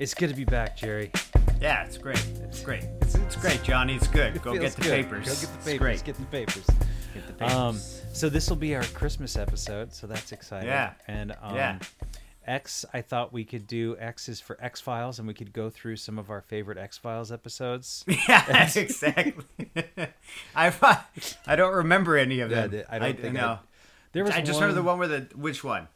It's 0.00 0.14
good 0.14 0.30
to 0.30 0.34
be 0.34 0.44
back, 0.46 0.78
Jerry. 0.78 1.12
Yeah, 1.60 1.84
it's 1.84 1.98
great. 1.98 2.24
It's 2.44 2.62
great. 2.62 2.84
It's, 3.02 3.16
it's 3.16 3.36
great, 3.36 3.62
Johnny. 3.62 3.96
It's 3.96 4.08
good. 4.08 4.40
Go 4.42 4.56
get 4.58 4.72
the 4.72 4.80
good. 4.80 4.90
papers. 5.04 5.26
Go 5.26 5.34
get 5.34 5.40
the 5.40 5.56
It's 5.58 5.64
papers. 5.66 5.78
great. 5.78 6.04
Get 6.04 6.16
the 6.16 6.24
papers. 6.24 6.66
Get 7.12 7.26
the 7.26 7.32
papers. 7.34 7.54
Um, 7.54 7.76
so 8.14 8.30
this 8.30 8.48
will 8.48 8.56
be 8.56 8.74
our 8.74 8.82
Christmas 8.84 9.36
episode, 9.36 9.92
so 9.92 10.06
that's 10.06 10.32
exciting. 10.32 10.68
Yeah. 10.70 10.94
And 11.06 11.32
um, 11.42 11.54
Yeah. 11.54 11.78
X, 12.46 12.86
I 12.94 13.02
thought 13.02 13.34
we 13.34 13.44
could 13.44 13.66
do 13.66 13.94
X 14.00 14.26
is 14.30 14.40
for 14.40 14.56
X 14.58 14.80
Files, 14.80 15.18
and 15.18 15.28
we 15.28 15.34
could 15.34 15.52
go 15.52 15.68
through 15.68 15.96
some 15.96 16.18
of 16.18 16.30
our 16.30 16.40
favorite 16.40 16.78
X 16.78 16.96
Files 16.96 17.30
episodes. 17.30 18.02
yeah, 18.26 18.70
exactly. 18.74 19.44
I 20.56 20.98
I 21.46 21.56
don't 21.56 21.74
remember 21.74 22.16
any 22.16 22.40
of 22.40 22.50
Yeah. 22.50 22.64
I 22.88 22.98
don't 22.98 23.20
think 23.20 23.38
I- 23.38 23.58
There 24.12 24.24
was 24.24 24.32
I 24.32 24.40
just 24.40 24.58
remember 24.58 24.80
the 24.80 24.82
one 24.82 24.98
where 24.98 25.08
the 25.08 25.28
which 25.36 25.62
one? 25.62 25.88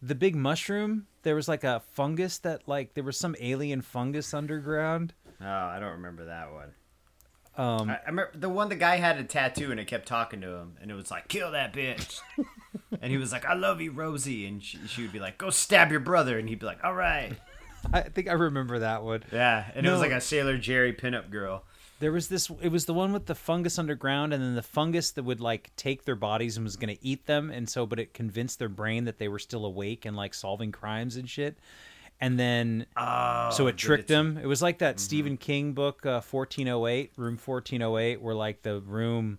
The 0.00 0.14
big 0.14 0.36
mushroom. 0.36 1.06
There 1.22 1.34
was 1.34 1.48
like 1.48 1.64
a 1.64 1.82
fungus 1.92 2.38
that 2.38 2.66
like 2.66 2.94
there 2.94 3.04
was 3.04 3.16
some 3.16 3.34
alien 3.40 3.82
fungus 3.82 4.32
underground. 4.32 5.14
Oh, 5.40 5.46
I 5.46 5.78
don't 5.78 5.92
remember 5.92 6.24
that 6.26 6.52
one. 6.52 6.72
Um, 7.56 7.90
I, 7.90 7.94
I 7.96 8.06
remember 8.06 8.30
the 8.34 8.48
one 8.48 8.68
the 8.68 8.76
guy 8.76 8.96
had 8.96 9.18
a 9.18 9.24
tattoo 9.24 9.72
and 9.72 9.80
it 9.80 9.86
kept 9.86 10.06
talking 10.06 10.40
to 10.42 10.48
him 10.48 10.76
and 10.80 10.90
it 10.92 10.94
was 10.94 11.10
like 11.10 11.26
kill 11.26 11.50
that 11.52 11.72
bitch, 11.72 12.20
and 13.02 13.10
he 13.10 13.18
was 13.18 13.32
like 13.32 13.44
I 13.44 13.54
love 13.54 13.80
you 13.80 13.90
Rosie 13.90 14.46
and 14.46 14.62
she, 14.62 14.78
she 14.86 15.02
would 15.02 15.12
be 15.12 15.18
like 15.18 15.38
go 15.38 15.50
stab 15.50 15.90
your 15.90 15.98
brother 16.00 16.38
and 16.38 16.48
he'd 16.48 16.60
be 16.60 16.66
like 16.66 16.82
all 16.84 16.94
right 16.94 17.32
I 17.92 18.02
think 18.02 18.28
I 18.28 18.32
remember 18.34 18.78
that 18.78 19.02
one. 19.02 19.24
yeah 19.32 19.70
and 19.74 19.84
it 19.84 19.90
was 19.90 20.00
like 20.00 20.12
a 20.12 20.20
Sailor 20.20 20.56
Jerry 20.56 20.92
pinup 20.92 21.30
girl. 21.30 21.64
There 22.00 22.12
was 22.12 22.28
this. 22.28 22.48
It 22.62 22.68
was 22.70 22.84
the 22.86 22.94
one 22.94 23.12
with 23.12 23.26
the 23.26 23.34
fungus 23.34 23.78
underground, 23.78 24.32
and 24.32 24.42
then 24.42 24.54
the 24.54 24.62
fungus 24.62 25.10
that 25.12 25.24
would 25.24 25.40
like 25.40 25.74
take 25.76 26.04
their 26.04 26.14
bodies 26.14 26.56
and 26.56 26.64
was 26.64 26.76
going 26.76 26.94
to 26.96 27.04
eat 27.04 27.26
them, 27.26 27.50
and 27.50 27.68
so, 27.68 27.86
but 27.86 27.98
it 27.98 28.14
convinced 28.14 28.58
their 28.60 28.68
brain 28.68 29.04
that 29.06 29.18
they 29.18 29.26
were 29.28 29.38
still 29.40 29.64
awake 29.64 30.04
and 30.04 30.16
like 30.16 30.32
solving 30.34 30.70
crimes 30.70 31.16
and 31.16 31.28
shit. 31.28 31.58
And 32.20 32.38
then, 32.38 32.86
Oh, 32.96 33.50
so 33.52 33.66
it 33.68 33.76
tricked 33.76 34.08
them. 34.08 34.38
It 34.42 34.46
was 34.46 34.60
like 34.60 34.78
that 34.78 34.98
Stephen 35.00 35.36
King 35.36 35.72
book, 35.72 36.04
uh, 36.06 36.20
fourteen 36.20 36.68
oh 36.68 36.86
eight, 36.86 37.12
room 37.16 37.36
fourteen 37.36 37.82
oh 37.82 37.96
eight, 37.98 38.20
where 38.20 38.34
like 38.34 38.62
the 38.62 38.80
room, 38.80 39.38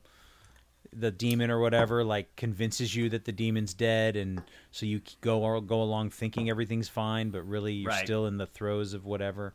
the 0.93 1.11
demon 1.11 1.51
or 1.51 1.59
whatever, 1.59 2.03
like 2.03 2.35
convinces 2.35 2.95
you 2.95 3.09
that 3.09 3.25
the 3.25 3.31
demon's 3.33 3.73
dead, 3.73 4.15
and 4.15 4.41
so 4.71 4.85
you 4.85 5.01
go 5.21 5.59
go 5.61 5.81
along 5.81 6.09
thinking 6.09 6.49
everything's 6.49 6.87
fine, 6.89 7.29
but 7.31 7.43
really 7.47 7.73
you're 7.73 7.89
Right. 7.89 8.03
still 8.05 8.25
in 8.27 8.37
the 8.37 8.47
throes 8.47 8.93
of 8.93 9.05
whatever. 9.05 9.53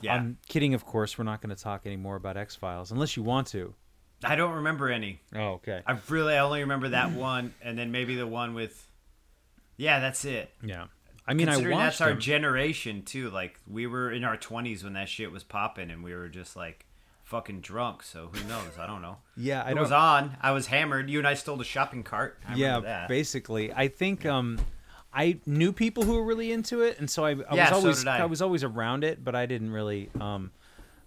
Yeah, 0.00 0.14
I'm 0.14 0.38
kidding, 0.48 0.74
of 0.74 0.84
course. 0.84 1.18
We're 1.18 1.24
not 1.24 1.40
going 1.40 1.54
to 1.54 1.62
talk 1.62 1.86
anymore 1.86 2.16
about 2.16 2.36
X 2.36 2.54
Files 2.54 2.90
unless 2.90 3.16
you 3.16 3.22
want 3.22 3.48
to. 3.48 3.74
I 4.24 4.36
don't 4.36 4.54
remember 4.54 4.90
any. 4.90 5.20
Oh, 5.34 5.54
okay. 5.54 5.82
I 5.86 5.96
really 6.08 6.34
I 6.34 6.38
only 6.38 6.60
remember 6.60 6.88
that 6.90 7.12
one 7.12 7.54
and 7.62 7.78
then 7.78 7.92
maybe 7.92 8.16
the 8.16 8.26
one 8.26 8.54
with. 8.54 8.84
Yeah, 9.76 10.00
that's 10.00 10.24
it. 10.24 10.50
Yeah. 10.62 10.86
I 11.26 11.34
mean, 11.34 11.48
I 11.48 11.56
watched 11.56 11.68
that's 11.70 12.00
our 12.00 12.10
them. 12.10 12.20
generation 12.20 13.02
too. 13.02 13.30
Like 13.30 13.60
we 13.66 13.86
were 13.86 14.10
in 14.10 14.24
our 14.24 14.36
twenties 14.36 14.82
when 14.82 14.94
that 14.94 15.08
shit 15.08 15.30
was 15.30 15.44
popping, 15.44 15.90
and 15.90 16.02
we 16.02 16.14
were 16.14 16.28
just 16.28 16.56
like 16.56 16.86
fucking 17.22 17.60
drunk. 17.60 18.02
So 18.02 18.30
who 18.32 18.48
knows? 18.48 18.78
I 18.78 18.86
don't 18.86 19.02
know. 19.02 19.18
yeah, 19.36 19.62
I 19.62 19.74
was 19.74 19.92
on. 19.92 20.36
I 20.40 20.52
was 20.52 20.66
hammered. 20.66 21.10
You 21.10 21.18
and 21.18 21.28
I 21.28 21.34
stole 21.34 21.56
the 21.56 21.64
shopping 21.64 22.02
cart. 22.02 22.40
I 22.48 22.54
yeah, 22.54 22.80
that. 22.80 23.08
basically, 23.08 23.70
I 23.72 23.88
think 23.88 24.24
um, 24.24 24.58
I 25.12 25.38
knew 25.46 25.72
people 25.72 26.02
who 26.04 26.14
were 26.14 26.24
really 26.24 26.52
into 26.52 26.82
it, 26.82 26.98
and 26.98 27.08
so 27.10 27.24
I, 27.24 27.30
I 27.48 27.54
Yeah, 27.54 27.70
was 27.74 27.82
always 27.84 27.98
did 28.00 28.08
I. 28.08 28.24
was 28.26 28.42
always 28.42 28.62
around 28.64 29.04
it, 29.04 29.24
but 29.24 29.34
I 29.34 29.46
didn't 29.46 29.70
really. 29.72 30.10
Um, 30.20 30.50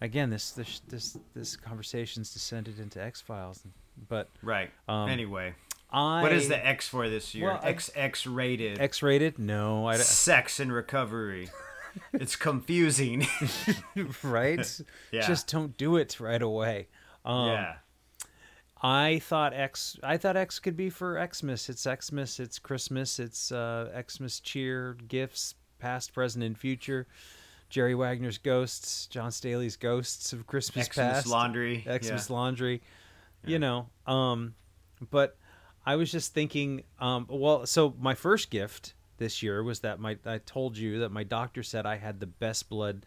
again, 0.02 0.30
this 0.30 0.52
this 0.52 0.82
this 0.88 1.18
this 1.36 1.56
conversation's 1.56 2.34
descended 2.34 2.80
into 2.80 3.02
X 3.02 3.22
Files, 3.22 3.62
but 4.10 4.30
right. 4.42 4.72
Um, 4.88 5.10
anyway, 5.10 5.54
I 5.92 6.22
what 6.24 6.32
is 6.34 6.48
the 6.48 6.66
X 6.66 6.88
for 6.88 7.10
this 7.10 7.36
year? 7.36 7.48
Well, 7.48 7.60
I- 7.62 7.70
X 7.70 7.92
X 7.96 8.26
rated. 8.26 8.80
X 8.80 9.04
rated? 9.04 9.38
No, 9.38 9.86
I 9.88 9.98
Sex 9.98 10.60
and 10.60 10.74
recovery. 10.74 11.50
it's 12.14 12.36
confusing. 12.36 13.28
right. 14.24 14.82
Yeah. 15.12 15.28
Just 15.28 15.52
don't 15.52 15.76
do 15.78 15.98
it 15.98 16.20
right 16.20 16.42
away. 16.42 16.88
Um, 17.26 17.50
yeah. 17.50 17.74
I 18.82 19.20
thought 19.20 19.54
X. 19.54 19.98
I 20.02 20.18
thought 20.18 20.36
X 20.36 20.60
could 20.60 20.76
be 20.76 20.90
for 20.90 21.24
Xmas. 21.34 21.70
It's 21.70 21.84
Xmas. 21.84 22.40
It's 22.40 22.58
Christmas. 22.58 23.20
It's 23.20 23.52
uh, 23.52 24.02
Xmas 24.10 24.40
cheer, 24.40 24.98
gifts, 25.08 25.56
past, 25.80 26.14
present, 26.14 26.44
and 26.44 26.58
future. 26.58 27.08
Jerry 27.70 27.96
Wagner's 27.96 28.38
ghosts, 28.38 29.08
John 29.08 29.32
Staley's 29.32 29.78
ghosts 29.78 30.34
of 30.34 30.46
Christmas 30.46 30.88
Xmas 30.88 30.96
past, 30.96 31.28
laundry. 31.28 31.84
Xmas 31.84 32.30
yeah. 32.30 32.36
laundry. 32.36 32.82
You 33.46 33.60
know, 33.60 33.88
um, 34.06 34.56
but 35.10 35.38
I 35.86 35.96
was 35.96 36.12
just 36.12 36.34
thinking. 36.34 36.84
Um, 37.00 37.28
well, 37.30 37.66
so 37.66 37.96
my 38.00 38.14
first 38.14 38.50
gift 38.50 38.94
this 39.18 39.44
year 39.44 39.64
was 39.64 39.82
that 39.82 40.00
my 40.00 40.18
I 40.26 40.40
told 40.40 40.78
you 40.78 41.00
that 41.00 41.12
my 41.12 41.24
doctor 41.24 41.64
said 41.64 41.86
I 41.86 41.98
had 41.98 42.20
the 42.20 42.28
best 42.28 42.68
blood 42.70 43.06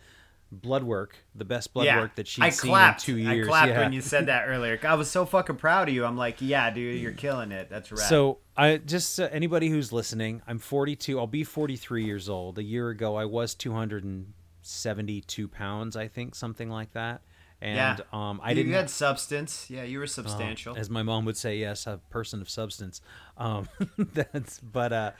blood 0.55 0.85
work, 0.85 1.17
the 1.35 1.45
best 1.45 1.75
blood 1.75 1.87
yeah. 1.87 2.01
work 2.01 2.15
that 2.17 2.27
she'd 2.27 2.45
I 2.45 2.51
seen 2.51 2.71
clapped. 2.71 3.09
in 3.09 3.15
two 3.15 3.21
years. 3.21 3.47
I 3.47 3.51
clapped 3.51 3.69
yeah. 3.69 3.81
when 3.81 3.93
you 3.93 4.01
said 4.01 4.27
that 4.27 4.47
earlier. 4.47 4.79
I 4.83 4.95
was 4.95 5.11
so 5.11 5.25
fucking 5.27 5.57
proud 5.57 5.89
of 5.89 5.95
you. 5.95 6.05
I'm 6.05 6.17
like, 6.17 6.37
yeah, 6.41 6.71
dude, 6.71 7.01
you're 7.01 7.13
killing 7.13 7.53
it. 7.53 7.69
That's 7.69 7.91
right. 7.91 7.99
So 8.01 8.39
I 8.57 8.79
just 8.79 9.21
uh, 9.21 9.29
anybody 9.33 9.69
who's 9.69 9.93
listening, 9.93 10.43
I'm 10.47 10.59
42. 10.59 11.19
I'll 11.19 11.27
be 11.27 11.45
43 11.45 12.05
years 12.05 12.29
old. 12.29 12.59
A 12.59 12.63
year 12.63 12.89
ago, 12.91 13.17
I 13.17 13.25
was 13.25 13.55
272 13.55 15.49
pounds, 15.49 15.97
I 15.97 16.09
think, 16.09 16.35
something 16.35 16.71
like 16.71 16.93
that. 16.93 17.23
And 17.61 17.77
yeah, 17.77 18.05
um, 18.13 18.41
I 18.43 18.51
you 18.51 18.57
didn't. 18.57 18.73
had 18.73 18.91
substance. 18.91 19.71
Yeah, 19.71 19.85
you 19.85 19.99
were 19.99 20.05
uh, 20.05 20.09
substantial. 20.09 20.77
as 20.77 20.91
my 20.91 21.03
mom 21.03 21.25
would 21.25 21.37
say, 21.37 21.57
yes, 21.57 21.87
a 21.87 21.99
person 22.11 22.41
of 22.41 22.51
substance. 22.51 23.01
Um, 23.39 23.69
that's 23.99 24.61
but 24.61 24.93
uh, 24.93 25.11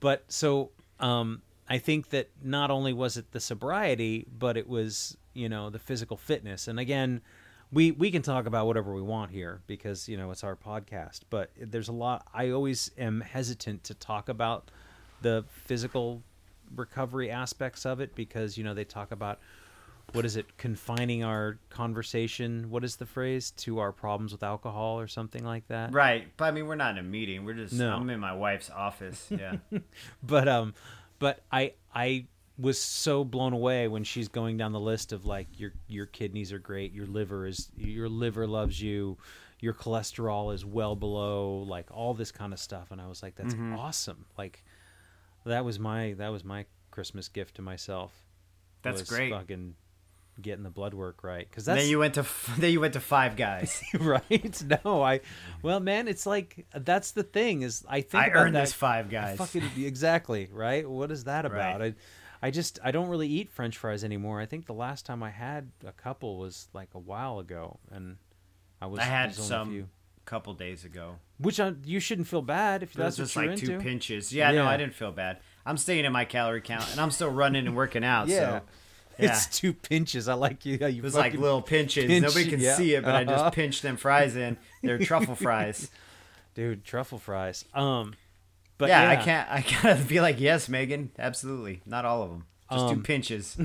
but 0.00 0.24
so 0.28 0.70
um, 1.00 1.42
I 1.74 1.78
think 1.78 2.10
that 2.10 2.30
not 2.40 2.70
only 2.70 2.92
was 2.92 3.16
it 3.16 3.32
the 3.32 3.40
sobriety, 3.40 4.28
but 4.38 4.56
it 4.56 4.68
was 4.68 5.16
you 5.32 5.48
know 5.48 5.70
the 5.70 5.80
physical 5.80 6.16
fitness. 6.16 6.68
And 6.68 6.78
again, 6.78 7.20
we 7.72 7.90
we 7.90 8.12
can 8.12 8.22
talk 8.22 8.46
about 8.46 8.68
whatever 8.68 8.94
we 8.94 9.02
want 9.02 9.32
here 9.32 9.60
because 9.66 10.08
you 10.08 10.16
know 10.16 10.30
it's 10.30 10.44
our 10.44 10.54
podcast. 10.54 11.22
But 11.30 11.50
there's 11.60 11.88
a 11.88 11.92
lot. 11.92 12.28
I 12.32 12.50
always 12.50 12.92
am 12.96 13.22
hesitant 13.22 13.82
to 13.84 13.94
talk 13.94 14.28
about 14.28 14.70
the 15.20 15.46
physical 15.48 16.22
recovery 16.76 17.28
aspects 17.28 17.84
of 17.84 17.98
it 17.98 18.14
because 18.14 18.56
you 18.56 18.62
know 18.62 18.72
they 18.72 18.84
talk 18.84 19.10
about 19.10 19.40
what 20.12 20.24
is 20.24 20.36
it 20.36 20.56
confining 20.56 21.24
our 21.24 21.58
conversation 21.70 22.70
what 22.70 22.84
is 22.84 22.96
the 22.96 23.06
phrase 23.06 23.50
to 23.52 23.78
our 23.80 23.90
problems 23.90 24.32
with 24.32 24.42
alcohol 24.42 25.00
or 25.00 25.06
something 25.08 25.44
like 25.44 25.66
that 25.68 25.92
Right, 25.92 26.28
but 26.36 26.44
I 26.44 26.50
mean, 26.52 26.66
we're 26.66 26.76
not 26.76 26.92
in 26.92 26.98
a 26.98 27.08
meeting. 27.08 27.44
We're 27.44 27.54
just. 27.54 27.72
No. 27.72 27.96
I'm 27.96 28.08
in 28.10 28.20
my 28.20 28.34
wife's 28.34 28.70
office. 28.70 29.26
Yeah. 29.30 29.56
but 30.22 30.46
um 30.46 30.74
but 31.24 31.40
i 31.50 31.72
i 31.94 32.26
was 32.58 32.78
so 32.80 33.24
blown 33.24 33.52
away 33.52 33.88
when 33.88 34.04
she's 34.04 34.28
going 34.28 34.56
down 34.56 34.72
the 34.72 34.80
list 34.92 35.12
of 35.12 35.24
like 35.26 35.48
your 35.58 35.72
your 35.88 36.06
kidneys 36.06 36.52
are 36.52 36.58
great 36.58 36.92
your 36.92 37.06
liver 37.06 37.46
is 37.46 37.70
your 37.76 38.08
liver 38.08 38.46
loves 38.46 38.80
you 38.80 39.16
your 39.60 39.72
cholesterol 39.72 40.52
is 40.54 40.64
well 40.64 40.94
below 40.94 41.64
like 41.66 41.86
all 41.90 42.12
this 42.14 42.30
kind 42.30 42.52
of 42.52 42.58
stuff 42.60 42.90
and 42.90 43.00
i 43.00 43.06
was 43.08 43.22
like 43.22 43.34
that's 43.36 43.54
Mm-hmm. 43.54 43.74
awesome 43.76 44.26
like 44.36 44.62
that 45.46 45.64
was 45.64 45.78
my 45.78 46.12
that 46.18 46.28
was 46.28 46.44
my 46.44 46.66
christmas 46.90 47.28
gift 47.28 47.56
to 47.56 47.62
myself 47.62 48.12
That's 48.82 49.02
great. 49.02 49.32
fucking 49.32 49.74
getting 50.40 50.64
the 50.64 50.70
blood 50.70 50.94
work 50.94 51.22
right 51.22 51.48
because 51.48 51.64
then 51.64 51.88
you 51.88 51.98
went 51.98 52.14
to 52.14 52.20
f- 52.20 52.54
then 52.58 52.72
you 52.72 52.80
went 52.80 52.94
to 52.94 53.00
Five 53.00 53.36
Guys. 53.36 53.82
right. 53.98 54.62
No, 54.84 55.02
I. 55.02 55.20
Well, 55.62 55.80
man, 55.80 56.08
it's 56.08 56.26
like 56.26 56.66
that's 56.74 57.12
the 57.12 57.22
thing 57.22 57.62
is 57.62 57.84
I 57.88 58.00
think 58.00 58.24
I 58.24 58.26
about 58.26 58.46
earned 58.46 58.54
that, 58.56 58.60
this 58.62 58.72
Five 58.72 59.10
Guys. 59.10 59.38
Fucking 59.38 59.62
exactly 59.78 60.48
right. 60.52 60.88
What 60.88 61.10
is 61.10 61.24
that 61.24 61.44
about? 61.44 61.80
Right. 61.80 61.94
I, 62.42 62.46
I 62.46 62.50
just 62.50 62.78
I 62.82 62.90
don't 62.90 63.08
really 63.08 63.28
eat 63.28 63.50
French 63.50 63.78
fries 63.78 64.04
anymore. 64.04 64.40
I 64.40 64.46
think 64.46 64.66
the 64.66 64.74
last 64.74 65.06
time 65.06 65.22
I 65.22 65.30
had 65.30 65.70
a 65.86 65.92
couple 65.92 66.38
was 66.38 66.68
like 66.72 66.90
a 66.94 66.98
while 66.98 67.38
ago, 67.38 67.78
and 67.90 68.16
I 68.82 68.86
was 68.86 69.00
I 69.00 69.04
had 69.04 69.28
was 69.28 69.38
some 69.38 69.88
a 70.18 70.28
couple 70.28 70.52
days 70.54 70.84
ago. 70.84 71.16
Which 71.38 71.58
I, 71.58 71.72
you 71.84 72.00
shouldn't 72.00 72.28
feel 72.28 72.42
bad 72.42 72.82
if 72.82 72.92
that's 72.92 73.16
just 73.16 73.34
you're 73.34 73.46
like 73.46 73.52
into. 73.52 73.66
two 73.66 73.78
pinches. 73.78 74.32
Yeah, 74.32 74.50
no, 74.52 74.66
I 74.66 74.76
didn't 74.76 74.94
feel 74.94 75.10
bad. 75.10 75.38
I'm 75.66 75.76
staying 75.76 76.04
in 76.04 76.12
my 76.12 76.24
calorie 76.24 76.60
count, 76.60 76.90
and 76.92 77.00
I'm 77.00 77.10
still 77.10 77.30
running 77.30 77.66
and 77.66 77.74
working 77.74 78.04
out. 78.04 78.28
Yeah. 78.28 78.60
So 78.60 78.62
yeah. 79.18 79.26
It's 79.32 79.46
two 79.46 79.72
pinches. 79.72 80.28
I 80.28 80.34
like 80.34 80.64
you. 80.66 80.78
You 80.78 80.86
It 80.86 81.02
was 81.02 81.14
like 81.14 81.34
little 81.34 81.62
pinches. 81.62 82.06
pinch- 82.06 82.22
Nobody 82.22 82.48
can 82.50 82.60
yeah. 82.60 82.74
see 82.76 82.94
it, 82.94 83.04
but 83.04 83.14
I 83.14 83.22
Uh-huh. 83.24 83.44
just 83.44 83.54
pinched 83.54 83.82
them 83.82 83.96
fries 83.96 84.36
in. 84.36 84.56
They're 84.82 84.98
truffle 84.98 85.34
fries. 85.34 85.90
dude 86.54 86.84
truffle 86.84 87.18
fries. 87.18 87.64
Um, 87.74 88.14
but 88.78 88.88
yeah, 88.88 89.02
yeah, 89.12 89.20
I 89.20 89.22
can't. 89.22 89.48
I 89.50 89.64
gotta 89.82 90.04
be 90.04 90.20
like, 90.20 90.40
yes, 90.40 90.68
Megan, 90.68 91.10
absolutely. 91.18 91.80
Not 91.86 92.04
all 92.04 92.22
of 92.22 92.30
them. 92.30 92.46
Just 92.70 92.86
two 92.88 92.94
Um, 92.94 93.02
pinches. 93.02 93.56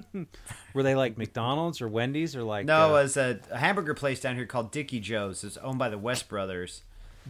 Were 0.74 0.82
they 0.82 0.94
like 0.94 1.18
McDonald's 1.18 1.80
or 1.80 1.88
Wendy's 1.88 2.36
or 2.36 2.42
like 2.42 2.66
No, 2.66 2.86
uh, 2.86 2.88
it 2.88 2.92
was 2.92 3.16
a, 3.16 3.40
a 3.50 3.58
hamburger 3.58 3.94
place 3.94 4.20
down 4.20 4.36
here 4.36 4.46
called 4.46 4.70
Dickie 4.70 5.00
Jo's. 5.00 5.42
It's 5.44 5.56
owned 5.58 5.78
by 5.78 5.88
the 5.88 5.98
West 5.98 6.28
brothers. 6.28 6.82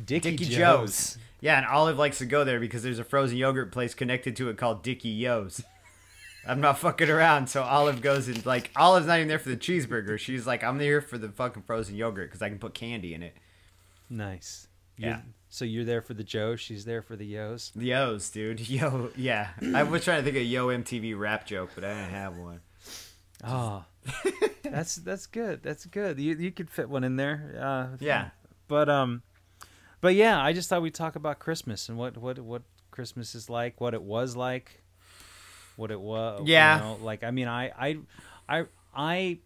Dickie, 0.05 0.33
Dickie 0.37 0.45
Jo's? 0.45 0.57
Joe's. 0.57 1.19
Yeah, 1.41 1.57
and 1.59 1.67
Olive 1.67 1.99
likes 1.99 2.19
to 2.19 2.27
go 2.27 2.45
there 2.45 2.61
because 2.61 2.83
there's 2.83 2.99
a 2.99 3.05
frozen 3.05 3.37
yogurt 3.37 3.73
place 3.73 3.95
connected 3.95 4.37
to 4.37 4.49
it 4.49 4.57
called 4.59 4.83
Dickie 4.83 5.09
Yo's. 5.09 5.63
I'm 6.49 6.61
not 6.61 6.79
fucking 6.79 7.09
around, 7.11 7.49
so 7.49 7.63
Olive 7.63 8.01
goes 8.01 8.27
and 8.29 8.45
like 8.47 8.71
Olive's 8.77 9.07
not 9.07 9.17
even 9.19 9.29
there 9.29 9.39
for 9.39 9.51
the 9.51 9.57
cheeseburger. 9.57 10.19
She's 10.19 10.47
like, 10.47 10.65
I'm 10.65 10.79
there 10.79 11.01
for 11.01 11.19
the 11.19 11.29
fucking 11.29 11.63
frozen 11.63 11.95
yogurt 11.95 12.29
because 12.31 12.43
I 12.43 12.49
can 12.49 12.59
put 12.59 12.75
candy 12.75 13.15
in 13.15 13.23
it. 13.23 13.37
Nice. 14.11 14.69
Yeah. 14.97 15.09
You're- 15.09 15.23
so 15.51 15.65
you're 15.65 15.85
there 15.87 16.03
for 16.03 16.13
the 16.13 16.25
Joe. 16.25 16.57
She's 16.57 16.85
there 16.85 17.01
for 17.01 17.17
the 17.17 17.25
Yo's. 17.25 17.73
The 17.75 17.87
Yo's, 17.87 18.29
dude. 18.29 18.61
Yo, 18.69 19.11
yeah. 19.17 19.49
I 19.75 19.83
was 19.83 20.05
trying 20.05 20.19
to 20.19 20.23
think 20.25 20.37
of 20.37 20.43
Yo 20.43 20.67
MTV 20.69 21.19
rap 21.19 21.47
joke, 21.47 21.71
but 21.75 21.85
I 21.85 21.95
didn't 21.95 22.11
have 22.11 22.37
one. 22.37 22.61
Oh, 23.43 23.85
that's 24.63 24.97
that's 24.97 25.27
good. 25.27 25.63
That's 25.63 25.87
good. 25.87 26.19
You 26.19 26.35
you 26.35 26.51
could 26.51 26.69
fit 26.71 26.91
one 26.91 27.03
in 27.05 27.17
there. 27.17 27.55
Uh, 27.59 27.97
Yeah. 27.99 28.29
But 28.67 28.91
um, 28.91 29.23
but 30.03 30.15
yeah, 30.15 30.39
I 30.43 30.53
just 30.53 30.69
thought 30.69 30.83
we'd 30.83 30.95
talk 30.95 31.17
about 31.17 31.39
Christmas 31.39 31.89
and 31.89 31.97
what 31.97 32.19
what 32.19 32.39
what 32.41 32.63
Christmas 32.91 33.35
is 33.35 33.49
like, 33.49 33.81
what 33.81 33.95
it 33.95 34.03
was 34.03 34.37
like, 34.37 34.83
what 35.79 35.91
it 35.91 36.01
was. 36.01 36.43
Yeah. 36.47 36.77
You 36.77 36.85
know, 36.85 36.99
like 37.03 37.25
I 37.25 37.31
mean, 37.31 37.49
I 37.49 37.71
I 37.71 37.99
I 38.49 38.65
I. 38.95 39.39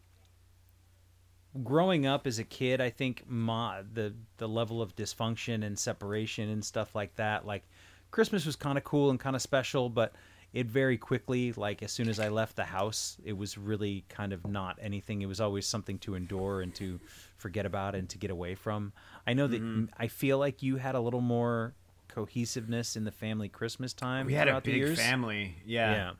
Growing 1.62 2.06
up 2.06 2.26
as 2.26 2.38
a 2.38 2.44
kid, 2.44 2.80
I 2.80 2.88
think 2.88 3.24
my 3.28 3.82
the 3.92 4.14
the 4.38 4.48
level 4.48 4.80
of 4.80 4.96
dysfunction 4.96 5.62
and 5.62 5.78
separation 5.78 6.48
and 6.48 6.64
stuff 6.64 6.94
like 6.94 7.14
that, 7.16 7.44
like 7.46 7.62
Christmas 8.10 8.46
was 8.46 8.56
kind 8.56 8.78
of 8.78 8.84
cool 8.84 9.10
and 9.10 9.20
kind 9.20 9.36
of 9.36 9.42
special, 9.42 9.90
but 9.90 10.14
it 10.54 10.66
very 10.66 10.96
quickly, 10.96 11.52
like 11.52 11.82
as 11.82 11.92
soon 11.92 12.08
as 12.08 12.18
I 12.18 12.28
left 12.28 12.56
the 12.56 12.64
house, 12.64 13.18
it 13.22 13.34
was 13.36 13.58
really 13.58 14.06
kind 14.08 14.32
of 14.32 14.46
not 14.46 14.78
anything. 14.80 15.20
It 15.20 15.26
was 15.26 15.42
always 15.42 15.66
something 15.66 15.98
to 15.98 16.14
endure 16.14 16.62
and 16.62 16.74
to 16.76 16.98
forget 17.36 17.66
about 17.66 17.94
and 17.94 18.08
to 18.08 18.16
get 18.16 18.30
away 18.30 18.54
from. 18.54 18.94
I 19.26 19.34
know 19.34 19.46
that 19.46 19.60
Mm-hmm. 19.60 19.84
I 19.98 20.08
feel 20.08 20.38
like 20.38 20.62
you 20.62 20.76
had 20.76 20.94
a 20.94 21.00
little 21.00 21.20
more 21.20 21.74
cohesiveness 22.08 22.96
in 22.96 23.04
the 23.04 23.12
family 23.12 23.50
Christmas 23.50 23.92
time. 23.92 24.24
We 24.24 24.32
had 24.32 24.48
a 24.48 24.58
big 24.62 24.96
family. 24.96 25.56
Yeah. 25.66 25.92
Yeah. 25.92 26.10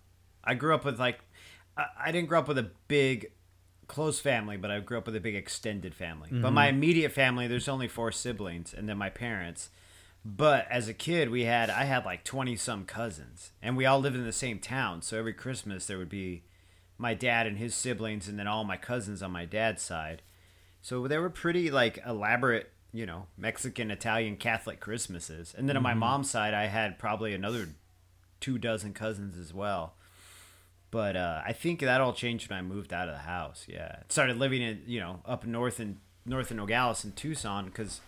I 0.45 0.55
grew 0.55 0.75
up 0.75 0.85
with 0.85 0.99
like, 0.99 1.21
I, 1.77 2.13
didn't 2.13 2.29
grow 2.29 2.39
up 2.41 2.49
with 2.49 2.59
a 2.59 2.71
big, 2.89 3.33
close 3.89 4.21
family, 4.21 4.57
but 4.57 4.71
I 4.71 4.81
grew 4.81 4.99
up 4.99 5.07
with 5.07 5.17
a 5.17 5.21
big 5.21 5.35
extended 5.35 5.95
family. 5.95 6.29
But 6.31 6.37
Mm-hmm. 6.37 6.55
my 6.55 6.69
immediate 6.69 7.13
family, 7.13 7.47
there's 7.47 7.69
only 7.69 7.89
four 7.89 8.13
siblings, 8.13 8.75
and 8.75 8.89
then 8.89 8.99
my 8.99 9.09
parents. 9.11 9.71
But 10.25 10.67
as 10.71 10.87
a 10.89 10.95
kid, 10.95 11.31
we 11.31 11.45
had 11.45 11.69
I 11.71 11.85
had 11.85 12.05
like 12.05 12.23
twenty 12.25 12.55
some 12.57 12.85
cousins, 12.85 13.51
and 13.61 13.77
we 13.77 13.87
all 13.87 13.99
lived 13.99 14.15
in 14.17 14.25
the 14.25 14.33
same 14.33 14.59
town. 14.61 15.03
So 15.03 15.19
every 15.19 15.33
Christmas 15.33 15.87
there 15.87 15.99
would 15.99 16.09
be 16.09 16.45
my 16.97 17.13
dad 17.15 17.47
and 17.49 17.59
his 17.59 17.75
siblings, 17.75 18.29
and 18.29 18.39
then 18.39 18.47
all 18.47 18.63
my 18.65 18.77
cousins 18.77 19.23
on 19.23 19.33
my 19.33 19.45
dad's 19.47 19.83
side. 19.83 20.23
So 20.81 21.09
they 21.09 21.19
were 21.19 21.31
pretty 21.31 21.71
like 21.73 21.99
elaborate, 22.07 22.71
you 22.93 23.05
know, 23.05 23.27
Mexican, 23.37 23.91
Italian, 23.91 24.37
Catholic 24.37 24.79
Christmases. 24.79 25.55
And 25.57 25.69
then 25.69 25.77
on 25.77 25.83
my 25.83 25.95
mom's 25.95 26.31
side, 26.31 26.55
I 26.55 26.67
had 26.67 26.99
probably 27.01 27.35
another 27.35 27.71
two 28.41 28.59
dozen 28.59 28.93
cousins 28.95 29.37
as 29.37 29.53
well. 29.53 29.95
But 30.93 31.17
uh, 31.17 31.41
I 31.45 31.53
think 31.55 31.81
that 31.81 32.01
all 32.01 32.13
changed 32.13 32.49
when 32.51 32.59
I 32.59 32.63
moved 32.63 32.93
out 32.93 33.09
of 33.09 33.15
the 33.15 33.23
house. 33.23 33.67
Yeah, 33.69 33.97
started 34.09 34.37
living 34.37 34.63
in 34.63 34.83
you 34.87 35.01
know 35.01 35.21
up 35.27 35.45
north 35.45 35.81
in 35.81 35.99
north 36.25 36.51
in 36.53 36.59
Nogales 36.59 37.05
in 37.05 37.13
Tucson 37.13 37.65
because 37.65 38.01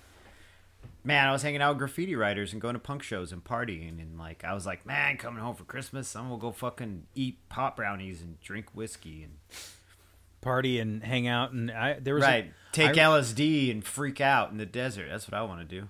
man, 1.02 1.26
I 1.26 1.32
was 1.32 1.42
hanging 1.42 1.60
out 1.62 1.70
with 1.70 1.78
graffiti 1.78 2.14
writers 2.14 2.52
and 2.52 2.60
going 2.62 2.74
to 2.74 2.78
punk 2.78 3.02
shows 3.02 3.32
and 3.32 3.42
partying 3.42 4.00
and 4.00 4.18
like 4.18 4.44
I 4.44 4.54
was 4.54 4.66
like, 4.66 4.84
man, 4.86 5.16
coming 5.16 5.42
home 5.42 5.54
for 5.56 5.64
Christmas, 5.64 6.14
I'm 6.14 6.28
gonna 6.28 6.38
go 6.40 6.52
fucking 6.52 7.06
eat 7.14 7.48
pot 7.48 7.74
brownies 7.74 8.20
and 8.22 8.38
drink 8.40 8.66
whiskey 8.74 9.22
and 9.24 9.38
Party 10.42 10.78
and 10.78 11.02
hang 11.02 11.26
out, 11.26 11.52
and 11.52 11.70
I 11.70 11.98
there 11.98 12.14
was 12.14 12.22
a- 12.24 12.26
right 12.26 12.52
take 12.72 12.90
I- 12.98 13.02
LSD 13.04 13.70
and 13.70 13.82
freak 13.82 14.20
out 14.20 14.50
in 14.50 14.58
the 14.58 14.66
desert. 14.66 15.08
That's 15.10 15.26
what 15.26 15.32
I 15.38 15.42
want 15.42 15.60
to 15.66 15.80
do. 15.80 15.88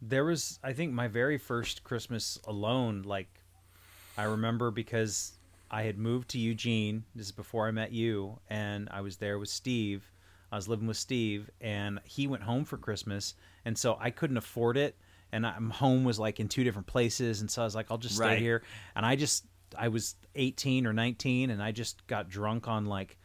there 0.00 0.24
was 0.24 0.60
i 0.62 0.72
think 0.74 0.92
my 0.92 1.08
very 1.08 1.38
first 1.38 1.82
christmas 1.82 2.38
alone 2.46 3.02
like 3.02 3.40
i 4.18 4.22
remember 4.24 4.70
because 4.70 5.32
i 5.70 5.82
had 5.82 5.98
moved 5.98 6.28
to 6.28 6.38
eugene 6.38 7.04
this 7.14 7.26
is 7.26 7.32
before 7.32 7.66
i 7.66 7.70
met 7.70 7.92
you 7.92 8.38
and 8.48 8.88
i 8.92 9.00
was 9.00 9.16
there 9.16 9.38
with 9.38 9.48
steve 9.48 10.10
i 10.52 10.56
was 10.56 10.68
living 10.68 10.86
with 10.86 10.96
steve 10.96 11.50
and 11.60 11.98
he 12.04 12.26
went 12.26 12.42
home 12.42 12.64
for 12.64 12.76
christmas 12.76 13.34
and 13.64 13.76
so 13.76 13.96
i 14.00 14.10
couldn't 14.10 14.36
afford 14.36 14.76
it 14.76 14.96
and 15.32 15.46
i'm 15.46 15.70
home 15.70 16.04
was 16.04 16.18
like 16.18 16.38
in 16.40 16.48
two 16.48 16.64
different 16.64 16.86
places 16.86 17.40
and 17.40 17.50
so 17.50 17.62
i 17.62 17.64
was 17.64 17.74
like 17.74 17.86
i'll 17.90 17.98
just 17.98 18.16
stay 18.16 18.24
Right. 18.24 18.38
here 18.38 18.62
and 18.94 19.04
i 19.04 19.16
just 19.16 19.44
i 19.76 19.88
was 19.88 20.14
18 20.34 20.86
or 20.86 20.92
19 20.92 21.50
and 21.50 21.62
i 21.62 21.72
just 21.72 22.06
got 22.06 22.28
drunk 22.28 22.68
on 22.68 22.86
like 22.86 23.16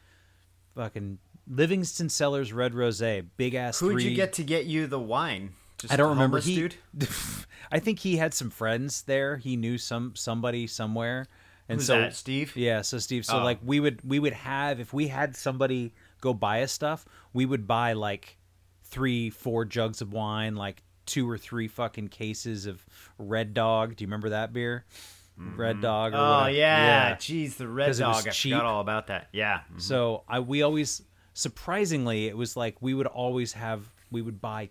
fucking 0.76 1.20
livingston 1.48 2.10
cellars 2.10 2.54
red 2.54 2.74
rose 2.74 3.02
big 3.38 3.54
ass 3.56 3.80
Who'd 3.80 3.94
three 3.94 4.04
you 4.10 4.16
get 4.16 4.34
to 4.34 4.44
get 4.44 4.66
you 4.66 4.88
the 4.88 5.00
wine? 5.00 5.54
Just 5.78 5.92
I 5.94 5.98
don't 5.98 6.10
remember. 6.12 6.40
He, 6.40 6.56
dude. 6.56 6.76
I 7.72 7.80
think 7.80 8.00
he 8.00 8.18
had 8.18 8.36
some 8.36 8.52
friends 8.52 9.02
there. 9.02 9.38
He 9.38 9.56
knew 9.56 9.80
some 9.80 10.16
somebody 10.16 10.68
somewhere, 10.68 11.26
and 11.72 11.80
Who's 11.80 11.88
so 11.88 12.00
that, 12.00 12.16
Steve? 12.16 12.56
yeah. 12.56 12.82
So 12.82 12.98
Steve, 13.00 13.26
so 13.26 13.40
Oh. 13.40 13.44
like 13.44 13.60
we 13.64 13.80
would 13.80 14.02
we 14.08 14.20
would 14.20 14.34
have 14.34 14.80
if 14.80 14.94
we 14.94 15.08
had 15.08 15.36
somebody 15.36 15.94
go 16.20 16.34
buy 16.34 16.62
us 16.64 16.72
stuff, 16.72 17.06
we 17.34 17.46
would 17.46 17.66
buy 17.68 17.94
like 17.94 18.38
three, 18.84 19.30
four 19.30 19.66
jugs 19.66 20.02
of 20.02 20.12
wine, 20.14 20.56
like 20.56 20.84
two 21.06 21.30
or 21.30 21.38
three 21.38 21.68
fucking 21.68 22.10
cases 22.10 22.66
of 22.66 22.86
Red 23.18 23.54
Dog. 23.54 23.96
Do 23.96 24.04
you 24.04 24.08
remember 24.08 24.30
that 24.30 24.54
beer? 24.54 24.86
Red 25.38 25.76
mm-hmm. 25.78 25.82
Dog. 25.82 26.14
Or 26.14 26.18
Oh 26.18 26.32
whatever. 26.42 26.52
yeah, 26.52 27.16
jeez, 27.16 27.56
the 27.56 27.68
Red 27.68 27.98
dog. 27.98 28.28
I 28.28 28.32
cheap. 28.32 28.54
forgot 28.54 28.66
all 28.66 28.82
about 28.82 29.08
that. 29.08 29.30
Yeah, 29.32 29.60
mm-hmm. 29.60 29.80
So 29.80 30.24
I 30.28 30.40
we 30.40 30.62
always 30.62 31.02
surprisingly 31.34 32.28
it 32.28 32.36
was 32.38 32.56
like 32.58 32.76
we 32.82 32.94
would 32.94 33.08
always 33.08 33.54
have 33.54 33.90
we 34.12 34.22
would 34.22 34.42
buy 34.42 34.70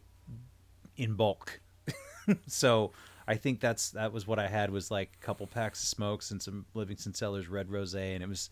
in 0.96 1.14
bulk. 1.14 1.60
so 2.46 2.92
I 3.30 3.36
think 3.36 3.60
that's 3.60 3.90
that 3.90 4.12
was 4.12 4.26
what 4.26 4.38
I 4.38 4.48
had 4.48 4.70
was 4.70 4.90
like 4.90 5.10
a 5.22 5.24
couple 5.24 5.46
packs 5.46 5.82
of 5.82 5.88
smokes 5.88 6.30
and 6.32 6.42
some 6.42 6.66
Livingston 6.74 7.14
Cellars 7.14 7.48
Red 7.48 7.68
Rosé 7.68 8.14
and 8.14 8.22
it 8.22 8.28
was 8.28 8.50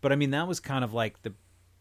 but 0.00 0.12
I 0.12 0.16
mean 0.16 0.30
that 0.30 0.46
was 0.46 0.60
kind 0.60 0.84
of 0.84 0.94
like 0.94 1.20
the 1.22 1.32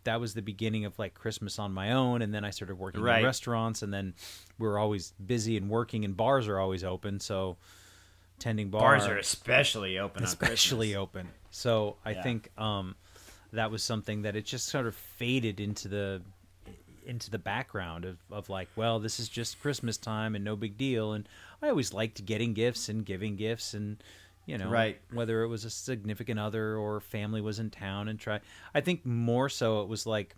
that 0.06 0.20
was 0.20 0.34
the 0.34 0.42
beginning 0.42 0.86
of 0.86 0.98
like 0.98 1.14
Christmas 1.14 1.60
on 1.60 1.72
my 1.74 1.92
own 1.92 2.22
and 2.24 2.34
then 2.34 2.44
I 2.44 2.50
started 2.50 2.76
working 2.76 3.02
Right. 3.02 3.20
in 3.20 3.26
restaurants 3.26 3.84
and 3.84 3.94
then 3.94 4.16
we 4.58 4.68
were 4.68 4.80
always 4.80 5.14
busy 5.24 5.58
and 5.58 5.70
working 5.70 6.04
and 6.06 6.18
bars 6.18 6.48
are 6.48 6.58
always 6.60 6.84
open 6.84 7.20
so 7.20 7.58
tending 8.40 8.70
bar 8.70 8.98
bars 8.98 9.08
are 9.08 9.18
especially 9.18 10.00
open. 10.00 10.24
especially 10.24 10.96
open. 10.96 11.30
So 11.52 11.98
I 12.06 12.14
Yeah. 12.14 12.24
think 12.24 12.50
um, 12.58 12.96
that 13.54 13.70
was 13.70 13.84
something 13.84 14.24
that 14.24 14.36
it 14.36 14.46
just 14.46 14.68
sort 14.68 14.88
of 14.88 14.96
faded 14.96 15.60
into 15.60 15.88
the 15.88 16.22
into 17.06 17.32
the 17.32 17.40
background 17.40 18.06
of, 18.06 18.18
of 18.30 18.50
like, 18.50 18.70
well, 18.76 19.00
this 19.00 19.20
is 19.20 19.28
just 19.30 19.60
Christmas 19.60 19.98
time 19.98 20.36
and 20.36 20.44
no 20.44 20.56
big 20.56 20.78
deal. 20.78 21.14
And 21.14 21.28
I 21.62 21.70
always 21.70 21.94
liked 21.94 22.26
getting 22.26 22.54
gifts 22.54 22.90
and 22.90 23.06
giving 23.06 23.36
gifts 23.36 23.74
and 23.74 24.02
you 24.46 24.58
know, 24.58 24.70
Right. 24.70 25.00
whether 25.12 25.44
it 25.44 25.48
was 25.48 25.64
a 25.66 25.70
significant 25.70 26.40
other 26.40 26.76
or 26.76 27.00
family 27.02 27.40
was 27.40 27.60
in 27.60 27.70
town 27.70 28.08
and 28.08 28.20
try. 28.20 28.40
I 28.74 28.82
think 28.82 29.06
more 29.06 29.48
so 29.50 29.82
it 29.84 29.88
was 29.88 30.06
like 30.08 30.36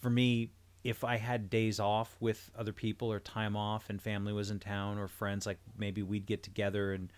for 0.00 0.10
me 0.10 0.50
if 0.84 1.02
I 1.02 1.16
had 1.16 1.48
days 1.50 1.80
off 1.80 2.14
with 2.20 2.50
other 2.56 2.72
people 2.72 3.10
or 3.10 3.18
time 3.18 3.56
off 3.56 3.88
and 3.90 4.00
family 4.00 4.32
was 4.32 4.50
in 4.50 4.58
town 4.60 4.98
or 4.98 5.08
friends, 5.08 5.46
like 5.46 5.58
maybe 5.78 6.02
we'd 6.02 6.26
get 6.26 6.42
together 6.42 6.92
and 6.92 7.12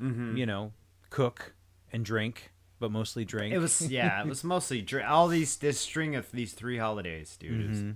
Mm-hmm. 0.00 0.36
you 0.36 0.46
know, 0.46 0.72
cook 1.10 1.54
and 1.92 2.04
drink, 2.04 2.52
but 2.78 2.92
mostly 2.92 3.24
drink. 3.24 3.52
It 3.52 3.58
was 3.58 3.80
yeah, 3.90 4.20
it 4.20 4.28
was 4.28 4.44
mostly 4.44 4.80
drink. 4.82 5.08
all 5.10 5.26
these 5.26 5.56
this 5.56 5.80
string 5.80 6.14
of 6.14 6.30
these 6.30 6.52
three 6.52 6.78
holidays, 6.78 7.36
dude. 7.36 7.70
Mm-hmm. 7.70 7.90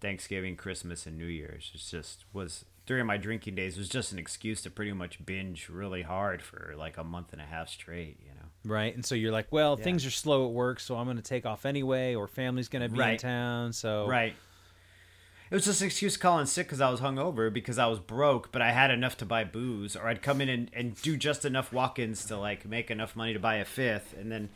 Thanksgiving, 0.00 0.56
Christmas, 0.56 1.06
and 1.06 1.16
New 1.16 1.26
Year's. 1.26 1.70
It's 1.74 1.90
just 1.90 2.24
was 2.32 2.64
during 2.86 3.06
my 3.06 3.16
drinking 3.16 3.54
days 3.54 3.76
was 3.78 3.88
just 3.88 4.12
an 4.12 4.18
excuse 4.18 4.60
to 4.62 4.70
pretty 4.70 4.92
much 4.92 5.24
binge 5.24 5.68
really 5.68 6.02
hard 6.02 6.42
for 6.42 6.74
like 6.76 6.98
a 6.98 7.04
month 7.04 7.32
and 7.32 7.40
a 7.40 7.44
half 7.44 7.68
straight. 7.68 8.18
You 8.20 8.30
know. 8.34 8.74
right? 8.74 8.94
And 8.94 9.04
so 9.04 9.14
you're 9.14 9.32
like, 9.32 9.46
well, 9.50 9.76
Yeah. 9.78 9.84
things 9.84 10.04
are 10.06 10.10
slow 10.10 10.46
at 10.46 10.52
work, 10.52 10.80
so 10.80 10.96
I'm 10.96 11.04
going 11.06 11.16
to 11.16 11.22
take 11.22 11.46
off 11.46 11.64
anyway, 11.66 12.14
or 12.14 12.26
family's 12.28 12.68
going 12.68 12.82
to 12.82 12.94
be 12.94 13.00
in 13.02 13.16
town, 13.18 13.72
so 13.72 14.06
Right. 14.08 14.34
It 15.50 15.54
was 15.56 15.66
just 15.66 15.82
an 15.82 15.86
excuse 15.86 16.16
calling 16.16 16.46
sick 16.46 16.66
because 16.66 16.80
I 16.80 16.88
was 16.88 17.00
hungover 17.00 17.52
because 17.52 17.78
I 17.78 17.86
was 17.86 17.98
broke, 17.98 18.50
but 18.52 18.62
I 18.62 18.70
had 18.72 18.90
enough 18.90 19.18
to 19.18 19.26
buy 19.26 19.44
booze, 19.44 19.94
or 19.94 20.08
I'd 20.08 20.22
come 20.22 20.40
in 20.40 20.48
and, 20.48 20.70
and 20.72 20.94
do 21.02 21.14
just 21.14 21.44
enough 21.44 21.74
walk-ins 21.74 22.24
to 22.26 22.38
like 22.38 22.64
make 22.64 22.90
enough 22.90 23.14
money 23.14 23.34
to 23.34 23.38
buy 23.38 23.56
a 23.56 23.66
fifth, 23.66 24.14
and 24.18 24.32
then 24.32 24.48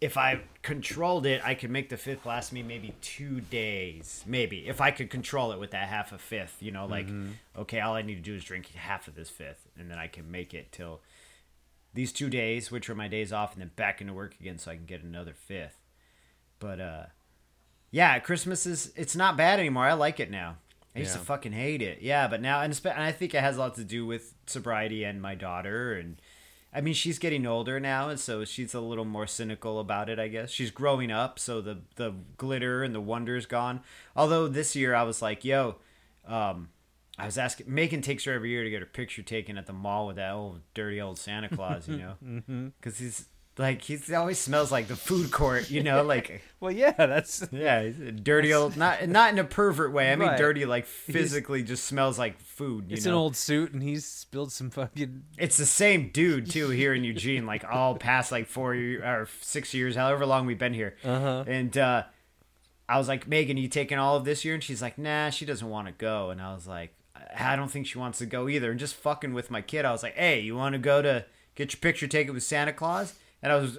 if 0.00 0.16
I 0.16 0.40
controlled 0.62 1.26
it, 1.26 1.40
I 1.44 1.54
could 1.54 1.70
make 1.70 1.88
the 1.88 1.96
fifth 1.96 2.24
last 2.24 2.52
me 2.52 2.62
maybe 2.62 2.94
two 3.00 3.40
days, 3.40 4.22
maybe 4.26 4.68
if 4.68 4.80
I 4.80 4.90
could 4.90 5.10
control 5.10 5.52
it 5.52 5.58
with 5.58 5.72
that 5.72 5.88
half 5.88 6.12
a 6.12 6.18
fifth. 6.18 6.56
You 6.60 6.70
know, 6.70 6.86
like 6.86 7.08
okay, 7.56 7.80
all 7.80 7.94
I 7.94 8.02
need 8.02 8.16
to 8.16 8.20
do 8.20 8.34
is 8.34 8.44
drink 8.44 8.66
half 8.74 9.08
of 9.08 9.14
this 9.14 9.30
fifth, 9.30 9.66
and 9.78 9.90
then 9.90 9.98
I 9.98 10.06
can 10.06 10.30
make 10.30 10.54
it 10.54 10.70
till 10.72 11.00
these 11.94 12.12
two 12.12 12.30
days, 12.30 12.70
which 12.70 12.88
are 12.88 12.94
my 12.94 13.08
days 13.08 13.32
off, 13.32 13.54
and 13.54 13.62
then 13.62 13.70
back 13.74 14.00
into 14.00 14.12
work 14.12 14.34
again, 14.40 14.58
so 14.58 14.70
I 14.70 14.76
can 14.76 14.86
get 14.86 15.02
another 15.02 15.34
fifth. 15.34 15.78
But 16.60 16.80
uh, 16.80 17.06
yeah, 17.90 18.18
Christmas 18.20 18.66
is 18.66 18.92
it's 18.96 19.16
not 19.16 19.36
bad 19.36 19.58
anymore. 19.58 19.84
I 19.84 19.94
like 19.94 20.20
it 20.20 20.30
now. 20.30 20.56
I 20.94 21.00
used 21.00 21.12
to 21.12 21.20
fucking 21.20 21.52
hate 21.52 21.80
it. 21.80 22.02
Yeah, 22.02 22.26
but 22.26 22.40
now 22.40 22.60
and 22.60 22.80
I 22.86 23.12
think 23.12 23.34
it 23.34 23.40
has 23.40 23.56
a 23.56 23.60
lot 23.60 23.76
to 23.76 23.84
do 23.84 24.04
with 24.04 24.34
sobriety 24.46 25.04
and 25.04 25.22
my 25.22 25.36
daughter 25.36 25.94
and 25.94 26.20
I 26.72 26.80
mean 26.80 26.94
she's 26.94 27.18
getting 27.18 27.46
older 27.46 27.80
now 27.80 28.08
and 28.08 28.20
so 28.20 28.44
she's 28.44 28.74
a 28.74 28.80
little 28.80 29.04
more 29.04 29.26
cynical 29.26 29.80
about 29.80 30.08
it, 30.08 30.18
I 30.18 30.28
guess. 30.28 30.50
She's 30.50 30.70
growing 30.70 31.10
up, 31.10 31.38
so 31.38 31.60
the 31.60 31.78
the 31.96 32.14
glitter 32.36 32.82
and 32.84 32.94
the 32.94 33.00
wonder 33.00 33.36
is 33.36 33.46
gone. 33.46 33.80
Although 34.14 34.48
this 34.48 34.76
year 34.76 34.94
I 34.94 35.02
was 35.02 35.22
like, 35.22 35.44
"Yo, 35.44 35.76
um 36.26 36.68
I 37.18 37.26
was 37.26 37.36
asking 37.38 37.72
Megan 37.74 38.00
takes 38.02 38.24
her 38.24 38.32
every 38.32 38.50
year 38.50 38.62
to 38.64 38.70
get 38.70 38.80
her 38.80 38.86
picture 38.86 39.22
taken 39.22 39.58
at 39.58 39.66
the 39.66 39.72
mall 39.72 40.06
with 40.06 40.16
that 40.16 40.32
old 40.32 40.60
dirty 40.74 41.00
old 41.00 41.18
Santa 41.18 41.48
Claus, 41.48 41.88
you 41.88 41.96
know. 41.96 42.72
Cuz 42.80 42.98
he's 42.98 43.28
like 43.58 43.82
he 43.82 43.98
always 44.14 44.38
smells 44.38 44.70
like 44.70 44.86
the 44.86 44.96
food 44.96 45.30
court, 45.32 45.70
you 45.70 45.82
know, 45.82 46.02
like 46.02 46.42
well, 46.60 46.70
yeah, 46.72 46.92
that's 46.92 47.46
yeah, 47.52 47.82
he's 47.82 47.98
a 48.00 48.12
dirty 48.12 48.54
old 48.54 48.76
not 48.76 49.08
not 49.08 49.32
in 49.32 49.38
a 49.38 49.44
pervert 49.44 49.92
way. 49.92 50.12
I 50.12 50.16
mean 50.16 50.28
Right. 50.28 50.38
dirty 50.38 50.64
like 50.64 50.86
physically 50.86 51.62
just 51.62 51.84
smells 51.84 52.18
like 52.18 52.38
food. 52.40 52.86
You 52.88 52.96
it's 52.96 53.04
know? 53.04 53.12
an 53.12 53.16
old 53.16 53.36
suit, 53.36 53.72
and 53.72 53.82
he's 53.82 54.06
spilled 54.06 54.52
some 54.52 54.70
fucking. 54.70 55.24
It's 55.36 55.56
the 55.56 55.66
same 55.66 56.10
dude 56.10 56.50
too 56.50 56.70
here 56.70 56.94
in 56.94 57.04
Eugene, 57.04 57.46
like 57.46 57.64
all 57.64 57.96
past 57.96 58.30
like 58.30 58.46
four 58.46 58.74
or 58.74 59.28
six 59.40 59.74
years, 59.74 59.96
however 59.96 60.24
long 60.24 60.46
we've 60.46 60.58
been 60.58 60.74
here. 60.74 60.96
Uh-huh. 61.04 61.44
And 61.46 61.76
uh, 61.76 62.04
I 62.88 62.98
was 62.98 63.08
like, 63.08 63.26
Megan, 63.26 63.56
you 63.56 63.68
taking 63.68 63.98
all 63.98 64.16
of 64.16 64.24
this 64.24 64.44
year? 64.44 64.54
And 64.54 64.62
she's 64.62 64.80
like, 64.80 64.98
Nah, 64.98 65.30
she 65.30 65.44
doesn't 65.44 65.68
want 65.68 65.88
to 65.88 65.92
go. 65.92 66.30
And 66.30 66.40
I 66.40 66.54
was 66.54 66.66
like, 66.66 66.94
I 67.36 67.56
don't 67.56 67.70
think 67.70 67.86
she 67.86 67.98
wants 67.98 68.18
to 68.18 68.26
go 68.26 68.48
either. 68.48 68.70
And 68.70 68.78
just 68.80 68.94
fucking 68.94 69.34
with 69.34 69.50
my 69.50 69.60
kid, 69.60 69.84
I 69.84 69.90
was 69.92 70.02
like, 70.02 70.14
Hey, 70.14 70.40
you 70.40 70.56
want 70.56 70.74
to 70.74 70.78
go 70.78 71.02
to 71.02 71.24
get 71.54 71.72
your 71.72 71.80
picture 71.80 72.06
taken 72.06 72.34
with 72.34 72.44
Santa 72.44 72.72
Claus? 72.72 73.14
And 73.42 73.52
I 73.52 73.56
was 73.56 73.78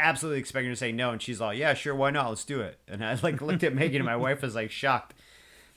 absolutely 0.00 0.40
expecting 0.40 0.68
her 0.68 0.72
to 0.72 0.78
say 0.78 0.92
no. 0.92 1.10
And 1.10 1.20
she's 1.20 1.40
like, 1.40 1.58
Yeah, 1.58 1.74
sure, 1.74 1.94
why 1.94 2.10
not? 2.10 2.28
Let's 2.28 2.44
do 2.44 2.60
it. 2.60 2.78
And 2.88 3.04
I 3.04 3.18
like 3.22 3.40
looked 3.40 3.62
at 3.62 3.74
Megan, 3.74 3.96
and 3.96 4.06
my 4.06 4.16
wife 4.16 4.42
was 4.42 4.54
like 4.54 4.70
shocked. 4.70 5.14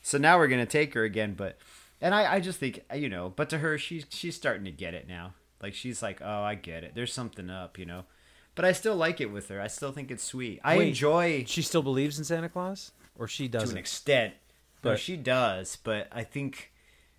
So 0.01 0.17
now 0.17 0.37
we're 0.37 0.47
gonna 0.47 0.65
take 0.65 0.93
her 0.93 1.03
again, 1.03 1.33
but 1.35 1.57
and 2.01 2.15
I, 2.15 2.35
I 2.35 2.39
just 2.39 2.59
think 2.59 2.81
you 2.93 3.09
know, 3.09 3.31
but 3.35 3.49
to 3.51 3.59
her 3.59 3.77
she's 3.77 4.05
she's 4.09 4.35
starting 4.35 4.65
to 4.65 4.71
get 4.71 4.93
it 4.93 5.07
now. 5.07 5.33
Like 5.61 5.73
she's 5.73 6.01
like, 6.01 6.21
oh, 6.23 6.41
I 6.43 6.55
get 6.55 6.83
it. 6.83 6.93
There's 6.95 7.13
something 7.13 7.49
up, 7.49 7.77
you 7.77 7.85
know. 7.85 8.05
But 8.55 8.65
I 8.65 8.71
still 8.73 8.95
like 8.95 9.21
it 9.21 9.31
with 9.31 9.47
her. 9.49 9.61
I 9.61 9.67
still 9.67 9.91
think 9.91 10.11
it's 10.11 10.23
sweet. 10.23 10.59
I 10.63 10.77
Wait, 10.77 10.87
enjoy 10.89 11.45
She 11.45 11.61
still 11.61 11.83
believes 11.83 12.17
in 12.17 12.25
Santa 12.25 12.49
Claus, 12.49 12.91
or 13.17 13.27
she 13.27 13.47
does 13.47 13.65
to 13.65 13.71
an 13.71 13.77
extent. 13.77 14.33
no, 14.83 14.91
But- 14.91 14.99
she 14.99 15.15
does, 15.17 15.77
but 15.83 16.07
I 16.11 16.23
think 16.23 16.71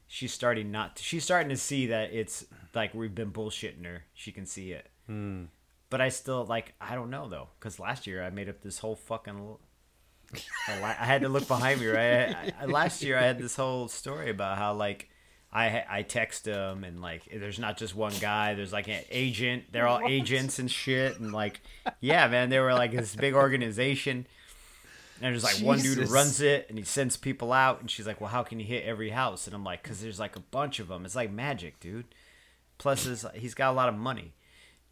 she's 0.07 0.33
starting 0.33 0.71
not. 0.71 0.97
To, 0.97 1.03
she's 1.03 1.25
starting 1.25 1.49
to 1.51 1.57
see 1.57 1.87
that 1.87 2.13
it's 2.13 2.45
like 2.75 2.93
we've 2.95 3.15
been 3.15 3.33
bullshitting 3.33 3.85
her. 3.87 4.05
She 4.13 4.33
can 4.33 4.45
see 4.45 4.73
it. 4.73 4.89
Hmm. 5.07 5.45
But 5.93 6.01
I 6.01 6.09
still 6.09 6.45
like. 6.45 6.75
I 6.81 6.97
don't 6.97 7.11
know 7.11 7.29
though, 7.29 7.51
because 7.61 7.79
last 7.79 8.09
year 8.09 8.25
I 8.25 8.31
made 8.31 8.49
up 8.49 8.63
this 8.63 8.81
whole 8.81 8.97
fucking. 8.97 9.59
I 10.67 10.93
had 10.95 11.21
to 11.23 11.29
look 11.29 11.47
behind 11.47 11.81
me, 11.81 11.87
right? 11.87 12.35
I, 12.35 12.53
I, 12.63 12.65
last 12.65 13.05
year 13.05 13.17
I 13.17 13.23
had 13.23 13.39
this 13.39 13.55
whole 13.55 13.87
story 13.87 14.31
about 14.31 14.59
how 14.59 14.75
like. 14.75 15.09
I 15.55 15.85
I 15.87 16.01
text 16.01 16.45
them 16.45 16.83
and 16.83 17.03
like 17.03 17.29
there's 17.31 17.59
not 17.59 17.77
just 17.77 17.95
one 17.95 18.15
guy. 18.23 18.55
There's 18.55 18.73
like 18.73 18.89
an 18.89 19.03
agent. 19.11 19.65
They're 19.71 19.87
all 19.87 20.01
agents 20.09 20.59
and 20.59 20.71
shit. 20.71 21.21
And 21.21 21.31
like, 21.31 21.61
yeah, 22.01 22.27
man, 22.29 22.49
they 22.49 22.59
were 22.59 22.73
like 22.73 22.93
this 22.93 23.15
big 23.15 23.35
organization. 23.35 24.27
And 25.21 25.35
there's 25.35 25.45
like 25.45 25.57
one 25.57 25.79
dude 25.79 25.99
who 25.99 26.07
runs 26.07 26.41
it 26.41 26.65
and 26.71 26.79
he 26.79 26.85
sends 26.85 27.19
people 27.19 27.53
out. 27.53 27.83
And 27.83 27.91
she's 27.91 28.07
like, 28.07 28.19
well, 28.19 28.31
how 28.31 28.43
can 28.43 28.61
you 28.61 28.65
hit 28.65 28.85
every 28.85 29.11
house? 29.11 29.47
And 29.47 29.55
I'm 29.55 29.63
like, 29.63 29.83
because 29.83 30.01
there's 30.01 30.19
like 30.19 30.37
a 30.37 30.41
bunch 30.41 30.81
of 30.81 30.89
them. 30.89 31.05
It's 31.05 31.15
like 31.15 31.31
magic, 31.31 31.79
dude. 31.81 32.07
Plus, 32.79 33.27
he's 33.35 33.53
got 33.53 33.71
a 33.71 33.77
lot 33.77 33.91
of 33.91 33.95
money, 33.95 34.33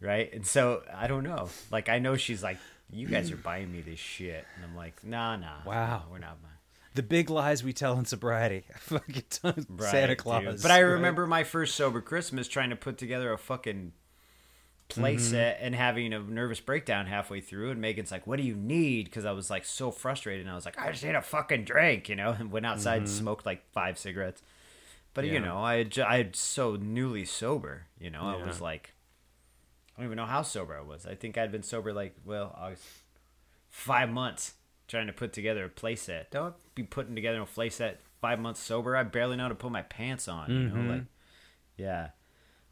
right? 0.00 0.32
And 0.32 0.46
so 0.46 0.82
I 0.94 1.06
don't 1.06 1.24
know. 1.24 1.48
Like, 1.70 1.88
I 1.88 1.98
know 1.98 2.16
she's 2.16 2.42
like, 2.42 2.58
you 2.92 3.06
guys 3.06 3.30
are 3.30 3.36
buying 3.36 3.70
me 3.70 3.80
this 3.82 3.98
shit. 4.00 4.44
And 4.56 4.64
I'm 4.64 4.76
like, 4.76 5.04
nah, 5.04 5.36
nah. 5.36 5.58
Wow. 5.64 6.04
We're 6.10 6.18
not 6.18 6.40
buying. 6.42 6.54
The 6.94 7.02
big 7.04 7.30
lies 7.30 7.62
we 7.62 7.72
tell 7.72 7.96
in 7.98 8.04
sobriety. 8.04 8.64
Fucking 8.78 9.22
ton- 9.30 9.66
Santa 9.78 10.08
Right, 10.08 10.18
Claus. 10.18 10.42
dude. 10.44 10.62
But 10.62 10.72
I 10.72 10.82
right? 10.82 10.90
remember 10.94 11.26
my 11.26 11.44
first 11.44 11.76
sober 11.76 12.00
Christmas 12.00 12.48
trying 12.48 12.70
to 12.70 12.76
put 12.76 12.98
together 12.98 13.32
a 13.32 13.38
fucking 13.38 13.92
play 14.88 15.14
Mm-hmm. 15.14 15.22
set 15.22 15.58
and 15.60 15.72
having 15.72 16.12
a 16.12 16.18
nervous 16.18 16.58
breakdown 16.58 17.06
halfway 17.06 17.40
through. 17.40 17.70
And 17.70 17.80
Megan's 17.80 18.10
like, 18.10 18.26
"What 18.26 18.38
do 18.38 18.42
you 18.42 18.56
need?" 18.56 19.04
Because 19.04 19.24
I 19.24 19.30
was 19.30 19.48
like 19.50 19.64
so 19.64 19.92
frustrated. 19.92 20.40
And 20.46 20.50
I 20.50 20.56
was 20.56 20.64
like, 20.64 20.80
"I 20.80 20.90
just 20.90 21.04
need 21.04 21.14
a 21.14 21.22
fucking 21.22 21.62
drink," 21.62 22.08
you 22.08 22.16
know. 22.16 22.34
And 22.36 22.50
went 22.52 22.66
outside 22.66 22.98
and 22.98 23.08
smoked 23.08 23.46
like 23.46 23.62
five 23.70 23.96
cigarettes. 23.96 24.42
But 25.14 25.26
you 25.26 25.34
Mm-hmm. 25.34 25.44
Know, 25.44 25.58
I 25.58 25.76
had, 25.76 25.96
I 26.00 26.16
had 26.16 26.34
so 26.34 26.74
newly 26.74 27.24
sober. 27.24 27.86
You 28.00 28.10
know, 28.10 28.22
I 28.22 28.44
was 28.44 28.60
like, 28.60 28.94
don't 30.00 30.06
even 30.06 30.16
know 30.16 30.26
how 30.26 30.42
sober 30.42 30.74
I 30.74 30.80
was. 30.80 31.04
I 31.04 31.14
think 31.14 31.36
I'd 31.36 31.52
been 31.52 31.62
sober 31.62 31.92
like 31.92 32.16
well, 32.24 32.56
five 33.68 34.08
months 34.08 34.54
trying 34.88 35.06
to 35.06 35.12
put 35.12 35.32
together 35.32 35.64
a 35.64 35.68
play 35.68 35.94
set. 35.94 36.30
Don't 36.30 36.54
be 36.74 36.82
putting 36.82 37.14
together 37.14 37.40
a 37.40 37.46
play 37.46 37.68
set 37.68 38.00
five 38.20 38.40
months 38.40 38.60
sober. 38.60 38.96
I 38.96 39.02
barely 39.02 39.36
know 39.36 39.44
how 39.44 39.48
to 39.50 39.54
put 39.54 39.70
my 39.70 39.82
pants 39.82 40.26
on. 40.26 40.50
You 40.50 40.58
know, 40.60 40.74
mm-hmm. 40.74 40.90
like 40.90 41.02
yeah. 41.76 42.08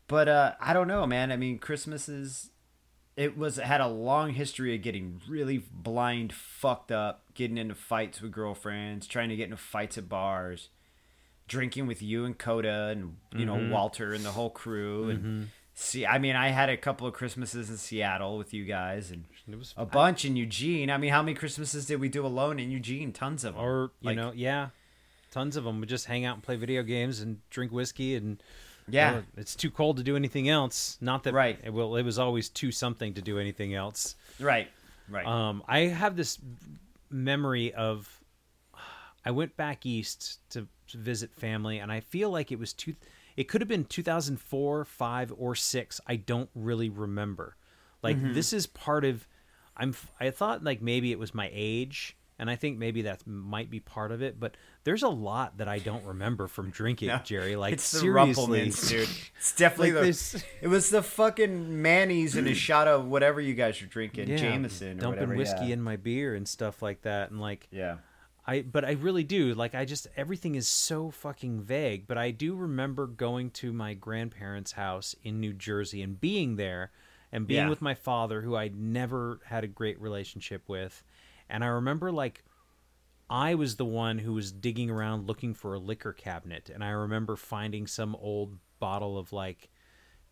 But 0.07 0.29
uh, 0.29 0.53
I 0.59 0.73
don't 0.73 0.89
know, 0.89 1.07
man. 1.07 1.31
I 1.31 1.37
mean, 1.37 1.59
Christmas 1.59 2.09
is. 2.09 2.51
It 3.15 3.37
was 3.37 3.57
had 3.57 3.81
a 3.81 3.89
long 3.89 4.31
history 4.31 4.77
of 4.77 4.83
getting 4.83 5.21
really 5.29 5.65
blind, 5.73 6.33
fucked 6.33 6.93
up, 6.93 7.25
getting 7.35 7.59
into 7.59 7.75
fights 7.75 8.21
with 8.21 8.31
girlfriends, 8.31 9.09
trying 9.09 9.29
to 9.29 9.37
get 9.37 9.45
into 9.45 9.57
fights 9.57 9.99
at 9.99 10.09
bars, 10.09 10.69
drinking 11.49 11.89
with 11.89 12.01
you 12.01 12.25
and 12.25 12.39
Coda 12.39 12.87
and 12.93 13.17
you 13.35 13.45
know 13.45 13.57
mm-hmm. 13.57 13.73
Walter 13.73 14.13
and 14.13 14.25
the 14.25 14.31
whole 14.31 14.51
crew 14.51 15.11
and 15.11 15.19
mm-hmm. 15.19 15.43
See. 15.79 16.07
I 16.07 16.19
mean, 16.19 16.37
I 16.37 16.49
had 16.49 16.69
a 16.69 16.77
couple 16.77 17.07
of 17.07 17.15
Christmases 17.15 17.71
in 17.71 17.77
Seattle 17.77 18.37
with 18.39 18.53
you 18.53 18.65
guys 18.65 19.11
and 19.11 19.25
It 19.47 19.59
was 19.59 19.75
a 19.77 19.87
bunch 19.87 20.25
in 20.25 20.37
Eugene. 20.37 20.91
I 20.91 20.99
mean, 20.99 21.11
how 21.11 21.23
many 21.23 21.35
Christmases 21.35 21.87
did 21.87 22.01
we 22.01 22.09
do 22.09 22.25
alone 22.27 22.59
in 22.59 22.71
Eugene? 22.71 23.13
Tons 23.13 23.45
of 23.45 23.55
them. 23.55 23.65
or 23.65 23.93
you 24.01 24.09
Like, 24.09 24.17
know, 24.17 24.33
yeah, 24.35 24.69
tons 25.31 25.57
of 25.57 25.65
them 25.65 25.81
would 25.81 25.89
just 25.89 26.07
hang 26.07 26.25
out 26.25 26.35
and 26.35 26.43
play 26.43 26.57
video 26.57 26.83
games 26.83 27.21
and 27.21 27.39
drink 27.51 27.73
whiskey 27.73 28.15
and 28.17 28.43
yeah, 28.91 29.21
it's 29.37 29.55
too 29.55 29.71
cold 29.71 29.99
to 29.99 30.03
do 30.03 30.17
anything 30.17 30.49
else. 30.49 30.97
Not 31.01 31.25
that 31.25 31.35
Right. 31.35 31.59
It, 31.63 31.73
well, 31.75 31.95
it 31.97 32.05
was 32.05 32.19
always 32.19 32.49
too 32.49 32.73
something 32.73 33.13
to 33.15 33.21
do 33.23 33.39
anything 33.39 33.75
else. 33.75 34.17
right, 34.41 34.69
right. 35.11 35.27
Um, 35.27 35.63
I 35.69 35.81
have 35.81 36.17
this 36.17 36.39
memory 37.11 37.75
of 37.75 38.09
I 39.25 39.31
went 39.31 39.57
back 39.59 39.85
east 39.85 40.39
to, 40.51 40.67
to 40.89 40.97
visit 40.97 41.35
family, 41.35 41.79
and 41.81 41.93
I 41.93 42.01
feel 42.01 42.31
like 42.31 42.51
it 42.51 42.59
was 42.59 42.73
two. 42.73 42.95
It 43.39 43.47
could 43.47 43.61
have 43.61 43.69
been 43.69 43.85
2004, 43.85 44.85
five, 44.85 45.33
or 45.39 45.55
six. 45.55 46.01
I 46.09 46.17
don't 46.17 46.51
really 46.57 46.89
remember. 46.91 47.57
Like 48.03 48.17
Mm-hmm. 48.17 48.33
this 48.35 48.53
is 48.53 48.67
part 48.67 49.05
of. 49.05 49.27
I'm. 49.77 49.95
I 50.19 50.31
thought 50.31 50.65
like 50.65 50.83
maybe 50.83 51.13
it 51.13 51.21
was 51.21 51.33
my 51.35 51.49
age, 51.53 52.17
and 52.39 52.51
I 52.51 52.57
think 52.57 52.79
maybe 52.79 53.03
that 53.03 53.25
might 53.27 53.71
be 53.71 53.79
part 53.79 54.11
of 54.11 54.23
it. 54.23 54.41
But 54.41 54.57
there's 54.83 55.05
a 55.05 55.09
lot 55.09 55.59
that 55.59 55.69
I 55.69 55.79
don't 55.79 56.05
remember 56.05 56.49
from 56.49 56.71
drinking, 56.71 57.09
No, 57.15 57.19
Jerry. 57.19 57.55
Like 57.55 57.75
it's 57.75 57.85
seriously, 57.85 58.71
dude. 58.71 59.09
It's 59.39 59.55
definitely 59.55 59.93
Like 59.93 60.01
the. 60.03 60.07
this- 60.09 60.45
It 60.63 60.67
was 60.69 60.91
the 60.91 61.03
fucking 61.03 61.81
Manny's 61.81 62.35
and 62.35 62.49
a 62.49 62.55
shot 62.67 62.89
of 62.89 63.07
whatever 63.07 63.41
you 63.41 63.55
guys 63.55 63.81
were 63.81 63.87
drinking, 63.87 64.29
yeah, 64.31 64.37
Jameson 64.37 64.99
or 64.99 65.01
dumping 65.01 65.21
whatever. 65.21 65.37
whiskey 65.37 65.67
yeah. 65.67 65.75
in 65.75 65.81
my 65.83 65.95
beer 65.97 66.35
and 66.35 66.49
stuff 66.49 66.83
like 66.83 67.03
that, 67.03 67.31
and 67.31 67.41
like 67.41 67.69
Yeah. 67.71 67.99
I 68.49 68.63
but 68.63 68.85
I 68.85 68.93
really 68.93 69.25
do. 69.25 69.55
Like 69.55 69.75
I 69.75 69.85
just 69.85 70.09
everything 70.17 70.55
is 70.55 70.67
so 70.67 71.11
fucking 71.11 71.61
vague 71.61 72.07
but 72.09 72.17
I 72.19 72.31
do 72.31 72.55
remember 72.57 73.07
going 73.07 73.51
to 73.53 73.73
my 73.73 73.95
grandparents' 73.95 74.73
house 74.73 75.15
in 75.23 75.39
New 75.39 75.53
Jersey 75.53 76.01
and 76.03 76.19
being 76.21 76.57
there 76.57 76.91
and 77.31 77.47
being 77.47 77.65
Yeah. 77.65 77.69
with 77.69 77.83
my 77.83 77.95
father 77.95 78.41
who 78.41 78.57
I'd 78.57 78.75
never 78.75 79.41
had 79.45 79.63
a 79.65 79.69
great 79.69 80.01
relationship 80.01 80.63
with. 80.67 81.05
And 81.51 81.63
I 81.63 81.67
remember 81.69 82.11
like 82.11 82.43
I 83.31 83.55
was 83.55 83.77
the 83.77 83.85
one 83.85 84.19
who 84.21 84.33
was 84.33 84.51
digging 84.51 84.89
around 84.91 85.27
looking 85.27 85.53
for 85.53 85.75
a 85.75 85.79
liquor 85.79 86.15
cabinet. 86.15 86.71
And 86.73 86.83
I 86.83 86.89
remember 86.91 87.37
finding 87.37 87.87
some 87.87 88.17
old 88.17 88.57
bottle 88.81 89.19
of 89.19 89.33
like 89.33 89.69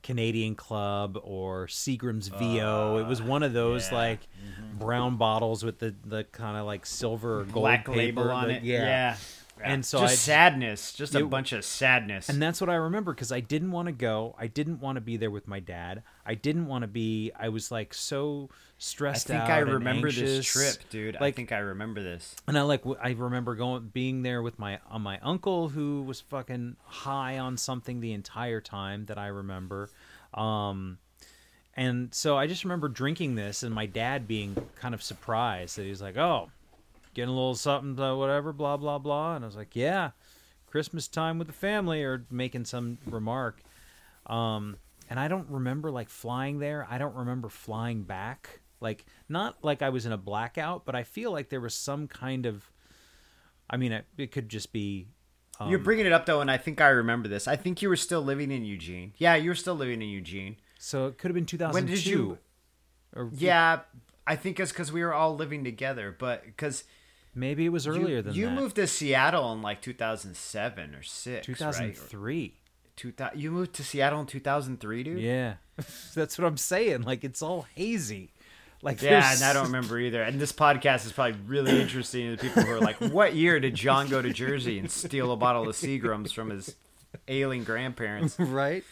Canadian 0.06 0.54
Club 0.54 1.18
or 1.22 1.66
Seagram's 1.66 2.28
VO. 2.28 2.98
it 2.98 3.06
was 3.08 3.20
one 3.20 3.42
of 3.42 3.52
those 3.52 3.82
yeah. 3.82 3.88
Mm-hmm. 3.88 3.96
like 3.96 4.78
brown 4.78 5.16
bottles 5.16 5.64
with 5.64 5.80
the, 5.80 5.94
the 6.04 6.22
kind 6.24 6.56
of 6.56 6.64
like 6.64 6.86
silver 6.86 7.40
or 7.40 7.44
gold 7.44 7.54
Black 7.64 7.84
paper. 7.86 7.96
label 7.98 8.30
on 8.30 8.48
like- 8.48 8.58
it. 8.58 8.62
Yeah. 8.62 8.82
Yeah. 8.84 9.16
And 9.62 9.84
so 9.84 10.00
just 10.00 10.12
I 10.12 10.16
sadness, 10.16 10.92
just 10.92 11.14
a 11.14 11.24
bunch 11.24 11.52
of 11.52 11.64
sadness. 11.64 12.28
and 12.28 12.40
that's 12.40 12.60
what 12.60 12.70
I 12.70 12.74
remember 12.74 13.14
because 13.14 13.32
I 13.32 13.40
didn't 13.40 13.70
want 13.70 13.86
to 13.86 13.92
go. 13.92 14.34
I 14.38 14.46
didn't 14.46 14.80
want 14.80 14.96
to 14.96 15.00
be 15.00 15.16
there 15.16 15.30
with 15.30 15.48
my 15.48 15.60
dad. 15.60 16.02
I 16.24 16.34
didn't 16.34 16.66
want 16.66 16.82
to 16.82 16.88
be. 16.88 17.32
I 17.38 17.48
was 17.48 17.70
like 17.70 17.94
so 17.94 18.50
stressed 18.78 19.30
out. 19.30 19.36
I 19.36 19.38
think 19.40 19.50
out. 19.50 19.56
I 19.56 19.72
remember 19.72 20.10
this 20.10 20.46
trip, 20.46 20.76
dude. 20.90 21.14
Like, 21.14 21.22
I 21.22 21.30
think 21.32 21.52
I 21.52 21.58
remember 21.58 22.02
this. 22.02 22.34
And 22.46 22.58
I 22.58 22.62
like 22.62 22.82
I 23.00 23.10
remember 23.12 23.54
going 23.54 23.90
being 23.92 24.22
there 24.22 24.42
with 24.42 24.58
my 24.58 24.78
uh, 24.90 24.98
my 24.98 25.18
uncle 25.20 25.68
who 25.68 26.02
was 26.02 26.20
fucking 26.20 26.76
high 26.84 27.38
on 27.38 27.56
something 27.56 28.00
the 28.00 28.12
entire 28.12 28.60
time 28.60 29.06
that 29.06 29.18
I 29.18 29.28
remember. 29.28 29.90
Um 30.34 30.98
and 31.78 32.14
so 32.14 32.38
I 32.38 32.46
just 32.46 32.64
remember 32.64 32.88
drinking 32.88 33.34
this 33.34 33.62
and 33.62 33.74
my 33.74 33.84
dad 33.86 34.26
being 34.26 34.56
kind 34.76 34.94
of 34.94 35.02
surprised 35.02 35.76
that 35.76 35.82
he 35.82 35.90
was 35.90 36.00
like, 36.00 36.16
"Oh, 36.16 36.50
getting 37.16 37.30
a 37.30 37.34
little 37.34 37.54
something 37.54 37.98
uh, 37.98 38.14
whatever 38.14 38.52
blah 38.52 38.76
blah 38.76 38.98
blah." 38.98 39.34
And 39.34 39.44
I 39.44 39.48
was 39.48 39.56
like, 39.56 39.74
"Yeah, 39.74 40.10
Christmas 40.66 41.08
time 41.08 41.38
with 41.38 41.48
the 41.48 41.52
family 41.52 42.04
or 42.04 42.26
making 42.30 42.66
some 42.66 42.98
remark." 43.06 43.62
Um 44.26 44.76
and 45.08 45.18
I 45.18 45.28
don't 45.28 45.48
remember 45.48 45.90
like 45.90 46.08
flying 46.10 46.58
there. 46.58 46.86
I 46.90 46.98
don't 46.98 47.14
remember 47.14 47.48
flying 47.48 48.02
back. 48.02 48.60
Like 48.80 49.06
not 49.28 49.56
like 49.62 49.82
I 49.82 49.88
was 49.88 50.04
in 50.06 50.12
a 50.12 50.18
blackout, 50.18 50.84
but 50.84 50.94
I 50.94 51.02
feel 51.02 51.32
like 51.32 51.48
there 51.48 51.60
was 51.60 51.74
some 51.74 52.06
kind 52.06 52.46
of 52.46 52.70
I 53.68 53.76
mean, 53.76 53.92
it, 53.92 54.04
it 54.16 54.30
could 54.32 54.48
just 54.48 54.72
be 54.72 55.08
um, 55.58 55.70
You're 55.70 55.78
bringing 55.78 56.06
it 56.06 56.12
up 56.12 56.26
though, 56.26 56.40
and 56.40 56.50
I 56.50 56.58
think 56.58 56.80
I 56.80 56.88
remember 56.88 57.28
this. 57.28 57.48
I 57.48 57.56
think 57.56 57.82
you 57.82 57.88
were 57.88 57.96
still 57.96 58.20
living 58.22 58.50
in 58.50 58.64
Eugene. 58.64 59.14
Yeah, 59.16 59.34
you 59.36 59.50
were 59.50 59.54
still 59.54 59.74
living 59.74 60.02
in 60.02 60.08
Eugene. 60.08 60.56
so 60.78 61.06
it 61.06 61.18
could 61.18 61.30
have 61.30 61.34
been 61.34 61.46
2002. 61.46 61.74
When 61.74 61.94
did 61.94 62.06
you? 62.06 62.38
Or 63.14 63.30
Yeah, 63.32 63.80
I 64.26 64.36
think 64.36 64.60
it's 64.60 64.72
because 64.72 64.92
we 64.92 65.02
were 65.02 65.14
all 65.14 65.34
living 65.34 65.64
together. 65.64 66.14
But 66.16 66.44
because 66.44 66.84
maybe 67.36 67.64
it 67.66 67.68
was 67.68 67.86
earlier 67.86 68.16
you, 68.16 68.22
than 68.22 68.34
you 68.34 68.46
that. 68.46 68.54
moved 68.54 68.76
to 68.76 68.86
Seattle 68.88 69.52
in 69.52 69.62
like 69.62 69.80
2007 69.82 70.94
or 70.94 71.02
six, 71.02 71.48
right? 71.48 71.56
2003. 71.56 72.54
Two 72.96 73.12
thousand. 73.12 73.38
You 73.38 73.50
moved 73.50 73.74
to 73.74 73.84
Seattle 73.84 74.20
in 74.20 74.26
2003, 74.26 75.02
dude. 75.02 75.20
Yeah, 75.20 75.54
that's 76.14 76.38
what 76.38 76.46
I'm 76.46 76.56
saying. 76.56 77.02
Like 77.02 77.24
it's 77.24 77.42
all 77.42 77.66
hazy. 77.74 78.32
Like 78.82 79.02
Yeah, 79.02 79.10
there's- 79.20 79.42
and 79.42 79.44
I 79.44 79.52
don't 79.52 79.66
remember 79.66 79.98
either. 79.98 80.22
And 80.22 80.40
this 80.40 80.52
podcast 80.52 81.04
is 81.06 81.12
probably 81.12 81.36
really 81.46 81.78
interesting 81.80 82.34
to 82.34 82.42
people 82.42 82.62
who 82.62 82.72
are 82.72 82.80
like, 82.80 82.96
"What 83.12 83.34
year 83.34 83.60
did 83.60 83.74
John 83.74 84.08
go 84.08 84.22
to 84.22 84.32
Jersey 84.32 84.78
and 84.78 84.90
steal 84.90 85.30
a 85.32 85.36
bottle 85.36 85.68
of 85.68 85.76
Seagrams 85.76 86.32
from 86.32 86.48
his 86.50 86.74
ailing 87.28 87.64
grandparents?" 87.64 88.36
right. 88.38 88.82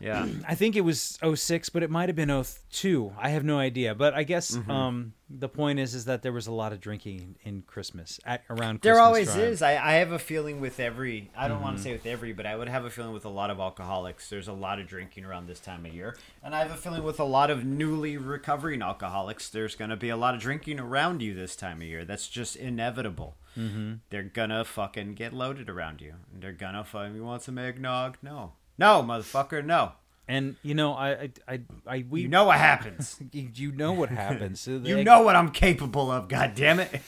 Yeah, 0.00 0.26
I 0.48 0.54
think 0.54 0.76
it 0.76 0.80
was 0.80 1.18
06, 1.34 1.68
but 1.68 1.82
it 1.82 1.90
might 1.90 2.08
have 2.08 2.16
been 2.16 2.30
02. 2.30 3.12
I 3.18 3.28
have 3.30 3.44
no 3.44 3.58
idea. 3.58 3.94
But 3.94 4.14
I 4.14 4.22
guess 4.22 4.50
Mm-hmm. 4.56 4.70
um, 4.70 5.12
the 5.28 5.48
point 5.48 5.78
is 5.78 5.94
is 5.94 6.06
that 6.06 6.22
there 6.22 6.32
was 6.32 6.46
a 6.46 6.52
lot 6.52 6.72
of 6.72 6.80
drinking 6.80 7.36
in 7.42 7.62
Christmas 7.62 8.18
at 8.24 8.42
around. 8.50 8.80
there 8.80 8.94
Christmas 8.94 9.06
always 9.06 9.28
time. 9.28 9.40
is. 9.40 9.62
I, 9.62 9.72
I 9.72 9.92
have 9.94 10.10
a 10.12 10.18
feeling 10.18 10.60
with 10.60 10.80
every. 10.80 11.30
I 11.36 11.48
don't 11.48 11.60
want 11.60 11.76
Mm-hmm. 11.76 11.84
to 11.84 11.88
say 11.90 11.92
with 11.92 12.06
every, 12.06 12.32
but 12.32 12.46
I 12.46 12.56
would 12.56 12.68
have 12.68 12.84
a 12.86 12.90
feeling 12.90 13.12
with 13.12 13.26
a 13.26 13.28
lot 13.28 13.50
of 13.50 13.60
alcoholics. 13.60 14.28
There's 14.30 14.48
a 14.48 14.52
lot 14.52 14.80
of 14.80 14.86
drinking 14.88 15.24
around 15.26 15.46
this 15.46 15.60
time 15.60 15.84
of 15.86 15.94
year, 15.94 16.16
and 16.42 16.54
I 16.54 16.60
have 16.60 16.70
a 16.70 16.76
feeling 16.76 17.02
with 17.04 17.20
a 17.20 17.24
lot 17.24 17.50
of 17.50 17.64
newly 17.64 18.16
recovering 18.16 18.82
alcoholics, 18.82 19.50
there's 19.50 19.76
going 19.76 19.90
to 19.90 19.96
be 19.96 20.08
a 20.08 20.16
lot 20.16 20.34
of 20.34 20.40
drinking 20.40 20.80
around 20.80 21.20
you 21.22 21.34
this 21.34 21.54
time 21.54 21.76
of 21.82 21.86
year. 21.86 22.04
That's 22.04 22.26
just 22.26 22.56
inevitable. 22.56 23.36
Mm-hmm. 23.56 23.94
They're 24.10 24.22
gonna 24.22 24.64
fucking 24.64 25.14
get 25.14 25.32
loaded 25.32 25.68
around 25.68 26.00
you. 26.00 26.14
And 26.32 26.40
they're 26.42 26.52
gonna 26.52 26.84
fucking. 26.84 27.14
You 27.16 27.24
want 27.24 27.42
some 27.42 27.58
eggnog? 27.58 28.16
No, 28.22 28.52
no, 28.80 29.02
motherfucker, 29.02 29.64
no. 29.64 29.92
And 30.26 30.56
you 30.62 30.74
know, 30.74 30.94
I, 30.94 31.10
I, 31.10 31.30
I, 31.48 31.60
I 31.86 32.04
we 32.08 32.22
You 32.22 32.28
know 32.28 32.44
what 32.44 32.58
happens. 32.58 33.20
you, 33.32 33.72
know 33.72 33.92
what 33.92 34.10
happens. 34.10 34.66
You 34.66 35.04
know 35.04 35.22
what 35.22 35.36
I'm 35.36 35.50
capable 35.50 36.10
of. 36.10 36.28
God 36.28 36.54
damn 36.54 36.80
it! 36.80 37.02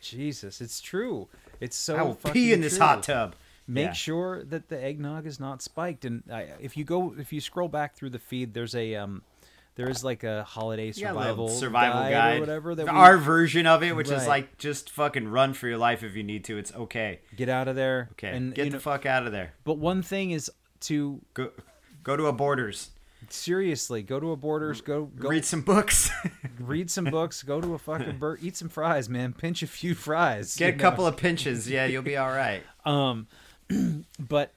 Jesus, 0.00 0.60
it's 0.60 0.80
true. 0.80 1.28
It's 1.60 1.76
so. 1.76 1.96
I 1.96 2.02
will 2.02 2.14
pee 2.14 2.52
in 2.52 2.60
this 2.60 2.76
true. 2.76 2.86
hot 2.86 3.02
tub. 3.02 3.34
Make 3.66 3.86
Yeah. 3.86 3.92
sure 3.92 4.44
that 4.44 4.68
the 4.68 4.82
eggnog 4.82 5.26
is 5.26 5.38
not 5.38 5.62
spiked. 5.62 6.04
And 6.04 6.22
I, 6.32 6.48
if 6.60 6.76
you 6.76 6.84
go, 6.84 7.14
if 7.18 7.32
you 7.32 7.40
scroll 7.40 7.68
back 7.68 7.94
through 7.94 8.10
the 8.10 8.18
feed, 8.18 8.54
there's 8.54 8.74
a 8.74 8.94
um, 8.96 9.22
there 9.76 9.88
is 9.88 10.04
like 10.04 10.24
a 10.24 10.44
holiday 10.44 10.86
Yeah, 10.86 11.08
survival 11.08 11.48
survival 11.48 12.00
guide, 12.02 12.12
guide, 12.12 12.36
or 12.36 12.40
whatever 12.40 12.74
that 12.74 12.84
we 12.84 12.90
our 12.90 13.16
version 13.18 13.66
of 13.66 13.82
it, 13.82 13.94
which 13.96 14.10
is 14.10 14.26
like 14.26 14.58
just 14.58 14.90
fucking 14.90 15.28
run 15.28 15.54
for 15.54 15.68
your 15.68 15.78
life 15.78 16.02
if 16.02 16.16
you 16.16 16.22
need 16.22 16.44
to. 16.44 16.58
It's 16.58 16.72
okay. 16.74 17.20
get 17.36 17.48
out 17.48 17.66
of 17.68 17.76
there. 17.76 18.08
Okay, 18.12 18.28
and 18.36 18.54
get 18.54 18.64
the 18.66 18.70
know, 18.70 18.78
fuck 18.78 19.06
out 19.06 19.26
of 19.26 19.32
there. 19.32 19.54
but 19.64 19.78
one 19.78 20.02
thing 20.02 20.30
is 20.32 20.50
to 20.80 21.20
Go, 21.34 21.50
go 22.02 22.16
to 22.16 22.26
a 22.26 22.32
Borders. 22.32 22.90
seriously 23.28 24.02
go 24.02 24.18
to 24.18 24.32
a 24.32 24.36
Borders, 24.36 24.80
go 24.80 25.04
go 25.06 25.28
Read 25.28 25.44
some 25.44 25.60
books. 25.62 26.10
read 26.58 26.90
some 26.90 27.04
books, 27.04 27.42
go 27.42 27.60
to 27.60 27.74
a 27.74 27.78
fucking 27.78 28.18
bur- 28.18 28.38
eat 28.42 28.56
some 28.56 28.68
fries, 28.68 29.08
man. 29.08 29.32
Pinch 29.32 29.62
a 29.62 29.66
few 29.66 29.94
fries. 29.94 30.56
Get 30.56 30.74
a 30.74 30.76
know? 30.76 30.82
couple 30.82 31.06
of 31.06 31.16
pinches. 31.16 31.68
Yeah, 31.70 31.86
you'll 31.86 32.02
be 32.02 32.16
all 32.16 32.30
right. 32.30 32.62
Um, 32.86 33.26
but 34.18 34.52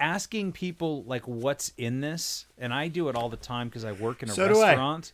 asking 0.00 0.52
people 0.52 1.04
like 1.04 1.28
what's 1.28 1.72
in 1.76 2.00
this, 2.00 2.46
and 2.58 2.72
I 2.72 2.88
do 2.88 3.08
it 3.10 3.16
all 3.16 3.28
the 3.28 3.36
time 3.36 3.68
because 3.68 3.84
I 3.84 3.92
work 3.92 4.22
in 4.22 4.30
a 4.30 4.32
So 4.32 4.48
do 4.48 4.60
I. 4.60 4.68
restaurant. 4.70 5.12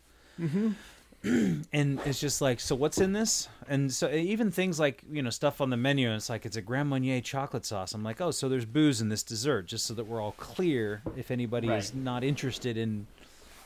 and 1.24 2.00
it's 2.04 2.18
just 2.20 2.40
like, 2.40 2.60
so 2.60 2.74
what's 2.74 2.98
in 2.98 3.12
this? 3.12 3.48
And 3.68 3.92
so 3.92 4.10
even 4.10 4.50
things 4.50 4.80
like 4.80 5.02
you 5.10 5.22
know 5.22 5.30
stuff 5.30 5.60
on 5.60 5.70
the 5.70 5.76
menu, 5.76 6.06
and 6.08 6.16
it's 6.16 6.30
like 6.30 6.46
it's 6.46 6.56
a 6.56 6.62
Grand 6.62 6.88
Marnier 6.88 7.20
chocolate 7.20 7.66
sauce. 7.66 7.92
I'm 7.94 8.02
like, 8.02 8.20
oh, 8.20 8.30
so 8.30 8.48
there's 8.48 8.64
booze 8.64 9.00
in 9.00 9.08
this 9.10 9.22
dessert, 9.22 9.66
just 9.66 9.86
so 9.86 9.94
that 9.94 10.04
we're 10.06 10.20
all 10.20 10.32
clear. 10.32 11.02
If 11.16 11.30
anybody 11.30 11.68
is 11.68 11.94
not 11.94 12.24
interested 12.24 12.76
in, 12.76 13.06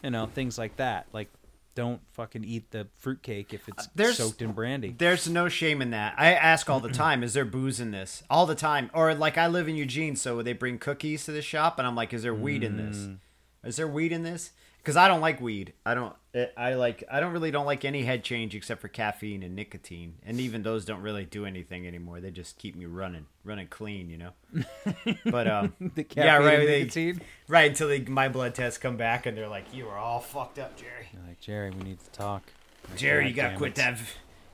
you 0.03 0.11
know, 0.11 0.27
things 0.27 0.59
like 0.59 0.77
that, 0.77 1.07
like 1.13 1.29
don't 1.77 2.01
fucking 2.13 2.45
eat 2.45 2.71
the 2.71 2.87
fruitcake 2.99 3.53
if 3.53 3.69
it's 3.69 3.87
Uh, 3.87 3.91
there's- 3.97 4.17
soaked 4.17 4.41
in 4.43 4.53
brandy. 4.53 4.95
There's 4.97 5.29
no 5.29 5.49
shame 5.49 5.83
in 5.83 5.91
that. 5.91 6.15
I 6.17 6.33
ask 6.33 6.71
all 6.71 6.79
the 6.81 6.89
time, 7.05 7.23
is 7.25 7.35
there 7.35 7.45
booze 7.45 7.81
in 7.81 7.91
this? 7.91 8.23
All 8.31 8.47
the 8.47 8.55
time. 8.55 8.91
Or 8.95 9.13
like 9.15 9.37
I 9.39 9.47
live 9.49 9.67
in 9.69 9.75
Eugene, 9.75 10.15
so 10.17 10.41
they 10.43 10.53
bring 10.53 10.79
cookies 10.79 11.25
to 11.25 11.33
the 11.33 11.43
shop, 11.43 11.79
and 11.79 11.87
I'm 11.87 11.97
like, 11.97 12.13
is 12.13 12.23
there 12.23 12.35
weed 12.35 12.63
in 12.63 12.77
this? 12.77 12.97
Mm. 12.99 13.17
Is 13.65 13.77
there 13.77 13.89
weed 13.89 14.13
in 14.13 14.23
this? 14.23 14.51
Because 14.85 14.99
I 14.99 15.09
don't 15.09 15.23
like 15.23 15.41
weed. 15.41 15.73
I 15.87 15.95
don't. 15.95 16.15
I 16.59 16.75
like. 16.75 17.05
I 17.11 17.19
don't 17.21 17.33
really 17.33 17.51
don't 17.51 17.65
like 17.65 17.87
any 17.87 18.03
head 18.03 18.23
change 18.23 18.55
except 18.55 18.83
for 18.83 18.89
caffeine 18.89 19.43
and 19.43 19.57
nicotine, 19.57 20.17
and 20.27 20.39
even 20.39 20.63
those 20.63 20.85
don't 20.85 21.01
really 21.01 21.25
do 21.25 21.47
anything 21.47 21.87
anymore. 21.87 22.21
They 22.21 22.31
just 22.31 22.59
keep 22.59 22.77
me 22.77 22.85
running, 22.85 23.25
running 23.45 23.69
clean, 23.69 24.11
you 24.11 24.19
know. 24.19 24.31
But 25.25 25.49
um, 25.49 25.73
the 25.95 26.05
caffeine 26.05 26.25
yeah, 26.27 26.37
right. 26.37 26.59
and 26.59 26.69
they- 26.69 26.79
nicotine. 26.81 27.23
right 27.49 27.71
until 27.71 27.89
they, 27.89 28.01
my 28.01 28.29
blood 28.29 28.55
tests 28.55 28.79
come 28.79 28.99
back, 28.99 29.25
and 29.25 29.39
they're 29.39 29.49
like, 29.49 29.73
"You 29.73 29.89
are 29.89 29.97
all 29.97 30.21
fucked 30.21 30.59
up, 30.59 30.77
Jerry." 30.77 31.09
You're 31.15 31.23
like 31.27 31.41
Jerry, 31.41 31.71
we 31.71 31.83
need 31.83 32.01
to 32.01 32.11
talk. 32.11 32.43
Like, 32.91 32.99
Jerry, 32.99 33.23
"God 33.25 33.29
you 33.31 33.35
gotta 33.37 33.57
quit 33.57 33.71
it." 33.73 33.77
that. 33.77 33.99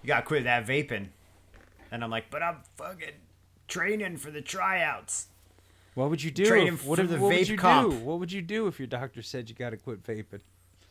You 0.03 0.07
gotta 0.07 0.27
quit 0.27 0.45
that 0.45 0.65
vaping. 0.65 1.09
And 1.91 2.05
I'm 2.05 2.11
like, 2.11 2.31
but 2.31 2.41
I'm 2.41 2.59
fucking 2.77 3.15
training 3.67 4.19
for 4.19 4.31
the 4.31 4.41
tryouts. 4.41 5.27
What 6.01 6.09
would 6.11 6.23
you 6.23 6.31
do? 6.31 6.47
Training 6.47 6.73
if, 6.75 6.87
what, 6.87 6.99
for 6.99 7.05
if- 7.05 7.11
the 7.11 7.19
what 7.21 7.29
would 7.29 7.37
vape 7.39 7.49
you 7.49 7.57
comp. 7.59 7.91
do? 7.91 7.97
What 7.99 8.19
would 8.21 8.33
you 8.33 8.41
do 8.41 8.67
if 8.69 8.81
your 8.81 8.87
doctor 8.87 9.21
said 9.21 9.51
you 9.51 9.55
got 9.55 9.71
to 9.71 9.77
quit 9.77 10.03
vaping? 10.03 10.41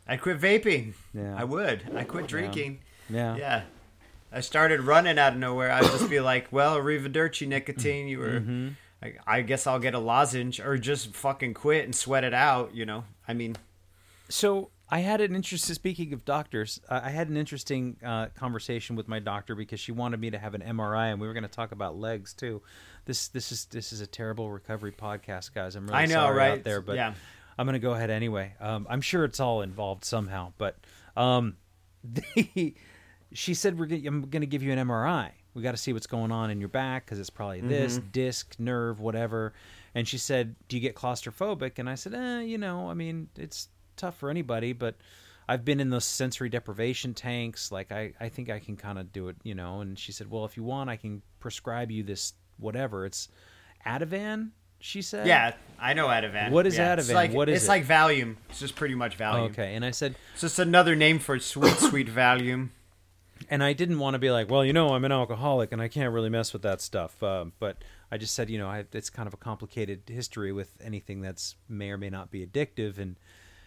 I 0.08 0.18
quit 0.18 0.40
vaping. 0.40 0.94
Yeah. 1.14 1.36
I 1.36 1.44
would. 1.46 1.84
I 1.96 2.04
quit 2.04 2.28
drinking. 2.28 2.80
Yeah. 3.10 3.36
Yeah. 3.36 3.62
I 4.32 4.42
started 4.42 4.82
running 4.82 5.18
out 5.18 5.34
of 5.34 5.40
nowhere. 5.40 5.72
I'd 5.72 5.84
just 5.86 6.10
be 6.12 6.20
like, 6.20 6.48
well, 6.52 6.78
Arrivederci 6.78 7.48
nicotine. 7.48 8.08
You 8.08 8.20
were. 8.20 8.40
Mm-hmm. 8.40 8.68
I, 9.02 9.14
I 9.26 9.42
guess 9.42 9.66
I'll 9.66 9.80
get 9.80 9.96
a 9.96 10.00
lozenge 10.00 10.60
or 10.60 10.78
just 10.78 11.16
fucking 11.16 11.56
quit 11.56 11.86
and 11.86 11.96
sweat 11.96 12.24
it 12.24 12.34
out. 12.36 12.76
You 12.76 12.86
know. 12.86 13.06
I 13.28 13.34
mean, 13.34 13.56
So 14.30 14.70
I 14.92 15.00
had 15.00 15.22
an 15.22 15.36
interesting. 15.36 15.76
Speaking 15.76 16.14
of 16.14 16.26
doctors, 16.26 16.80
uh, 16.90 17.02
I 17.04 17.10
had 17.12 17.30
an 17.30 17.38
interesting 17.38 17.98
uh, 18.04 18.28
conversation 18.36 18.96
with 18.96 19.08
my 19.08 19.20
doctor 19.20 19.54
because 19.56 19.80
she 19.80 19.92
wanted 19.92 20.20
me 20.20 20.32
to 20.32 20.40
have 20.40 20.56
an 20.56 20.62
MRI, 20.62 21.12
and 21.12 21.22
we 21.22 21.28
were 21.28 21.34
going 21.34 21.44
to 21.44 21.50
talk 21.50 21.72
about 21.72 21.98
legs 21.98 22.34
too. 22.34 22.62
This 23.06 23.28
this 23.28 23.52
is 23.52 23.66
this 23.66 23.94
is 23.94 24.02
a 24.02 24.08
terrible 24.08 24.50
recovery 24.50 24.92
podcast, 24.92 25.54
guys. 25.54 25.76
I'm 25.76 25.86
really 25.88 26.00
I 26.04 26.06
know, 26.08 26.14
sorry 26.16 26.38
right? 26.38 26.52
out 26.54 26.64
there, 26.64 26.82
but 26.82 26.96
Yeah. 26.96 27.14
I'm 27.58 27.66
going 27.66 27.74
to 27.74 27.80
go 27.80 27.92
ahead 27.92 28.10
anyway. 28.10 28.54
Um, 28.62 28.88
I'm 28.90 29.02
sure 29.02 29.26
it's 29.26 29.40
all 29.42 29.62
involved 29.62 30.06
somehow, 30.06 30.54
but 30.58 30.78
um, 31.18 31.58
the, 32.04 32.74
she 33.34 33.54
said 33.54 33.78
we're 33.78 33.86
gonna, 33.86 34.02
I'm 34.08 34.22
going 34.30 34.42
to 34.42 34.48
give 34.48 34.64
you 34.64 34.72
an 34.72 34.80
MRI. 34.88 35.32
We 35.54 35.62
got 35.62 35.72
to 35.72 35.78
see 35.78 35.92
what's 35.94 36.08
going 36.08 36.32
on 36.32 36.52
in 36.52 36.60
your 36.62 36.70
back 36.70 37.06
because 37.06 37.20
it's 37.20 37.30
probably 37.30 37.60
this 37.62 37.98
Mm-hmm. 38.00 38.08
disc, 38.12 38.56
nerve, 38.60 39.00
whatever. 39.02 39.54
And 39.94 40.08
she 40.08 40.18
said, 40.18 40.56
"Do 40.68 40.78
you 40.78 40.82
get 40.82 40.96
claustrophobic?" 40.96 41.80
And 41.80 41.90
I 41.90 41.96
said, 41.96 42.14
"Eh, 42.14 42.42
you 42.42 42.58
know, 42.58 42.90
I 42.90 42.94
mean, 42.94 43.28
it's 43.36 43.68
tough 44.00 44.18
for 44.18 44.30
anybody, 44.32 44.74
but 44.74 44.96
I've 45.48 45.64
been 45.66 45.80
in 45.80 45.90
those 45.90 46.06
sensory 46.06 46.50
deprivation 46.50 47.14
tanks. 47.14 47.72
Like, 47.72 47.92
I, 47.92 48.14
I 48.20 48.30
think 48.30 48.50
I 48.50 48.60
can 48.60 48.76
kind 48.78 48.98
of 48.98 49.12
do 49.14 49.28
it, 49.30 49.36
you 49.44 49.54
know." 49.56 49.82
And 49.82 49.98
she 50.00 50.12
said, 50.12 50.30
"Well, 50.32 50.46
if 50.46 50.58
you 50.58 50.64
want, 50.64 50.90
I 50.90 50.96
can 50.96 51.22
prescribe 51.40 51.92
you 51.92 52.02
this 52.04 52.34
whatever. 52.58 53.06
It's 53.06 53.28
Ativan." 53.86 54.52
She 54.82 55.02
said, 55.02 55.28
yeah, 55.28 55.56
I 55.78 55.94
know 55.94 56.08
Ativan. 56.08 56.52
What 56.52 56.66
is 56.66 56.78
yeah. 56.78 56.94
It's 56.94 57.10
Ativan? 57.10 57.14
like, 57.14 57.34
What 57.34 57.50
is 57.50 57.58
it's 57.58 57.66
it? 57.66 57.68
like 57.68 57.86
Valium. 57.86 58.38
It's 58.50 58.62
just 58.62 58.78
pretty 58.78 58.96
much 58.96 59.18
Valium. 59.18 59.50
Okay, 59.50 59.76
and 59.76 59.84
I 59.84 59.92
said, 59.92 60.16
It's 60.32 60.40
just 60.40 60.58
another 60.58 60.96
name 60.96 61.20
for 61.20 61.38
sweet, 61.38 61.76
sweet 61.80 62.08
Valium. 62.08 62.70
and 63.50 63.62
I 63.62 63.74
didn't 63.74 64.00
want 64.00 64.14
to 64.14 64.20
be 64.20 64.32
like, 64.32 64.50
well, 64.50 64.64
you 64.64 64.72
know, 64.72 64.90
I'm 64.96 65.04
an 65.04 65.12
alcoholic 65.12 65.74
and 65.74 65.82
I 65.82 65.90
can't 65.90 66.14
really 66.14 66.30
mess 66.30 66.54
with 66.54 66.62
that 66.62 66.80
stuff. 66.80 67.22
Um, 67.22 67.52
but 67.60 67.84
I 68.10 68.18
just 68.18 68.34
said, 68.34 68.50
you 68.50 68.58
know, 68.58 68.70
I, 68.70 68.86
it's 68.94 69.10
kind 69.10 69.28
of 69.28 69.34
a 69.34 69.38
complicated 69.38 70.04
history 70.08 70.54
with 70.54 70.72
anything 70.82 71.20
that's 71.20 71.56
may 71.68 71.92
or 71.92 71.98
may 71.98 72.10
not 72.10 72.32
be 72.32 72.46
addictive. 72.48 72.98
And 73.00 73.18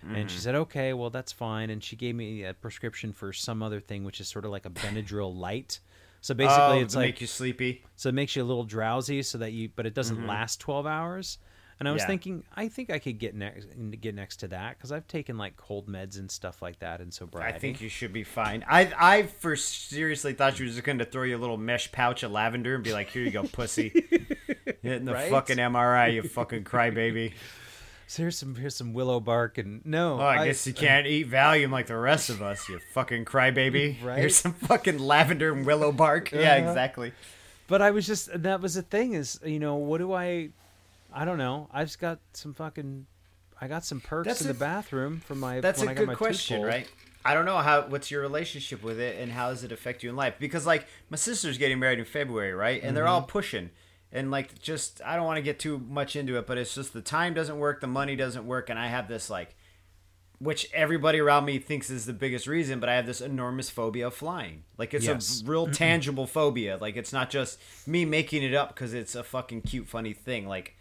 and 0.03 0.31
she 0.31 0.39
said, 0.41 0.55
okay, 0.55 0.93
well, 0.93 1.11
that's 1.11 1.33
fine. 1.33 1.71
And 1.71 1.83
she 1.83 1.97
gave 1.97 2.15
me 2.15 2.45
a 2.45 2.53
prescription 2.55 3.13
for 3.13 3.33
some 3.33 3.63
other 3.63 3.81
thing, 3.81 4.05
which 4.05 4.21
is 4.21 4.29
sort 4.29 4.45
of 4.45 4.51
like 4.51 4.67
a 4.67 4.71
Benadryl 4.71 5.35
light, 5.35 5.81
So 6.21 6.35
basically, 6.35 6.79
oh, 6.79 6.83
it's 6.83 6.95
like 6.95 7.07
make 7.15 7.21
you 7.21 7.27
sleepy. 7.27 7.85
so 7.97 8.09
it 8.09 8.15
makes 8.15 8.37
you 8.37 8.43
a 8.43 8.45
little 8.45 8.65
drowsy, 8.65 9.23
so 9.23 9.39
that 9.39 9.53
you, 9.53 9.71
but 9.75 9.87
it 9.87 9.95
doesn't 9.95 10.19
Mhm. 10.19 10.27
last 10.29 10.61
twelve 10.61 10.87
hours. 10.87 11.39
And 11.81 11.89
I 11.89 11.93
was 11.93 12.03
Yeah. 12.03 12.07
thinking, 12.07 12.45
I 12.55 12.69
think 12.69 12.91
I 12.91 13.01
could 13.01 13.19
get 13.19 13.35
next 13.35 13.67
get 14.01 14.15
next 14.15 14.37
to 14.37 14.49
that 14.49 14.77
because 14.77 14.93
I've 14.93 15.09
taken 15.09 15.37
like 15.37 15.57
cold 15.57 15.89
meds 15.89 16.17
and 16.17 16.31
stuff 16.31 16.63
like 16.63 16.79
that 16.79 17.01
in 17.01 17.11
sobriety. 17.11 17.57
I 17.57 17.59
think 17.59 17.81
you 17.81 17.89
should 17.89 18.13
be 18.13 18.23
fine. 18.23 18.65
I 18.69 18.93
I 18.97 19.23
for 19.25 19.57
seriously 19.57 20.33
thought 20.35 20.61
you 20.61 20.67
was 20.67 20.75
just 20.75 20.85
going 20.85 20.99
to 20.99 21.05
throw 21.05 21.25
you 21.25 21.37
a 21.37 21.41
little 21.41 21.57
mesh 21.59 21.91
pouch 21.91 22.23
of 22.23 22.31
lavender 22.31 22.75
and 22.77 22.85
be 22.85 22.93
like, 22.93 23.09
"Here 23.11 23.23
you 23.25 23.33
go, 23.33 23.43
pussy." 23.45 23.89
Hitting 24.83 25.07
the 25.07 25.15
Right? 25.15 25.31
fucking 25.31 25.57
MRI, 25.59 26.13
you 26.15 26.23
fucking 26.23 26.63
crybaby. 26.65 27.33
So 28.07 28.23
here's 28.23 28.37
some 28.39 28.55
here's 28.57 28.77
some 28.77 28.93
willow 28.93 29.21
bark 29.21 29.59
and 29.59 29.85
no. 29.87 30.21
Oh, 30.21 30.25
I, 30.25 30.47
guess 30.47 30.67
you 30.67 30.75
can't 30.75 31.07
eat 31.07 31.31
Valium 31.31 31.71
like 31.71 31.87
the 31.87 31.97
rest 31.97 32.29
of 32.31 32.43
us, 32.43 32.69
you 32.69 32.79
fucking 32.93 33.25
crybaby. 33.25 34.03
Right? 34.03 34.19
Here's 34.19 34.37
some 34.37 34.53
fucking 34.55 34.99
lavender 34.99 35.53
and 35.53 35.65
willow 35.67 35.93
bark. 35.93 36.33
Yeah, 36.33 36.57
Uh-huh. 36.57 36.69
exactly. 36.69 37.13
But 37.69 37.81
I 37.83 37.91
was 37.91 38.07
just 38.07 38.29
that 38.43 38.61
was 38.61 38.75
the 38.75 38.83
thing 38.83 39.15
is 39.15 39.41
you 39.45 39.59
know 39.59 39.77
what 39.77 39.99
do 39.99 40.13
I, 40.13 40.51
I 41.13 41.25
don't 41.25 41.39
know. 41.39 41.69
I've 41.73 41.87
just 41.87 42.01
got 42.01 42.19
some 42.35 42.53
fucking, 42.55 43.07
I 43.61 43.69
got 43.69 43.85
some 43.85 44.01
perks 44.01 44.27
That's 44.29 44.41
in 44.43 44.51
a- 44.51 44.53
the 44.53 44.59
bathroom 44.59 45.21
from 45.21 45.41
my. 45.41 45.61
That's 45.61 45.83
a 45.83 45.89
I 45.91 45.95
good 45.95 46.09
my 46.09 46.15
question, 46.15 46.63
right? 46.63 46.87
I 47.25 47.35
don't 47.35 47.45
know 47.45 47.59
how 47.59 47.83
what's 47.83 48.11
your 48.11 48.21
relationship 48.21 48.83
with 48.83 48.99
it 48.99 49.21
and 49.21 49.31
how 49.31 49.51
does 49.51 49.63
it 49.63 49.71
affect 49.73 50.03
you 50.03 50.11
in 50.11 50.17
life? 50.17 50.35
Because 50.41 50.67
like 50.67 50.87
my 51.09 51.17
sister's 51.17 51.57
getting 51.57 51.79
married 51.79 52.01
in 52.01 52.05
February, 52.05 52.53
right? 52.53 52.83
And 52.83 52.97
they're 52.97 53.05
Mm-hmm. 53.05 53.13
all 53.13 53.23
pushing. 53.23 53.71
And 54.13 54.31
like 54.31 54.61
just 54.61 55.01
I 55.05 55.17
don't 55.17 55.25
want 55.25 55.39
to 55.39 55.43
get 55.43 55.59
too 55.59 55.79
much 55.79 56.17
into 56.17 56.37
it, 56.37 56.47
but 56.47 56.59
it's 56.59 56.75
just 56.75 56.93
the 56.93 57.01
time 57.01 57.33
doesn't 57.35 57.59
work, 57.59 57.81
the 57.81 57.87
money 57.87 58.15
doesn't 58.15 58.47
work, 58.47 58.69
and 58.71 58.79
I 58.79 58.89
have 58.89 59.09
this 59.09 59.31
like 59.31 59.55
which 60.39 60.69
everybody 60.75 61.21
around 61.21 61.45
me 61.45 61.57
thinks 61.61 61.89
is 61.89 62.05
the 62.05 62.13
biggest 62.13 62.49
reason, 62.49 62.81
but 62.81 62.89
I 62.89 62.97
have 62.97 63.07
this 63.07 63.21
enormous 63.21 63.71
phobia 63.71 64.09
of 64.09 64.15
flying. 64.15 64.65
Like 64.77 64.93
it's 64.93 65.07
Yes. 65.07 65.41
a 65.41 65.49
real 65.49 65.69
tangible 65.71 66.27
phobia. 66.27 66.79
Like 66.81 66.97
it's 66.97 67.13
not 67.13 67.31
just 67.31 67.61
me 67.87 68.05
making 68.05 68.43
it 68.43 68.53
up 68.53 68.75
because 68.75 68.93
it's 68.93 69.15
a 69.15 69.23
fucking 69.23 69.63
cute, 69.63 69.87
funny 69.87 70.13
thing. 70.13 70.49
Like 70.49 70.75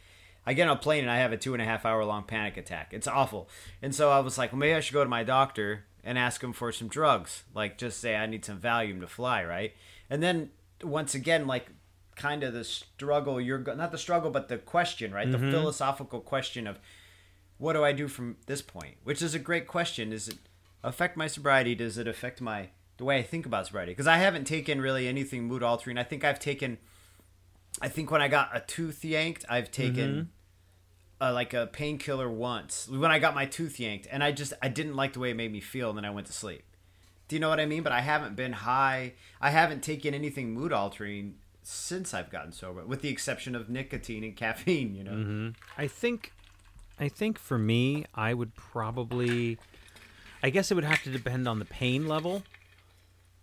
I 0.47 0.53
get 0.53 0.67
on 0.67 0.77
a 0.77 0.79
plane 0.79 1.03
and 1.03 1.11
I 1.11 1.17
have 1.19 1.31
a 1.31 1.37
two 1.37 1.53
and 1.53 1.61
a 1.61 1.65
half 1.65 1.85
hour 1.85 2.03
long 2.03 2.23
panic 2.23 2.57
attack. 2.57 2.91
It's 2.91 3.07
awful. 3.07 3.47
And 3.83 3.93
so 3.93 4.09
I 4.09 4.19
was 4.21 4.35
like, 4.39 4.51
well, 4.51 4.57
maybe 4.59 4.73
I 4.73 4.79
should 4.79 4.95
go 4.95 5.03
to 5.03 5.09
my 5.09 5.23
doctor 5.23 5.85
and 6.03 6.17
ask 6.17 6.43
him 6.43 6.53
for 6.53 6.71
some 6.71 6.87
drugs. 6.87 7.43
Like 7.53 7.77
just 7.77 7.99
say 7.99 8.15
I 8.15 8.25
need 8.25 8.43
some 8.43 8.59
Valium 8.59 8.99
to 9.01 9.07
fly, 9.07 9.45
right? 9.45 9.75
And 10.09 10.23
then 10.23 10.49
once 10.83 11.13
again, 11.13 11.45
like 11.45 11.67
kind 12.21 12.43
of 12.43 12.53
the 12.53 12.63
struggle 12.63 13.41
you're 13.41 13.57
go- 13.57 13.73
not 13.75 13.91
the 13.91 13.97
struggle, 13.97 14.29
but 14.29 14.47
the 14.47 14.57
question, 14.57 15.11
right? 15.13 15.31
The 15.31 15.37
philosophical 15.51 16.19
question 16.19 16.67
of 16.67 16.79
what 17.57 17.73
do 17.73 17.83
I 17.83 17.91
do 17.93 18.07
from 18.07 18.37
this 18.45 18.61
point? 18.61 18.97
Which 19.03 19.21
is 19.21 19.33
a 19.33 19.39
great 19.39 19.67
question. 19.67 20.11
Does 20.11 20.27
it 20.27 20.37
affect 20.83 21.17
my 21.17 21.27
sobriety? 21.27 21.73
Does 21.75 21.97
it 21.97 22.07
affect 22.07 22.39
my 22.41 22.69
the 22.97 23.05
way 23.05 23.17
I 23.17 23.23
think 23.23 23.45
about 23.45 23.65
sobriety? 23.67 23.91
Because 23.91 24.07
I 24.07 24.17
haven't 24.17 24.45
taken 24.45 24.81
really 24.81 25.07
anything 25.07 25.45
mood 25.45 25.63
altering. 25.63 25.97
I 25.97 26.03
think 26.03 26.23
I've 26.23 26.39
taken. 26.39 26.77
I 27.81 27.87
think 27.87 28.11
when 28.11 28.21
I 28.21 28.27
got 28.27 28.49
a 28.55 28.59
tooth 28.59 29.03
yanked, 29.03 29.45
I've 29.49 29.71
taken 29.71 30.29
uh, 31.21 31.33
like 31.33 31.53
a 31.53 31.67
painkiller 31.67 32.29
once. 32.29 32.87
When 32.87 33.11
I 33.11 33.19
got 33.19 33.33
my 33.33 33.45
tooth 33.45 33.79
yanked, 33.79 34.07
and 34.11 34.23
I 34.23 34.31
just 34.31 34.53
I 34.61 34.67
didn't 34.67 34.95
like 34.95 35.13
the 35.13 35.19
way 35.19 35.31
it 35.31 35.35
made 35.37 35.51
me 35.51 35.61
feel, 35.61 35.89
and 35.89 35.97
then 35.97 36.05
I 36.05 36.11
went 36.11 36.27
to 36.27 36.33
sleep. 36.33 36.63
Do 37.27 37.35
you 37.35 37.39
know 37.39 37.49
what 37.49 37.59
I 37.61 37.65
mean? 37.65 37.81
But 37.83 37.93
I 37.93 38.01
haven't 38.01 38.35
been 38.35 38.53
high. 38.53 39.13
I 39.39 39.51
haven't 39.51 39.81
taken 39.83 40.13
anything 40.13 40.51
mood 40.53 40.73
altering 40.73 41.35
since 41.63 42.13
I've 42.13 42.29
gotten 42.29 42.51
sober, 42.51 42.85
with 42.85 43.01
the 43.01 43.09
exception 43.09 43.55
of 43.55 43.69
nicotine 43.69 44.23
and 44.23 44.35
caffeine. 44.35 44.95
You 44.95 45.03
know. 45.03 45.53
I 45.77 45.87
think, 45.87 46.33
I 46.99 47.07
think 47.07 47.37
for 47.39 47.57
me, 47.57 48.05
I 48.13 48.33
would 48.33 48.55
probably, 48.55 49.57
I 50.43 50.49
guess 50.49 50.71
it 50.71 50.75
would 50.75 50.83
have 50.83 51.03
to 51.03 51.11
depend 51.11 51.47
on 51.47 51.59
the 51.59 51.65
pain 51.65 52.07
level. 52.07 52.43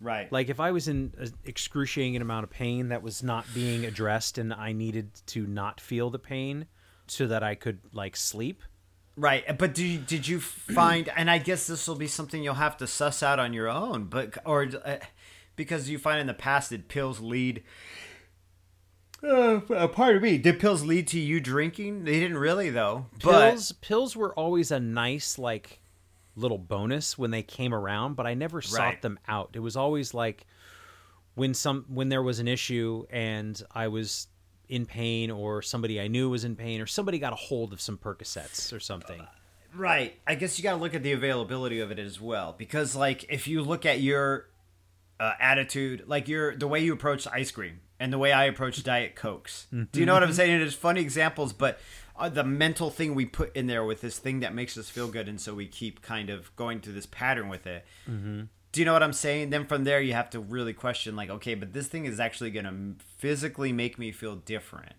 Right. 0.00 0.30
Like 0.30 0.48
if 0.48 0.60
I 0.60 0.70
was 0.70 0.86
in 0.86 1.12
an 1.18 1.32
excruciating 1.44 2.20
amount 2.20 2.44
of 2.44 2.50
pain 2.50 2.88
that 2.88 3.02
was 3.02 3.22
not 3.22 3.46
being 3.52 3.84
addressed, 3.84 4.38
and 4.38 4.52
I 4.52 4.72
needed 4.72 5.10
to 5.26 5.46
not 5.46 5.80
feel 5.80 6.10
the 6.10 6.18
pain 6.18 6.66
so 7.06 7.26
that 7.26 7.42
I 7.42 7.54
could 7.54 7.80
like 7.92 8.16
sleep. 8.16 8.62
Right, 9.16 9.58
but 9.58 9.74
did 9.74 9.82
you, 9.82 9.98
did 9.98 10.28
you 10.28 10.38
find? 10.38 11.10
And 11.16 11.28
I 11.28 11.38
guess 11.38 11.66
this 11.66 11.88
will 11.88 11.96
be 11.96 12.06
something 12.06 12.42
you'll 12.42 12.54
have 12.54 12.76
to 12.76 12.86
suss 12.86 13.22
out 13.22 13.40
on 13.40 13.52
your 13.52 13.68
own. 13.68 14.04
But 14.04 14.38
or 14.44 14.68
uh, 14.84 14.98
because 15.56 15.90
you 15.90 15.98
find 15.98 16.20
in 16.20 16.28
the 16.28 16.34
past 16.34 16.70
that 16.70 16.88
pills 16.88 17.20
lead? 17.20 17.64
Uh, 19.22 19.60
pardon 19.88 20.22
me. 20.22 20.38
Did 20.38 20.60
pills 20.60 20.84
lead 20.84 21.08
to 21.08 21.18
you 21.18 21.40
drinking? 21.40 22.04
They 22.04 22.20
didn't 22.20 22.38
really 22.38 22.70
though. 22.70 23.06
Pills, 23.18 23.72
pills 23.72 24.14
were 24.16 24.32
always 24.34 24.70
a 24.70 24.78
nice 24.80 25.38
like 25.38 25.80
little 26.36 26.58
bonus 26.58 27.18
when 27.18 27.30
they 27.32 27.42
came 27.42 27.74
around, 27.74 28.14
but 28.14 28.26
I 28.26 28.34
never 28.34 28.62
sought 28.62 28.80
Right. 28.80 29.02
them 29.02 29.18
out. 29.26 29.50
It 29.54 29.58
was 29.58 29.76
always 29.76 30.14
like 30.14 30.46
when 31.34 31.52
some 31.54 31.84
when 31.88 32.08
there 32.08 32.22
was 32.22 32.38
an 32.38 32.46
issue 32.48 33.06
and 33.10 33.60
I 33.72 33.88
was 33.88 34.28
in 34.68 34.86
pain 34.86 35.30
or 35.30 35.62
somebody 35.62 36.00
I 36.00 36.06
knew 36.08 36.30
was 36.30 36.44
in 36.44 36.54
pain 36.54 36.80
or 36.80 36.86
somebody 36.86 37.18
got 37.18 37.32
a 37.32 37.36
hold 37.36 37.72
of 37.72 37.80
some 37.80 37.96
Percocets 37.98 38.72
or 38.72 38.78
something. 38.80 39.18
But 39.18 39.78
right, 39.80 40.14
I 40.26 40.36
guess 40.36 40.58
you 40.58 40.62
got 40.62 40.72
to 40.72 40.76
look 40.80 40.94
at 40.94 41.02
the 41.02 41.12
availability 41.12 41.80
of 41.80 41.90
it 41.90 41.98
as 41.98 42.20
well. 42.20 42.54
Because 42.56 42.94
like 42.94 43.24
if 43.30 43.48
you 43.48 43.62
look 43.62 43.84
at 43.84 44.00
your 44.00 44.48
uh, 45.18 45.32
attitude, 45.40 46.04
like 46.06 46.28
your 46.28 46.54
the 46.54 46.68
way 46.68 46.80
you 46.80 46.92
approach 46.92 47.26
ice 47.26 47.50
cream 47.50 47.80
and 48.00 48.12
the 48.12 48.18
way 48.18 48.32
I 48.32 48.44
approach 48.44 48.82
diet 48.82 49.14
cokes. 49.14 49.66
Do 49.70 50.00
you 50.00 50.06
know 50.06 50.14
what 50.14 50.22
I'm 50.22 50.32
saying? 50.32 50.60
It's 50.60 50.74
funny 50.74 51.00
examples, 51.00 51.52
but 51.52 51.80
uh, 52.16 52.28
the 52.28 52.44
mental 52.44 52.90
thing 52.90 53.14
we 53.14 53.26
put 53.26 53.54
in 53.56 53.66
there 53.66 53.84
with 53.84 54.00
this 54.00 54.18
thing 54.18 54.40
that 54.40 54.54
makes 54.54 54.76
us 54.76 54.88
feel 54.88 55.08
good, 55.08 55.28
and 55.28 55.40
so 55.40 55.54
we 55.54 55.66
keep 55.66 56.02
kind 56.02 56.30
of 56.30 56.54
going 56.56 56.80
through 56.80 56.94
this 56.94 57.06
pattern 57.06 57.48
with 57.48 57.66
it. 57.66 57.84
Mm-hmm. 58.08 58.42
Do 58.70 58.80
you 58.80 58.84
know 58.84 58.92
what 58.92 59.02
I'm 59.02 59.12
saying? 59.12 59.50
Then 59.50 59.66
from 59.66 59.84
there, 59.84 60.00
you 60.00 60.12
have 60.12 60.28
to 60.30 60.40
really 60.40 60.74
question, 60.74 61.16
like, 61.16 61.30
okay, 61.30 61.54
but 61.54 61.72
this 61.72 61.88
thing 61.88 62.04
is 62.04 62.20
actually 62.20 62.50
going 62.50 62.66
to 62.66 63.04
physically 63.16 63.72
make 63.72 63.98
me 63.98 64.12
feel 64.12 64.36
different. 64.36 64.92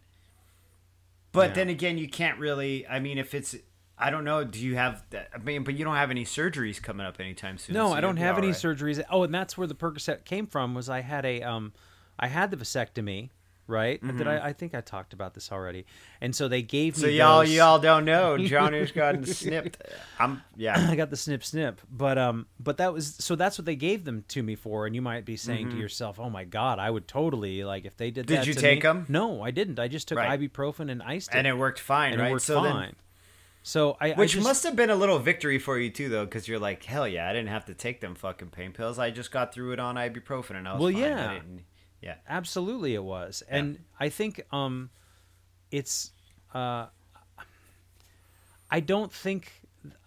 But 1.32 1.50
Yeah. 1.50 1.56
then 1.56 1.70
again, 1.70 1.98
you 1.98 2.10
can't 2.10 2.40
really. 2.40 2.88
I 2.88 3.00
mean, 3.00 3.18
if 3.20 3.36
it's, 3.36 3.56
I 3.98 4.10
don't 4.10 4.24
know. 4.24 4.44
Do 4.44 4.60
you 4.60 4.76
have? 4.76 5.04
I 5.34 5.38
mean, 5.38 5.64
but 5.64 5.76
you 5.76 5.86
don't 5.86 5.96
have 5.96 6.10
any 6.10 6.26
surgeries 6.26 6.82
coming 6.82 7.06
up 7.06 7.20
anytime 7.20 7.58
soon. 7.60 7.76
No, 7.76 7.90
so 7.90 7.94
I 7.94 8.02
don't 8.02 8.18
have 8.18 8.38
any 8.38 8.48
right. 8.48 8.56
surgeries. 8.56 9.04
Oh, 9.12 9.24
and 9.24 9.34
that's 9.34 9.58
where 9.58 9.68
the 9.68 9.76
Percocet 9.76 10.26
came 10.26 10.48
from. 10.48 10.74
Was 10.74 10.90
I 10.90 11.02
had 11.02 11.26
a 11.26 11.44
um, 11.44 11.74
I 12.20 12.28
had 12.28 12.52
the 12.52 12.58
vasectomy, 12.58 13.30
right? 13.66 14.02
Did 14.06 14.28
I? 14.28 14.48
I 14.48 14.54
think 14.54 14.76
I 14.76 14.82
talked 14.82 15.14
about 15.14 15.34
this 15.34 15.52
already. 15.52 15.86
And 16.22 16.36
so 16.36 16.48
they 16.48 16.62
gave 16.62 16.98
me. 16.98 17.02
Mm-hmm. 17.02 17.02
So 17.04 17.08
y'all, 17.08 17.40
those- 17.40 17.54
y'all 17.54 17.80
don't 17.80 18.04
know. 18.06 18.38
Johnny's 18.46 18.92
gotten 18.92 19.26
snipped. 19.26 19.82
I'm 20.20 20.42
yeah. 20.58 20.88
I 20.90 20.96
got 20.96 21.10
the 21.12 21.16
snip 21.16 21.44
snip, 21.44 21.80
but 21.90 22.18
um, 22.18 22.48
but 22.60 22.78
that 22.78 22.92
was 22.94 23.16
so 23.16 23.36
that's 23.36 23.58
what 23.58 23.66
they 23.66 23.76
gave 23.76 24.04
them 24.04 24.26
to 24.30 24.44
me 24.44 24.56
for, 24.56 24.86
and 24.86 24.94
you 24.96 25.02
might 25.02 25.24
be 25.24 25.38
saying 25.38 25.70
to 25.70 25.78
yourself, 25.78 26.20
"Oh 26.20 26.30
my 26.30 26.44
God, 26.44 26.80
I 26.80 26.90
would 26.90 27.08
totally 27.08 27.64
like 27.64 27.86
if 27.86 27.96
they 27.96 28.12
did." 28.12 28.26
Mm-hmm. 28.26 28.36
Did 28.36 28.38
that 28.42 28.48
you 28.48 28.54
to 28.54 28.60
take 28.60 28.82
them? 28.82 29.06
No, 29.08 29.42
I 29.42 29.52
didn't. 29.52 29.80
I 29.80 29.88
just 29.88 30.08
took 30.10 30.18
Right. 30.18 30.40
ibuprofen 30.40 30.92
and 30.92 31.02
iced 31.02 31.30
it, 31.30 31.38
and 31.38 31.48
it 31.48 31.58
worked 31.58 31.80
fine, 31.80 32.14
and 32.14 32.22
right? 32.22 32.30
it 32.30 32.32
worked 32.34 32.46
so 32.46 32.62
fine. 32.62 32.96
so 33.64 33.98
I, 34.02 34.10
which 34.12 34.32
I 34.32 34.40
just, 34.40 34.44
must 34.48 34.64
have 34.64 34.76
been 34.76 34.90
a 34.90 34.96
little 34.96 35.20
victory 35.20 35.60
for 35.60 35.78
you 35.80 35.90
too, 35.90 36.10
though, 36.10 36.26
because 36.26 36.48
you're 36.48 36.60
like, 36.60 36.84
hell 36.84 37.08
yeah, 37.08 37.30
I 37.30 37.34
didn't 37.34 37.50
have 37.50 37.66
to 37.66 37.74
take 37.74 38.02
them 38.02 38.16
fucking 38.16 38.50
pain 38.50 38.72
pills. 38.74 38.98
I 39.00 39.12
just 39.12 39.32
got 39.32 39.54
through 39.54 39.74
it 39.74 39.80
on 39.80 39.96
ibuprofen, 39.96 40.56
and 40.56 40.68
I 40.68 40.74
was 40.74 40.82
Well, 40.82 40.92
fine. 40.92 41.02
Yeah. 41.02 41.40
Yeah. 42.02 42.16
absolutely 42.28 42.96
it 42.96 43.04
was, 43.04 43.44
and 43.50 43.80
I 44.00 44.10
think 44.10 44.42
um, 44.52 44.90
it's 45.72 46.12
uh, 46.54 46.88
I 48.72 48.80
don't 48.80 49.12
think 49.12 49.52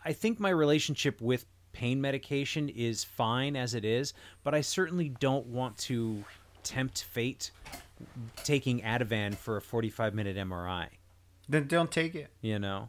I 0.05 0.13
think 0.13 0.39
my 0.41 0.51
relationship 0.51 1.21
with 1.21 1.47
pain 1.73 2.01
medication 2.01 2.69
is 2.69 3.03
fine 3.05 3.57
as 3.57 3.75
it 3.75 3.85
is, 3.85 4.13
but 4.45 4.55
I 4.55 4.61
certainly 4.61 5.09
don't 5.09 5.47
want 5.47 5.79
to 5.79 6.23
tempt 6.63 7.05
fate 7.05 7.51
taking 8.45 8.81
Ativan 8.83 9.35
for 9.35 9.57
a 9.57 9.63
45 9.63 10.15
minute 10.15 10.37
MRI, 10.37 10.89
Then 11.49 11.67
don't 11.67 11.91
take 11.91 12.15
it. 12.15 12.31
you 12.41 12.59
know? 12.59 12.89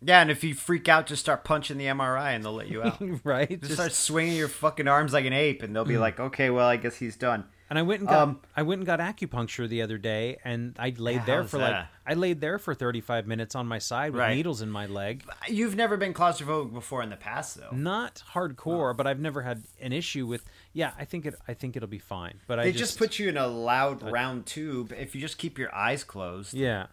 Yeah, 0.00 0.20
and 0.20 0.30
if 0.30 0.44
you 0.44 0.54
freak 0.54 0.88
out, 0.88 1.06
just 1.06 1.20
start 1.22 1.42
punching 1.42 1.76
the 1.78 1.86
MRI, 1.86 2.34
and 2.34 2.44
they'll 2.44 2.52
let 2.52 2.68
you 2.68 2.82
out. 2.84 2.98
right? 3.24 3.48
just, 3.48 3.62
Just- 3.62 3.74
start 3.74 3.92
swinging 3.92 4.36
your 4.36 4.48
fucking 4.48 4.86
arms 4.86 5.12
like 5.12 5.24
an 5.24 5.32
ape, 5.32 5.62
and 5.62 5.74
they'll 5.74 5.84
be 5.84 5.98
like, 5.98 6.20
okay, 6.20 6.50
well, 6.50 6.68
I 6.68 6.76
guess 6.76 6.96
he's 6.96 7.16
done. 7.16 7.44
And 7.70 7.78
I 7.78 7.82
went 7.82 8.00
and 8.00 8.08
got 8.08 8.22
Um, 8.28 8.40
I 8.56 8.62
went 8.62 8.78
and 8.80 8.86
got 8.86 9.00
acupuncture 9.00 9.68
the 9.68 9.82
other 9.82 9.98
day 9.98 10.38
and 10.44 10.74
I 10.78 10.94
laid 10.96 11.16
Yeah, 11.16 11.24
there 11.24 11.44
for 11.44 11.58
like? 11.58 11.86
I 12.06 12.14
laid 12.14 12.40
there 12.40 12.58
for 12.58 12.74
35 12.74 13.26
minutes 13.26 13.54
on 13.54 13.66
my 13.66 13.78
side 13.78 14.12
with 14.12 14.20
Right. 14.20 14.34
needles 14.36 14.62
in 14.62 14.70
my 14.70 14.86
leg. 14.86 15.24
You've 15.48 15.76
never 15.76 15.96
been 15.96 16.14
claustrophobic 16.14 16.72
before 16.72 17.02
in 17.02 17.10
the 17.10 17.16
past, 17.16 17.56
though. 17.56 17.70
Not 17.72 18.22
hardcore, 18.32 18.96
but 18.96 19.06
I've 19.06 19.20
never 19.20 19.42
had 19.42 19.64
an 19.80 19.92
issue 19.92 20.26
with 20.26 20.44
yeah, 20.72 20.92
I 20.98 21.04
think 21.04 21.26
it 21.26 21.34
I 21.46 21.54
think 21.54 21.76
it'll 21.76 21.88
be 21.88 21.98
fine. 21.98 22.40
But 22.46 22.58
I 22.58 22.64
They 22.64 22.72
just, 22.72 22.84
just 22.92 22.98
put 22.98 23.18
you 23.18 23.28
in 23.28 23.36
a 23.36 23.46
loud 23.46 24.02
round 24.02 24.46
tube. 24.46 24.92
If 24.92 25.14
you 25.14 25.20
just 25.20 25.36
keep 25.38 25.58
your 25.58 25.74
eyes 25.74 26.04
closed, 26.04 26.54
Yeah. 26.54 26.86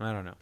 I 0.00 0.12
don't 0.12 0.24
know. 0.24 0.34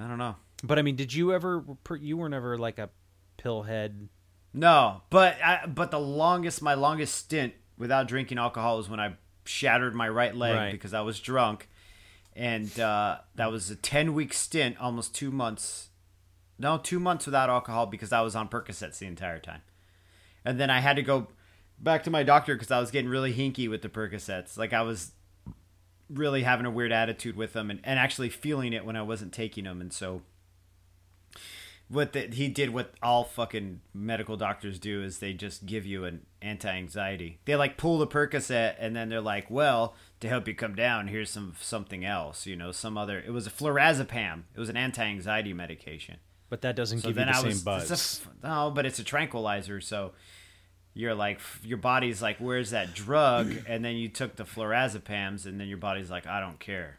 I 0.00 0.08
don't 0.08 0.18
know. 0.18 0.36
But 0.62 0.78
I 0.78 0.82
mean, 0.82 0.96
did 0.96 1.12
you 1.12 1.32
ever 1.32 1.64
you 2.00 2.16
were 2.16 2.28
never 2.28 2.56
like 2.58 2.78
a 2.78 2.90
pill 3.36 3.62
head 3.64 4.08
No, 4.52 5.02
but 5.10 5.36
I, 5.44 5.66
but 5.66 5.90
the 5.90 5.98
longest, 6.00 6.62
my 6.62 6.74
longest 6.74 7.14
stint 7.16 7.54
without 7.78 8.08
drinking 8.08 8.38
alcohol 8.38 8.76
was 8.78 8.88
when 8.88 9.00
I 9.00 9.14
shattered 9.44 9.94
my 9.94 10.08
right 10.08 10.34
leg 10.34 10.54
Right. 10.54 10.72
because 10.72 10.94
I 10.94 11.00
was 11.02 11.20
drunk, 11.20 11.68
and 12.34 12.78
uh, 12.80 13.18
that 13.34 13.50
was 13.50 13.70
a 13.70 13.76
ten 13.76 14.14
week 14.14 14.32
stint, 14.32 14.76
almost 14.80 15.14
two 15.14 15.30
months. 15.30 15.88
No, 16.58 16.78
two 16.78 17.00
months 17.00 17.26
without 17.26 17.50
alcohol 17.50 17.86
because 17.86 18.12
I 18.12 18.20
was 18.20 18.36
on 18.36 18.48
Percocets 18.48 18.98
the 18.98 19.06
entire 19.06 19.38
time, 19.40 19.62
and 20.44 20.58
then 20.60 20.70
I 20.70 20.80
had 20.80 20.96
to 20.96 21.02
go. 21.02 21.28
back 21.78 22.04
to 22.04 22.10
my 22.10 22.22
doctor 22.22 22.54
because 22.54 22.70
I 22.70 22.78
was 22.80 22.90
getting 22.92 23.10
really 23.10 23.34
hinky 23.34 23.68
with 23.68 23.82
the 23.82 23.88
Percocets. 23.88 24.56
Like 24.56 24.72
I 24.72 24.82
was 24.82 25.10
really 26.08 26.42
having 26.44 26.64
a 26.66 26.70
weird 26.70 26.92
attitude 26.92 27.34
with 27.36 27.52
them 27.54 27.70
and, 27.70 27.80
and 27.82 27.98
actually 27.98 28.28
feeling 28.28 28.72
it 28.72 28.84
when 28.84 28.94
I 28.94 29.02
wasn't 29.02 29.32
taking 29.32 29.64
them. 29.64 29.80
And 29.80 29.92
so 29.92 30.22
what 31.88 32.12
the, 32.14 32.22
he 32.28 32.48
did 32.48 32.70
what 32.70 32.94
all 33.02 33.24
fucking 33.24 33.80
medical 33.92 34.36
doctors 34.36 34.78
do 34.78 35.02
is 35.02 35.18
they 35.18 35.32
just 35.34 35.66
give 35.66 35.84
you 35.86 36.04
an 36.04 36.24
anti-anxiety. 36.42 37.38
They 37.44 37.56
like 37.56 37.76
pull 37.76 37.98
the 37.98 38.06
Percocet 38.06 38.76
and 38.78 38.96
then 38.96 39.08
they're 39.08 39.20
like, 39.20 39.50
"Well, 39.50 39.94
to 40.20 40.28
help 40.28 40.48
you 40.48 40.54
come 40.54 40.74
down, 40.74 41.08
here's 41.08 41.30
some 41.30 41.54
something 41.60 42.04
else, 42.04 42.46
you 42.46 42.56
know, 42.56 42.72
some 42.72 42.96
other 42.96 43.18
it 43.18 43.30
was 43.32 43.46
a 43.46 43.50
flurazepam. 43.50 44.42
It 44.54 44.60
was 44.60 44.68
an 44.68 44.76
anti-anxiety 44.76 45.52
medication." 45.52 46.16
But 46.50 46.62
that 46.62 46.76
doesn't 46.76 47.00
So 47.00 47.08
give 47.08 47.18
you 47.18 47.24
the 47.24 47.30
I 47.30 47.34
same 47.34 47.44
was 47.46 47.62
buzz. 47.62 48.26
a- 48.42 48.46
no, 48.46 48.70
but 48.74 48.86
it's 48.86 48.98
a 48.98 49.04
tranquilizer, 49.04 49.80
so 49.80 50.12
you're 50.94 51.14
like 51.14 51.40
your 51.62 51.78
body's 51.78 52.22
like, 52.22 52.38
"Where's 52.38 52.70
that 52.70 52.94
drug?" 52.94 53.52
and 53.66 53.84
then 53.84 53.96
you 53.96 54.08
took 54.08 54.36
the 54.36 54.44
flurazepams 54.44 55.46
and 55.46 55.60
then 55.60 55.68
your 55.68 55.78
body's 55.78 56.10
like, 56.10 56.26
"I 56.26 56.40
don't 56.40 56.58
care." 56.60 56.98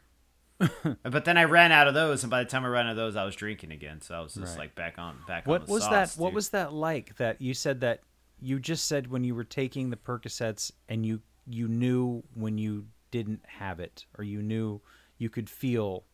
but 1.03 1.25
then 1.25 1.37
I 1.37 1.43
ran 1.43 1.71
out 1.71 1.87
of 1.87 1.93
those, 1.93 2.23
and 2.23 2.31
by 2.31 2.43
the 2.43 2.49
time 2.49 2.63
I 2.63 2.69
ran 2.69 2.85
out 2.85 2.91
of 2.91 2.97
those, 2.97 3.15
I 3.15 3.25
was 3.25 3.35
drinking 3.35 3.71
again. 3.71 4.01
So 4.01 4.15
I 4.15 4.21
was 4.21 4.33
just 4.35 4.53
Right. 4.53 4.65
like 4.65 4.75
back 4.75 4.97
on 4.97 5.17
back. 5.27 5.45
what 5.47 5.61
on 5.61 5.67
the 5.67 5.73
was 5.73 5.83
sauce, 5.83 6.15
that? 6.15 6.21
What 6.21 6.33
was 6.33 6.49
that 6.49 6.73
like? 6.73 7.17
That 7.17 7.41
you 7.41 7.53
said 7.53 7.81
that 7.81 8.01
you 8.41 8.59
just 8.59 8.87
said 8.87 9.07
when 9.07 9.23
you 9.23 9.35
were 9.35 9.43
taking 9.43 9.89
the 9.89 9.97
Percocets 9.97 10.71
and 10.87 11.05
you 11.05 11.21
you 11.45 11.67
knew 11.67 12.23
when 12.33 12.57
you 12.57 12.87
didn't 13.11 13.41
have 13.45 13.79
it, 13.79 14.05
or 14.17 14.23
you 14.23 14.41
knew 14.41 14.81
you 15.17 15.29
could 15.29 15.49
feel. 15.49 16.05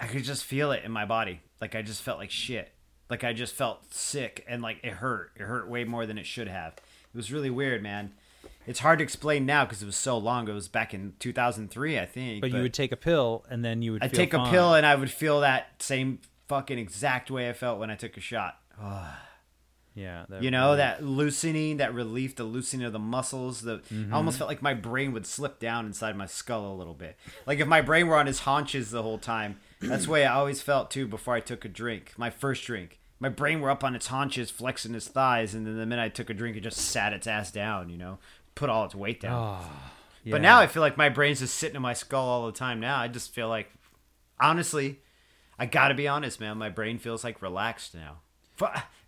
I 0.00 0.06
could 0.06 0.24
just 0.24 0.44
feel 0.44 0.72
it 0.72 0.84
in 0.84 0.90
my 0.90 1.04
body. 1.04 1.40
Like 1.60 1.74
I 1.74 1.82
just 1.82 2.02
felt 2.02 2.18
like 2.18 2.30
shit. 2.30 2.72
Like 3.08 3.24
I 3.24 3.32
just 3.32 3.54
felt 3.54 3.92
sick 3.94 4.44
and 4.48 4.62
like 4.62 4.78
it 4.82 4.94
hurt. 4.94 5.32
It 5.36 5.42
hurt 5.42 5.68
way 5.68 5.84
more 5.84 6.06
than 6.06 6.18
it 6.18 6.26
should 6.26 6.48
have. 6.48 6.74
It 6.74 7.16
was 7.16 7.30
really 7.32 7.50
weird, 7.50 7.82
man. 7.82 8.12
It's 8.66 8.78
hard 8.80 8.98
to 9.00 9.02
explain 9.02 9.44
now 9.46 9.64
because 9.64 9.82
it 9.82 9.86
was 9.86 9.96
so 9.96 10.16
long. 10.16 10.48
It 10.48 10.52
was 10.52 10.68
back 10.68 10.94
in 10.94 11.14
2003, 11.18 11.98
I 11.98 12.06
think. 12.06 12.40
But, 12.40 12.52
you 12.52 12.62
would 12.62 12.74
take 12.74 12.92
a 12.92 12.96
pill 12.96 13.44
and 13.50 13.64
then 13.64 13.82
you 13.82 13.92
would. 13.92 14.02
I'd 14.02 14.10
feel 14.10 14.16
take 14.18 14.34
a 14.34 14.44
pill 14.50 14.74
and 14.74 14.86
I 14.86 14.94
would 14.94 15.10
feel 15.10 15.40
that 15.40 15.82
same 15.82 16.20
fucking 16.48 16.78
exact 16.78 17.30
way 17.30 17.48
I 17.48 17.52
felt 17.52 17.78
when 17.80 17.90
I 17.90 17.96
took 17.96 18.16
a 18.16 18.20
shot. 18.20 18.58
Yeah, 19.94 20.24
that 20.30 20.42
You 20.42 20.50
know, 20.50 20.68
really- 20.68 20.76
that 20.78 21.04
loosening, 21.04 21.76
that 21.76 21.92
relief, 21.92 22.34
the 22.36 22.44
loosening 22.44 22.86
of 22.86 22.94
the 22.94 22.98
muscles. 22.98 23.60
The 23.60 23.78
Mm-hmm. 23.92 24.14
I 24.14 24.16
almost 24.16 24.38
felt 24.38 24.48
like 24.48 24.62
my 24.62 24.72
brain 24.72 25.12
would 25.12 25.26
slip 25.26 25.58
down 25.58 25.84
inside 25.84 26.16
my 26.16 26.24
skull 26.24 26.72
a 26.72 26.76
little 26.76 26.94
bit. 26.94 27.18
Like 27.46 27.58
if 27.60 27.68
my 27.68 27.82
brain 27.82 28.06
were 28.06 28.16
on 28.16 28.26
his 28.26 28.40
haunches 28.40 28.90
the 28.90 29.02
whole 29.02 29.18
time. 29.18 29.58
That's 29.82 30.04
the 30.06 30.10
way 30.12 30.24
I 30.24 30.32
always 30.34 30.62
felt 30.62 30.90
too 30.90 31.06
before 31.06 31.34
I 31.34 31.40
took 31.40 31.64
a 31.64 31.68
drink. 31.68 32.14
My 32.16 32.30
first 32.30 32.64
drink. 32.64 33.00
My 33.20 33.28
brain 33.28 33.60
were 33.60 33.68
up 33.70 33.84
on 33.84 33.94
its 33.94 34.06
haunches, 34.06 34.50
flexing 34.50 34.94
its 34.94 35.08
thighs, 35.08 35.54
and 35.54 35.66
then 35.66 35.76
the 35.76 35.84
minute 35.86 36.02
I 36.02 36.08
took 36.08 36.30
a 36.30 36.34
drink, 36.34 36.56
it 36.56 36.60
just 36.60 36.78
sat 36.78 37.12
its 37.12 37.26
ass 37.26 37.50
down, 37.52 37.88
you 37.90 37.98
know? 37.98 38.18
Put 38.54 38.70
all 38.70 38.84
its 38.84 38.94
weight 38.94 39.20
down. 39.20 39.60
Oh, 39.62 39.72
But 40.32 40.42
now 40.42 40.60
I 40.60 40.66
feel 40.66 40.82
like 40.82 40.96
my 40.96 41.08
brain's 41.08 41.40
just 41.40 41.56
sitting 41.56 41.76
in 41.76 41.82
my 41.82 41.94
skull 41.94 42.28
all 42.28 42.46
the 42.46 42.52
time. 42.52 42.80
Now 42.80 42.98
I 42.98 43.08
just 43.08 43.34
feel 43.34 43.48
like, 43.48 43.70
honestly, 44.40 45.00
I 45.58 45.66
gotta 45.66 45.94
be 45.94 46.06
honest, 46.08 46.40
man. 46.40 46.58
My 46.58 46.68
brain 46.68 46.98
feels 46.98 47.24
like 47.24 47.42
relaxed 47.42 47.94
now. 47.94 48.18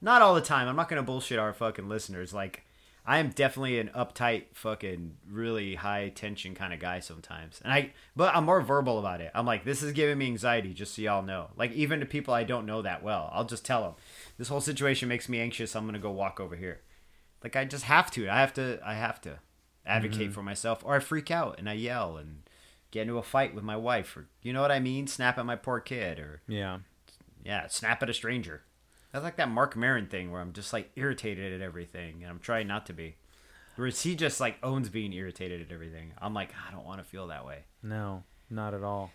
Not 0.00 0.22
all 0.22 0.34
the 0.34 0.40
time. 0.40 0.66
I'm 0.68 0.76
not 0.76 0.88
gonna 0.88 1.02
bullshit 1.02 1.38
our 1.38 1.52
fucking 1.52 1.88
listeners. 1.88 2.34
Like, 2.34 2.64
I 3.06 3.18
am 3.18 3.28
definitely 3.30 3.78
an 3.78 3.90
uptight, 3.94 4.44
fucking, 4.54 5.16
really 5.30 5.74
high 5.74 6.08
tension 6.08 6.54
kind 6.54 6.72
of 6.72 6.80
guy 6.80 7.00
sometimes. 7.00 7.60
And 7.62 7.70
I, 7.72 7.92
but 8.16 8.34
I'm 8.34 8.44
more 8.44 8.62
verbal 8.62 8.98
about 8.98 9.20
it. 9.20 9.30
I'm 9.34 9.44
like, 9.44 9.64
this 9.64 9.82
is 9.82 9.92
giving 9.92 10.16
me 10.16 10.26
anxiety, 10.26 10.72
just 10.72 10.94
so 10.94 11.02
y'all 11.02 11.22
know. 11.22 11.50
Like, 11.54 11.72
even 11.72 12.00
to 12.00 12.06
people 12.06 12.32
I 12.32 12.44
don't 12.44 12.64
know 12.64 12.80
that 12.80 13.02
well, 13.02 13.28
I'll 13.32 13.44
just 13.44 13.64
tell 13.64 13.82
them, 13.82 13.92
this 14.38 14.48
whole 14.48 14.62
situation 14.62 15.08
makes 15.08 15.28
me 15.28 15.38
anxious. 15.38 15.76
I'm 15.76 15.84
gonna 15.84 15.98
go 15.98 16.10
walk 16.10 16.40
over 16.40 16.56
here. 16.56 16.80
Like, 17.44 17.54
I 17.54 17.64
just 17.64 17.84
have 17.84 18.10
to. 18.12 18.28
I 18.28 18.40
have 18.40 18.52
to. 18.54 18.80
I 18.84 18.94
have 18.94 19.20
to 19.20 19.38
advocate 19.86 20.32
for 20.32 20.42
myself, 20.42 20.82
or 20.84 20.96
I 20.96 20.98
freak 20.98 21.30
out 21.30 21.58
and 21.58 21.68
I 21.68 21.74
yell 21.74 22.16
and 22.16 22.42
get 22.90 23.02
into 23.02 23.18
a 23.18 23.22
fight 23.22 23.54
with 23.54 23.62
my 23.64 23.76
wife, 23.76 24.16
or 24.16 24.26
you 24.42 24.52
know 24.52 24.62
what 24.62 24.72
I 24.72 24.80
mean? 24.80 25.06
Snap 25.06 25.36
at 25.38 25.44
my 25.44 25.56
poor 25.56 25.78
kid, 25.78 26.18
or 26.18 26.40
yeah, 26.48 26.78
yeah, 27.44 27.66
snap 27.68 28.02
at 28.02 28.08
a 28.08 28.14
stranger. 28.14 28.62
That's 29.12 29.22
like 29.24 29.36
that 29.36 29.50
Marc 29.50 29.76
Maron 29.76 30.06
thing 30.06 30.32
where 30.32 30.40
I'm 30.40 30.52
just 30.54 30.72
like 30.72 30.90
irritated 30.96 31.52
at 31.52 31.60
everything, 31.60 32.22
and 32.22 32.30
I'm 32.30 32.38
trying 32.40 32.66
not 32.66 32.86
to 32.86 32.92
be. 32.94 33.16
Whereas 33.76 34.00
he 34.02 34.14
just 34.16 34.40
like 34.40 34.56
owns 34.62 34.88
being 34.88 35.12
irritated 35.12 35.60
at 35.60 35.70
everything. 35.72 36.12
I'm 36.18 36.32
like, 36.32 36.50
I 36.66 36.72
don't 36.72 36.86
want 36.86 36.98
to 37.00 37.04
feel 37.04 37.26
that 37.26 37.44
way. 37.44 37.64
no, 37.82 38.22
not 38.48 38.72
at 38.72 38.82
all. 38.82 39.10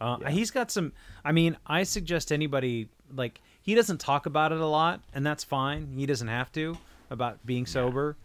Uh, 0.00 0.18
He's 0.28 0.50
got 0.50 0.70
some. 0.70 0.92
I 1.24 1.32
mean, 1.32 1.56
I 1.66 1.82
suggest 1.82 2.30
anybody 2.30 2.90
like 3.12 3.40
he 3.60 3.74
doesn't 3.74 3.98
talk 3.98 4.26
about 4.26 4.52
it 4.52 4.60
a 4.60 4.66
lot, 4.66 5.00
and 5.12 5.26
that's 5.26 5.42
fine. 5.42 5.94
He 5.96 6.06
doesn't 6.06 6.28
have 6.28 6.52
to 6.52 6.76
about 7.10 7.44
being 7.46 7.66
sober. 7.66 8.16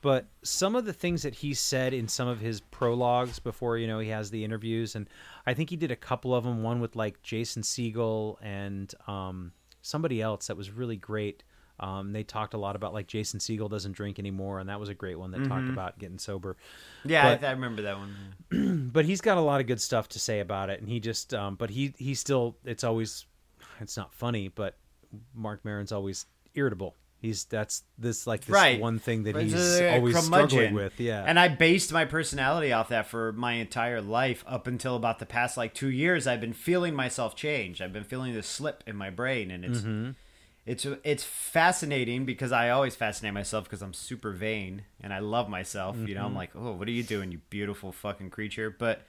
But 0.00 0.26
some 0.42 0.74
of 0.74 0.84
the 0.84 0.92
things 0.92 1.22
that 1.22 1.34
he 1.36 1.54
said 1.54 1.94
in 1.94 2.08
some 2.08 2.26
of 2.26 2.40
his 2.40 2.60
prologues 2.60 3.38
before 3.38 3.78
you 3.78 3.86
know 3.86 4.00
he 4.00 4.08
has 4.08 4.30
the 4.30 4.44
interviews, 4.44 4.96
and 4.96 5.08
I 5.46 5.54
think 5.54 5.70
he 5.70 5.76
did 5.76 5.92
a 5.92 5.96
couple 5.96 6.34
of 6.34 6.42
them. 6.44 6.62
One 6.64 6.80
with 6.80 6.96
like 6.96 7.22
Jason 7.22 7.62
Segel 7.62 8.36
and 8.42 8.92
um, 9.06 9.52
somebody 9.80 10.20
else 10.20 10.48
that 10.48 10.56
was 10.56 10.70
really 10.70 10.96
great. 10.96 11.44
Um, 11.80 12.12
they 12.12 12.22
talked 12.22 12.54
a 12.54 12.58
lot 12.58 12.74
about 12.76 12.92
like 12.92 13.06
Jason 13.06 13.38
Segel 13.40 13.70
doesn't 13.70 13.92
drink 13.92 14.18
anymore, 14.18 14.58
and 14.58 14.68
that 14.68 14.78
was 14.80 14.88
a 14.88 14.94
great 14.94 15.18
one 15.18 15.30
that 15.32 15.44
talked 15.48 15.68
about 15.68 15.98
getting 15.98 16.18
sober 16.18 16.56
Yeah, 17.04 17.36
But- 17.36 17.44
I, 17.44 17.48
I 17.48 17.52
remember 17.52 17.82
that 17.82 17.96
one. 17.98 18.90
but 18.92 19.04
he's 19.04 19.20
got 19.20 19.36
a 19.38 19.40
lot 19.40 19.60
of 19.60 19.66
good 19.68 19.80
stuff 19.80 20.08
to 20.10 20.18
say 20.20 20.40
about 20.40 20.68
it 20.70 20.80
and 20.80 20.88
he 20.88 21.00
just 21.00 21.32
um 21.34 21.54
but 21.56 21.70
he 21.70 21.94
he 21.96 22.14
still 22.14 22.56
it's 22.64 22.84
always 22.84 23.26
it's 23.80 23.96
not 23.96 24.12
funny 24.14 24.46
but 24.48 24.76
Marc 25.34 25.64
Maron's 25.64 25.90
always 25.92 26.26
irritable 26.54 26.94
he's 27.22 27.44
that's 27.46 27.84
this 27.96 28.26
like 28.26 28.40
this 28.44 28.52
Right. 28.52 28.78
one 28.80 28.98
thing 28.98 29.22
that 29.22 29.36
he's 29.36 29.54
always 29.94 30.14
struggling 30.26 30.74
with 30.74 31.00
yeah 31.00 31.24
And 31.26 31.38
I 31.38 31.48
based 31.48 31.90
my 31.92 32.04
personality 32.04 32.70
off 32.72 32.88
that 32.90 33.06
for 33.06 33.32
my 33.32 33.54
entire 33.54 34.02
life 34.02 34.44
up 34.46 34.66
until 34.66 34.96
about 34.96 35.18
the 35.20 35.26
past 35.26 35.56
like 35.56 35.72
two 35.72 35.88
years. 35.90 36.26
I've 36.26 36.40
been 36.40 36.52
feeling 36.52 36.94
myself 36.94 37.34
change. 37.36 37.80
I've 37.80 37.92
been 37.92 38.04
feeling 38.04 38.34
this 38.34 38.46
slip 38.48 38.82
in 38.86 38.96
my 38.96 39.08
brain, 39.08 39.50
and 39.50 39.64
it's 39.64 39.78
Mm-hmm. 39.80 40.10
it's 40.66 40.84
it's 41.04 41.24
fascinating 41.24 42.24
because 42.24 42.52
I 42.52 42.70
always 42.70 42.94
fascinate 42.96 43.34
myself 43.34 43.64
because 43.64 43.82
I'm 43.82 43.94
super 43.94 44.32
vain 44.32 44.82
and 45.02 45.12
I 45.14 45.20
love 45.20 45.48
myself. 45.48 45.96
You 45.96 46.02
Mm-hmm. 46.02 46.14
know, 46.14 46.26
I'm 46.26 46.34
like, 46.34 46.50
oh, 46.54 46.72
what 46.72 46.86
are 46.88 46.92
you 47.00 47.02
doing, 47.04 47.32
you 47.32 47.40
beautiful 47.50 47.92
fucking 47.92 48.30
creature? 48.30 48.68
But 48.70 49.02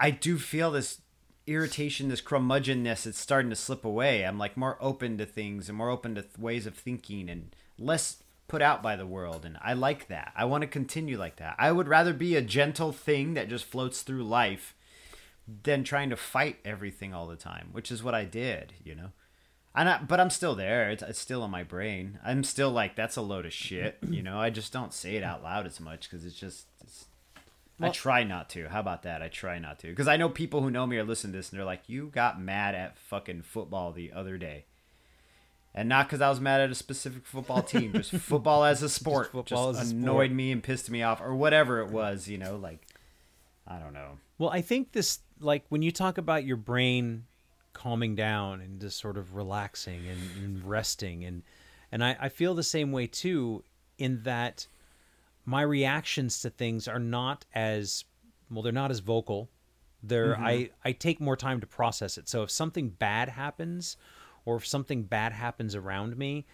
I 0.00 0.10
do 0.10 0.38
feel 0.38 0.70
this 0.70 0.98
irritation, 1.46 2.08
this 2.08 2.20
curmudgeonness. 2.20 3.06
It's 3.06 3.18
starting 3.18 3.50
to 3.50 3.56
slip 3.56 3.84
away. 3.84 4.24
I'm 4.24 4.38
like 4.38 4.56
more 4.56 4.76
open 4.80 5.18
to 5.18 5.26
things 5.26 5.68
and 5.68 5.76
more 5.76 5.90
open 5.90 6.14
to 6.14 6.22
th- 6.22 6.38
ways 6.38 6.66
of 6.66 6.74
thinking 6.74 7.28
and 7.28 7.54
less 7.78 8.22
put 8.48 8.62
out 8.62 8.82
by 8.82 8.96
the 8.96 9.06
world. 9.06 9.44
And 9.44 9.58
I 9.62 9.72
like 9.72 10.08
that. 10.08 10.32
I 10.36 10.44
want 10.44 10.62
to 10.62 10.68
continue 10.68 11.18
like 11.18 11.36
that. 11.36 11.56
I 11.58 11.72
would 11.72 11.88
rather 11.88 12.12
be 12.12 12.36
a 12.36 12.42
gentle 12.42 12.92
thing 12.92 13.34
that 13.34 13.48
just 13.48 13.64
floats 13.64 14.02
through 14.02 14.24
life 14.24 14.74
than 15.62 15.84
trying 15.84 16.10
to 16.10 16.16
fight 16.16 16.58
everything 16.64 17.12
all 17.12 17.26
the 17.26 17.36
time, 17.36 17.68
which 17.72 17.90
is 17.90 18.02
what 18.02 18.14
I 18.14 18.24
did, 18.24 18.74
you 18.84 18.94
know. 18.94 19.10
And 19.74 19.88
I, 19.88 20.02
but 20.02 20.20
I'm 20.20 20.30
still 20.30 20.54
there. 20.54 20.90
It's, 20.90 21.02
it's 21.02 21.18
still 21.18 21.44
in 21.44 21.50
my 21.50 21.62
brain. 21.62 22.18
I'm 22.24 22.44
still 22.44 22.70
like, 22.70 22.94
that's 22.94 23.16
a 23.16 23.22
load 23.22 23.46
of 23.46 23.52
shit, 23.52 23.96
you 24.08 24.22
know. 24.22 24.38
I 24.38 24.50
just 24.50 24.72
don't 24.72 24.92
say 24.92 25.16
it 25.16 25.22
out 25.24 25.42
loud 25.42 25.66
as 25.66 25.80
much 25.80 26.10
because 26.10 26.26
it's 26.26 26.38
just. 26.38 26.66
It's, 26.82 27.06
I 27.84 27.90
try 27.90 28.24
not 28.24 28.50
to. 28.50 28.68
How 28.68 28.80
about 28.80 29.02
that? 29.02 29.22
I 29.22 29.28
try 29.28 29.58
not 29.58 29.78
to 29.80 29.88
because 29.88 30.08
I 30.08 30.16
know 30.16 30.28
people 30.28 30.62
who 30.62 30.70
know 30.70 30.86
me 30.86 30.96
are 30.98 31.04
listening 31.04 31.32
to 31.32 31.38
this 31.38 31.50
and 31.50 31.58
they're 31.58 31.66
like, 31.66 31.88
"You 31.88 32.06
got 32.12 32.40
mad 32.40 32.74
at 32.74 32.98
fucking 32.98 33.42
football 33.42 33.92
the 33.92 34.12
other 34.12 34.38
day," 34.38 34.64
and 35.74 35.88
not 35.88 36.06
because 36.06 36.20
I 36.20 36.28
was 36.28 36.40
mad 36.40 36.60
at 36.60 36.70
a 36.70 36.74
specific 36.74 37.26
football 37.26 37.62
team, 37.62 37.92
just 37.92 38.10
football 38.16 38.64
as 38.64 38.82
a 38.82 38.88
sport, 38.88 39.26
just, 39.26 39.32
football 39.32 39.70
as 39.70 39.90
a 39.90 39.94
annoyed 39.94 40.26
sport. 40.28 40.32
me 40.32 40.52
and 40.52 40.62
pissed 40.62 40.90
me 40.90 41.02
off, 41.02 41.20
or 41.20 41.34
whatever 41.34 41.80
it 41.80 41.90
was. 41.90 42.28
You 42.28 42.38
know, 42.38 42.56
like 42.56 42.86
I 43.66 43.78
don't 43.78 43.92
know. 43.92 44.18
well 44.38 44.50
i 44.50 44.60
think 44.60 44.92
this 44.92 45.20
like 45.40 45.64
when 45.68 45.82
you 45.82 45.92
talk 45.92 46.18
about 46.18 46.44
your 46.44 46.56
brain 46.56 47.24
calming 47.72 48.14
down 48.14 48.60
and 48.60 48.80
just 48.80 48.98
sort 48.98 49.16
of 49.16 49.34
relaxing 49.34 50.06
and, 50.08 50.20
and 50.44 50.64
resting 50.68 51.24
and 51.24 51.42
and 51.90 52.02
I, 52.04 52.16
I 52.20 52.28
feel 52.28 52.54
the 52.54 52.62
same 52.62 52.90
way 52.92 53.06
too 53.06 53.64
in 53.98 54.22
that 54.24 54.66
my 55.44 55.62
reactions 55.62 56.40
to 56.40 56.50
things 56.50 56.86
are 56.88 56.98
not 56.98 57.44
as 57.54 58.04
well 58.50 58.62
they're 58.62 58.72
not 58.72 58.90
as 58.90 59.00
vocal. 59.00 59.48
They're 60.02 60.36
i 60.38 60.70
i 60.84 60.92
take 60.92 61.20
more 61.20 61.36
time 61.36 61.60
to 61.60 61.66
process 61.66 62.18
it. 62.18 62.28
So 62.28 62.42
if 62.42 62.50
something 62.50 62.88
bad 62.90 63.28
happens 63.28 63.96
or 64.44 64.56
if 64.56 64.66
something 64.66 65.04
bad 65.04 65.32
happens 65.32 65.74
around 65.74 66.16
me 66.16 66.44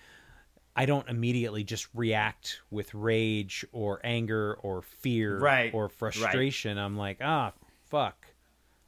i 0.76 0.84
don't 0.86 1.08
immediately 1.08 1.64
just 1.64 1.88
react 1.94 2.60
with 2.70 2.92
rage 2.94 3.64
or 3.72 4.00
anger 4.04 4.54
or 4.62 4.82
fear 4.82 5.38
Right, 5.38 5.72
or 5.74 5.84
right. 5.84 5.92
frustration. 5.92 6.78
I'm 6.78 6.96
like 6.96 7.18
ah 7.22 7.52
fuck. 7.86 8.26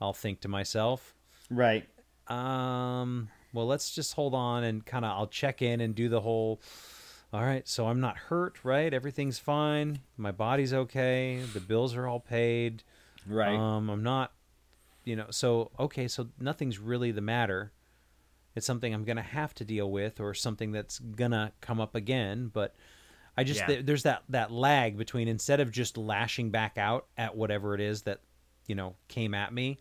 I'll 0.00 0.12
think 0.12 0.40
to 0.42 0.48
myself. 0.48 1.14
Right. 1.50 1.88
um 2.28 3.28
well 3.52 3.66
let's 3.66 3.92
just 3.94 4.14
hold 4.14 4.34
on 4.34 4.62
and 4.62 4.84
kind 4.86 5.04
of 5.04 5.10
i'll 5.10 5.26
check 5.26 5.62
in 5.62 5.80
and 5.80 5.94
do 5.94 6.08
the 6.08 6.20
whole 6.20 6.60
all 7.32 7.42
right 7.42 7.68
so 7.68 7.86
i'm 7.86 8.00
not 8.00 8.16
hurt 8.16 8.56
right 8.64 8.92
everything's 8.92 9.38
fine 9.38 10.00
my 10.16 10.30
body's 10.30 10.72
okay 10.72 11.40
the 11.54 11.60
bills 11.60 11.94
are 11.94 12.06
all 12.06 12.20
paid 12.20 12.82
Right. 13.26 13.54
um 13.56 13.88
i'm 13.90 14.02
not 14.02 14.32
you 15.04 15.14
know 15.16 15.26
so 15.30 15.70
okay 15.78 16.08
so 16.08 16.28
nothing's 16.38 16.78
really 16.78 17.10
the 17.12 17.20
matter 17.20 17.72
it's 18.56 18.66
something 18.66 18.92
i'm 18.92 19.04
gonna 19.04 19.22
have 19.22 19.54
to 19.54 19.64
deal 19.64 19.90
with 19.90 20.20
or 20.20 20.34
something 20.34 20.72
that's 20.72 20.98
gonna 20.98 21.52
come 21.60 21.80
up 21.80 21.94
again 21.94 22.50
but 22.52 22.74
I 23.36 23.44
just 23.44 23.60
Yeah. 23.60 23.66
th- 23.66 23.86
there's 23.86 24.02
that 24.02 24.24
that 24.30 24.50
lag 24.50 24.98
between 24.98 25.28
instead 25.28 25.60
of 25.60 25.70
just 25.70 25.96
lashing 25.96 26.50
back 26.50 26.76
out 26.76 27.06
at 27.16 27.36
whatever 27.36 27.74
it 27.74 27.80
is 27.80 28.02
that 28.02 28.20
you 28.66 28.74
know 28.74 28.96
came 29.08 29.32
at 29.34 29.54
me, 29.54 29.78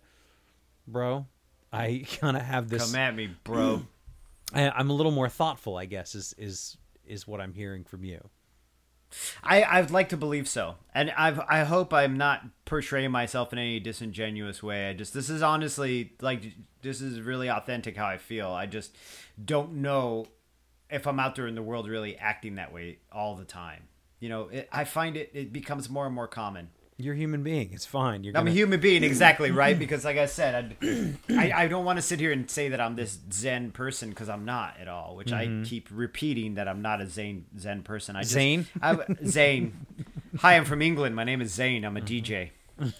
bro. 0.87 1.25
I 1.73 2.05
kind 2.21 2.37
of 2.37 2.43
have 2.43 2.69
this. 2.69 2.85
Come 2.85 2.95
at 2.95 3.15
me, 3.15 3.31
bro. 3.43 3.81
I, 4.53 4.69
I'm 4.69 4.91
a 4.91 4.93
little 4.93 5.11
more 5.11 5.27
thoughtful, 5.27 5.75
I 5.77 5.85
guess, 5.85 6.15
is 6.15 6.33
is 6.37 6.77
is 7.09 7.27
what 7.27 7.41
I'm 7.41 7.53
hearing 7.53 7.83
from 7.83 8.03
you. 8.03 8.29
I 9.43 9.63
I'd 9.63 9.91
like 9.91 10.09
to 10.09 10.17
believe 10.17 10.47
so, 10.47 10.75
and 10.93 11.11
I've 11.11 11.39
I 11.39 11.63
hope 11.63 11.93
I'm 11.93 12.17
not 12.17 12.43
portraying 12.65 13.11
myself 13.11 13.51
in 13.51 13.59
any 13.59 13.79
disingenuous 13.79 14.61
way. 14.61 14.89
I 14.89 14.93
just 14.93 15.13
this 15.13 15.29
is 15.29 15.41
honestly 15.41 16.13
like 16.21 16.43
this 16.81 17.01
is 17.01 17.19
really 17.19 17.49
authentic 17.49 17.97
how 17.97 18.05
I 18.05 18.17
feel. 18.17 18.49
I 18.49 18.67
just 18.67 18.95
don't 19.43 19.75
know 19.75 20.27
if 20.89 21.07
I'm 21.07 21.19
out 21.19 21.35
there 21.35 21.47
in 21.47 21.55
the 21.55 21.63
world 21.63 21.87
really 21.87 22.17
acting 22.17 22.55
that 22.55 22.73
way 22.73 22.99
all 23.11 23.35
the 23.35 23.45
time. 23.45 23.87
You 24.19 24.29
know, 24.29 24.49
it, 24.49 24.69
I 24.71 24.83
find 24.83 25.17
it 25.17 25.31
it 25.33 25.51
becomes 25.51 25.89
more 25.89 26.05
and 26.05 26.13
more 26.13 26.27
common. 26.27 26.69
You're 27.01 27.13
a 27.13 27.17
human 27.17 27.43
being. 27.43 27.69
It's 27.71 27.85
fine. 27.85 28.25
You're 28.25 28.35
I'm 28.35 28.41
gonna, 28.41 28.51
a 28.51 28.53
human 28.53 28.81
being, 28.81 29.03
exactly 29.05 29.51
right. 29.51 29.79
Because, 29.79 30.03
like 30.03 30.17
I 30.17 30.25
said, 30.25 30.75
I'd, 30.81 31.17
I 31.29 31.63
I 31.63 31.67
don't 31.69 31.85
want 31.85 31.97
to 31.97 32.01
sit 32.01 32.19
here 32.19 32.33
and 32.33 32.51
say 32.51 32.67
that 32.69 32.81
I'm 32.81 32.97
this 32.97 33.17
Zen 33.31 33.71
person 33.71 34.09
because 34.09 34.27
I'm 34.27 34.43
not 34.43 34.75
at 34.77 34.89
all. 34.89 35.15
Which 35.15 35.31
I 35.31 35.61
keep 35.63 35.87
repeating 35.89 36.55
that 36.55 36.67
I'm 36.67 36.81
not 36.81 36.99
a 36.99 37.07
Zen 37.07 37.45
Zen 37.57 37.83
person. 37.83 38.17
I 38.17 38.23
just, 38.23 38.33
Zane? 38.33 38.67
I, 38.81 38.97
Zane. 39.25 39.85
Hi, 40.39 40.57
I'm 40.57 40.65
from 40.65 40.81
England. 40.81 41.15
My 41.15 41.23
name 41.23 41.39
is 41.39 41.53
Zane. 41.53 41.85
I'm 41.85 41.95
a 41.95 42.01
DJ. 42.01 42.49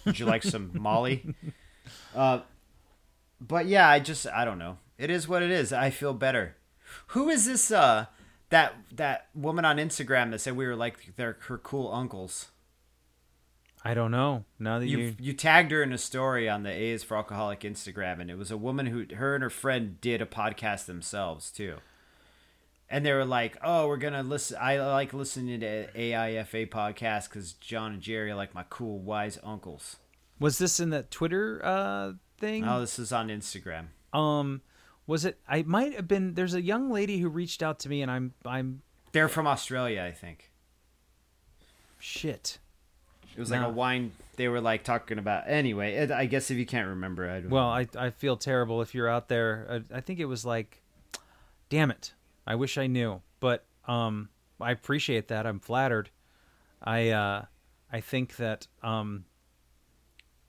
Would 0.06 0.18
you 0.18 0.24
like 0.24 0.44
some 0.44 0.70
Molly? 0.74 1.34
Uh, 2.14 2.40
but 3.38 3.66
yeah, 3.66 3.86
I 3.86 4.00
just 4.00 4.26
I 4.26 4.46
don't 4.46 4.58
know. 4.58 4.78
It 4.96 5.10
is 5.10 5.28
what 5.28 5.42
it 5.42 5.50
is. 5.50 5.74
I 5.74 5.90
feel 5.90 6.14
better. 6.14 6.56
Who 7.08 7.28
is 7.28 7.44
this? 7.44 7.70
Uh, 7.70 8.06
that 8.48 8.74
that 8.92 9.26
woman 9.34 9.64
on 9.66 9.76
Instagram 9.76 10.30
that 10.30 10.40
said 10.40 10.56
we 10.56 10.66
were 10.66 10.76
like 10.76 11.16
their 11.16 11.36
her 11.48 11.58
cool 11.58 11.92
uncles. 11.92 12.48
I 13.84 13.94
don't 13.94 14.10
know. 14.10 14.44
Now 14.58 14.78
that 14.78 14.86
you, 14.86 14.98
you 14.98 15.16
you 15.18 15.32
tagged 15.32 15.70
her 15.70 15.82
in 15.82 15.92
a 15.92 15.98
story 15.98 16.48
on 16.48 16.62
the 16.64 16.70
A's 16.70 17.02
for 17.02 17.16
Alcoholic 17.16 17.60
Instagram, 17.60 18.20
and 18.20 18.30
it 18.30 18.36
was 18.36 18.50
a 18.50 18.56
woman 18.58 18.86
who 18.86 19.06
her 19.14 19.34
and 19.34 19.42
her 19.42 19.50
friend 19.50 20.00
did 20.00 20.20
a 20.20 20.26
podcast 20.26 20.84
themselves 20.86 21.50
too. 21.50 21.76
And 22.90 23.06
they 23.06 23.12
were 23.12 23.24
like, 23.24 23.56
"Oh, 23.62 23.86
we're 23.86 23.96
gonna 23.96 24.22
listen. 24.22 24.58
I 24.60 24.78
like 24.80 25.14
listening 25.14 25.60
to 25.60 25.90
AIFA 25.92 26.68
podcast 26.68 27.28
because 27.28 27.52
John 27.54 27.92
and 27.94 28.02
Jerry 28.02 28.32
are 28.32 28.34
like 28.34 28.54
my 28.54 28.64
cool 28.68 28.98
wise 28.98 29.38
uncles." 29.42 29.96
was 30.38 30.56
this 30.58 30.80
in 30.80 30.90
that 30.90 31.10
Twitter 31.10 31.60
uh 31.64 32.12
thing? 32.38 32.66
Oh, 32.66 32.80
this 32.80 32.98
is 32.98 33.12
on 33.12 33.28
Instagram. 33.28 33.86
um, 34.12 34.62
was 35.06 35.24
it? 35.24 35.38
I 35.48 35.62
might 35.62 35.94
have 35.94 36.06
been. 36.08 36.34
There's 36.34 36.54
a 36.54 36.62
young 36.62 36.90
lady 36.90 37.18
who 37.18 37.28
reached 37.28 37.62
out 37.62 37.78
to 37.80 37.88
me, 37.88 38.02
and 38.02 38.10
I'm 38.10 38.34
I'm 38.44 38.82
They're 39.12 39.28
from 39.28 39.46
Australia, 39.46 40.02
I 40.02 40.12
think. 40.12 40.50
shit. 41.98 42.58
It 43.36 43.38
was 43.40 43.50
like 43.50 43.60
No. 43.60 43.68
a 43.68 43.72
wine. 43.72 44.12
They 44.36 44.48
were 44.48 44.60
like 44.60 44.84
talking 44.84 45.18
about. 45.18 45.44
Anyway, 45.46 45.94
it, 45.94 46.10
I 46.10 46.26
guess 46.26 46.50
if 46.50 46.56
you 46.58 46.66
can't 46.66 46.88
remember, 46.88 47.28
I 47.30 47.40
don't. 47.40 47.50
Well, 47.50 47.68
I 47.68 47.86
I 47.96 48.10
feel 48.10 48.36
terrible 48.36 48.80
if 48.82 48.94
you're 48.94 49.08
out 49.08 49.28
there. 49.28 49.84
I, 49.92 49.98
I 49.98 50.00
think 50.00 50.18
it 50.18 50.24
was 50.26 50.44
like, 50.44 50.82
damn 51.68 51.90
it. 51.90 52.14
I 52.46 52.54
wish 52.54 52.78
I 52.78 52.86
knew, 52.86 53.20
but 53.38 53.64
um, 53.86 54.30
I 54.60 54.70
appreciate 54.72 55.28
that. 55.28 55.46
I'm 55.46 55.60
flattered. 55.60 56.10
I 56.82 57.10
uh, 57.10 57.44
I 57.92 58.00
think 58.00 58.36
that 58.36 58.66
um, 58.82 59.24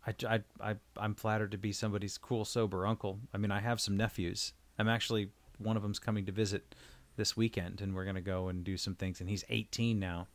I 0.07 0.13
I 0.27 0.41
I 0.61 0.75
I'm 0.97 1.13
flattered 1.15 1.51
to 1.51 1.57
be 1.57 1.71
somebody's 1.71 2.17
cool 2.17 2.45
sober 2.45 2.87
uncle. 2.87 3.19
I 3.33 3.37
mean, 3.37 3.51
I 3.51 3.59
have 3.59 3.79
some 3.81 3.95
nephews. 3.97 4.53
I'm 4.79 4.87
actually 4.87 5.29
one 5.59 5.75
of 5.75 5.83
them's 5.83 5.99
coming 5.99 6.25
to 6.25 6.31
visit 6.31 6.73
this 7.17 7.35
weekend, 7.37 7.81
and 7.81 7.93
we're 7.93 8.05
gonna 8.05 8.21
go 8.21 8.47
and 8.47 8.63
do 8.63 8.77
some 8.77 8.95
things. 8.95 9.19
And 9.19 9.29
he's 9.29 9.43
18 9.49 9.99
now, 9.99 10.27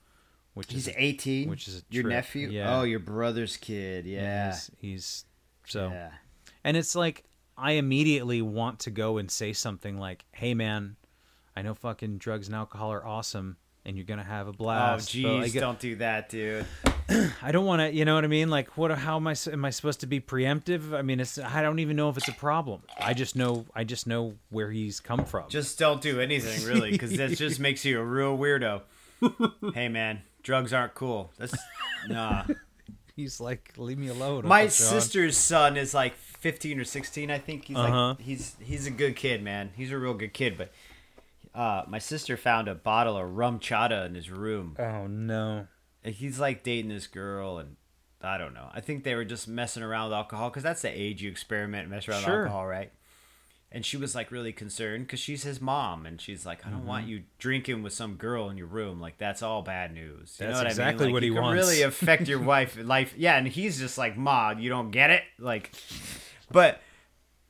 which 0.56 0.72
he's 0.72 0.88
is 0.88 0.94
18. 0.96 1.50
which 1.50 1.68
is 1.68 1.80
a 1.80 1.82
your 1.94 2.04
trip. 2.04 2.14
nephew. 2.14 2.48
Oh, 2.48 2.50
yeah. 2.50 2.78
Oh, 2.78 2.82
your 2.82 2.98
brother's 2.98 3.56
kid. 3.58 4.06
Yeah. 4.06 4.46
He's, 4.52 4.70
he's 4.80 5.24
so. 5.66 5.88
Yeah. 5.90 6.10
And 6.64 6.76
it's 6.76 6.96
like 6.96 7.24
I 7.58 7.72
immediately 7.72 8.40
want 8.40 8.80
to 8.80 8.90
go 8.90 9.18
and 9.18 9.30
say 9.30 9.52
something 9.52 9.98
like, 9.98 10.24
"Hey, 10.32 10.54
man, 10.54 10.96
I 11.54 11.60
know 11.62 11.74
fucking 11.74 12.18
drugs 12.18 12.48
and 12.48 12.56
alcohol 12.56 12.90
are 12.92 13.06
awesome, 13.06 13.58
and 13.84 13.96
you're 13.96 14.06
gonna 14.06 14.24
have 14.24 14.46
a 14.46 14.50
Oh, 14.50 14.52
blast." 14.54 15.14
I 15.14 15.18
jeez, 15.18 15.60
don't 15.60 15.78
do 15.78 15.96
that, 15.96 16.30
dude. 16.30 16.64
I 17.42 17.52
don't 17.52 17.66
want 17.66 17.80
to. 17.82 17.92
You 17.94 18.04
know 18.04 18.14
what 18.16 18.24
I 18.24 18.28
mean? 18.28 18.48
Like, 18.50 18.76
what? 18.76 18.90
How 18.90 19.16
am 19.16 19.26
I? 19.28 19.36
Am 19.52 19.64
I 19.64 19.70
supposed 19.70 20.00
to 20.00 20.06
be 20.06 20.20
preemptive? 20.20 20.92
I 20.92 21.02
mean, 21.02 21.20
it's. 21.20 21.38
I 21.38 21.62
don't 21.62 21.78
even 21.78 21.96
know 21.96 22.08
if 22.08 22.16
it's 22.16 22.28
a 22.28 22.32
problem. 22.32 22.80
I 22.98 23.14
just 23.14 23.36
know. 23.36 23.64
I 23.74 23.84
just 23.84 24.06
know 24.06 24.34
where 24.50 24.70
he's 24.70 24.98
come 25.00 25.24
from. 25.24 25.48
Just 25.48 25.78
don't 25.78 26.00
do 26.00 26.20
anything, 26.20 26.66
really, 26.66 26.90
because 26.90 27.16
that 27.18 27.30
just 27.36 27.60
makes 27.60 27.84
you 27.84 28.00
a 28.00 28.04
real 28.04 28.36
weirdo. 28.36 28.80
hey, 29.74 29.88
man, 29.88 30.22
drugs 30.46 30.72
aren't 30.72 30.94
cool. 30.94 31.32
That's 31.38 31.54
nah. 32.08 32.44
he's 33.16 33.40
like, 33.40 33.72
leave 33.76 33.98
me 33.98 34.06
alone. 34.08 34.46
My 34.46 34.62
Uncle 34.62 34.76
John." 34.76 35.00
sister's 35.00 35.36
son 35.36 35.76
is 35.76 35.92
like 35.92 36.14
15 36.14 36.78
or 36.80 36.84
16, 36.84 37.30
I 37.30 37.38
think. 37.38 37.64
He's 37.64 37.76
Uh-huh. 37.76 38.08
like 38.10 38.20
he's 38.20 38.54
he's 38.60 38.86
a 38.86 38.90
good 38.92 39.16
kid, 39.16 39.42
man. 39.42 39.70
He's 39.76 39.90
a 39.90 39.98
real 39.98 40.14
good 40.14 40.32
kid, 40.32 40.56
but 40.56 40.70
uh, 41.54 41.82
my 41.88 41.98
sister 41.98 42.36
found 42.36 42.68
a 42.68 42.74
bottle 42.76 43.16
of 43.16 43.28
RumChata 43.30 44.06
in 44.06 44.14
his 44.14 44.30
room. 44.30 44.76
Oh 44.78 45.06
no. 45.08 45.66
And 46.04 46.14
he's 46.14 46.38
like 46.38 46.62
dating 46.62 46.90
this 46.90 47.08
girl, 47.08 47.58
and 47.58 47.74
I 48.22 48.38
don't 48.38 48.54
know. 48.54 48.68
I 48.72 48.80
think 48.80 49.02
they 49.02 49.16
were 49.16 49.24
just 49.24 49.48
messing 49.48 49.82
around 49.82 50.10
with 50.10 50.14
alcohol 50.16 50.48
because 50.50 50.62
that's 50.62 50.82
the 50.82 50.90
age 50.90 51.22
you 51.22 51.30
experiment 51.30 51.82
and 51.82 51.90
mess 51.90 52.08
around 52.08 52.22
Sure. 52.22 52.42
with 52.44 52.52
alcohol, 52.52 52.66
right? 52.68 52.92
And 53.76 53.84
she 53.84 53.98
was 53.98 54.14
like 54.14 54.30
really 54.30 54.54
concerned 54.54 55.06
because 55.06 55.20
she's 55.20 55.42
his 55.42 55.60
mom, 55.60 56.06
and 56.06 56.18
she's 56.18 56.46
like, 56.46 56.66
"I 56.66 56.70
don't 56.70 56.86
want 56.86 57.02
mm-hmm. 57.02 57.10
you 57.10 57.22
drinking 57.38 57.82
with 57.82 57.92
some 57.92 58.14
girl 58.14 58.48
in 58.48 58.56
your 58.56 58.68
room. 58.68 59.02
Like 59.02 59.18
that's 59.18 59.42
all 59.42 59.60
bad 59.60 59.92
news." 59.92 60.38
You 60.40 60.46
That's 60.46 60.54
know 60.54 60.64
what 60.64 60.66
exactly 60.66 60.84
I 60.84 60.90
mean? 60.92 60.98
Like, 60.98 61.12
what 61.12 61.22
he 61.24 61.28
can 61.28 61.42
wants. 61.42 61.62
Really 61.62 61.82
affect 61.82 62.26
your 62.26 62.40
wife 62.54 62.78
life. 62.82 63.12
Yeah, 63.18 63.36
and 63.36 63.46
he's 63.46 63.78
just 63.78 63.98
like, 63.98 64.16
"Ma, 64.16 64.52
you 64.52 64.70
don't 64.70 64.90
get 64.90 65.10
it." 65.10 65.24
Like, 65.38 65.72
but 66.50 66.80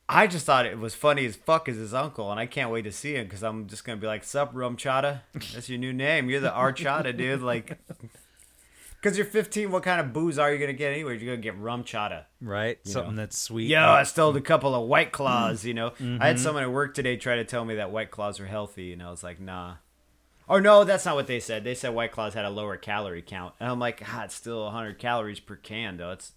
I 0.09 0.27
just 0.27 0.45
thought 0.45 0.65
it 0.65 0.77
was 0.77 0.93
funny 0.95 1.25
as 1.25 1.37
fuck 1.37 1.69
as 1.69 1.77
his 1.77 1.93
uncle, 1.93 2.29
and 2.29 2.41
I 2.41 2.45
can't 2.45 2.71
wait 2.71 2.81
to 2.81 2.91
see 2.91 3.15
him 3.15 3.23
because 3.23 3.41
I'm 3.41 3.67
just 3.67 3.85
gonna 3.85 3.95
be 3.95 4.07
like, 4.07 4.25
"Sup, 4.25 4.53
RumChata? 4.53 5.21
That's 5.53 5.69
your 5.69 5.79
new 5.79 5.93
name. 5.93 6.29
You're 6.29 6.41
the 6.41 6.51
R 6.51 6.73
chata, 6.73 7.15
dude." 7.15 7.41
Like. 7.41 7.79
Because 9.01 9.15
you're 9.17 9.27
15, 9.27 9.71
what 9.71 9.83
kind 9.83 10.01
of 10.01 10.11
booze 10.11 10.39
are 10.39 10.51
you 10.51 10.57
gonna 10.59 10.73
get 10.73 10.91
anyway? 10.91 11.17
You're 11.19 11.35
gonna 11.35 11.41
get 11.41 11.61
RumChata. 11.61 12.23
Right? 12.41 12.79
Something 12.85 13.15
know. 13.15 13.21
that's 13.21 13.37
sweet. 13.37 13.69
Yo, 13.69 13.79
I 13.79 14.03
stole 14.03 14.35
a 14.35 14.41
couple 14.41 14.73
of 14.73 14.87
White 14.87 15.11
Claws. 15.11 15.63
You 15.65 15.73
know, 15.75 15.87
I 15.87 15.91
Mm-hmm. 16.03 16.17
had 16.21 16.39
someone 16.39 16.63
at 16.63 16.71
work 16.71 16.93
today 16.95 17.15
try 17.15 17.35
to 17.35 17.45
tell 17.45 17.63
me 17.63 17.75
that 17.75 17.91
White 17.91 18.09
Claws 18.11 18.39
are 18.39 18.47
healthy, 18.47 18.93
and 18.93 19.01
I 19.03 19.09
was 19.11 19.23
like, 19.23 19.39
nah. 19.39 19.75
Or 20.47 20.61
no, 20.61 20.83
that's 20.83 21.05
not 21.05 21.15
what 21.15 21.27
they 21.27 21.39
said. 21.39 21.63
They 21.63 21.75
said 21.75 21.93
White 21.93 22.11
Claws 22.11 22.33
had 22.33 22.45
a 22.45 22.49
lower 22.49 22.75
calorie 22.77 23.21
count, 23.21 23.53
and 23.59 23.69
I'm 23.69 23.79
like, 23.79 24.01
ah, 24.07 24.23
it's 24.23 24.33
still 24.35 24.63
100 24.63 24.97
calories 24.97 25.39
per 25.41 25.57
can, 25.57 25.97
though. 25.97 26.11
It's, 26.11 26.31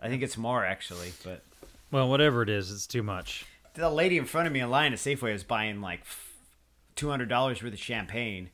I 0.00 0.08
think 0.08 0.22
it's 0.22 0.38
more 0.38 0.64
actually, 0.64 1.12
but 1.24 1.44
Well, 1.90 2.08
whatever 2.08 2.42
it 2.42 2.48
is, 2.48 2.70
it's 2.72 2.86
too 2.86 3.02
much. 3.02 3.44
the 3.74 3.90
lady 3.90 4.16
in 4.16 4.24
front 4.24 4.46
of 4.46 4.52
me 4.52 4.60
in 4.60 4.70
line 4.70 4.92
at 4.92 4.98
Safeway 5.00 5.32
was 5.32 5.44
buying 5.44 5.80
like 5.80 6.02
$200 6.96 7.30
worth 7.30 7.62
of 7.64 7.78
champagne 7.78 8.50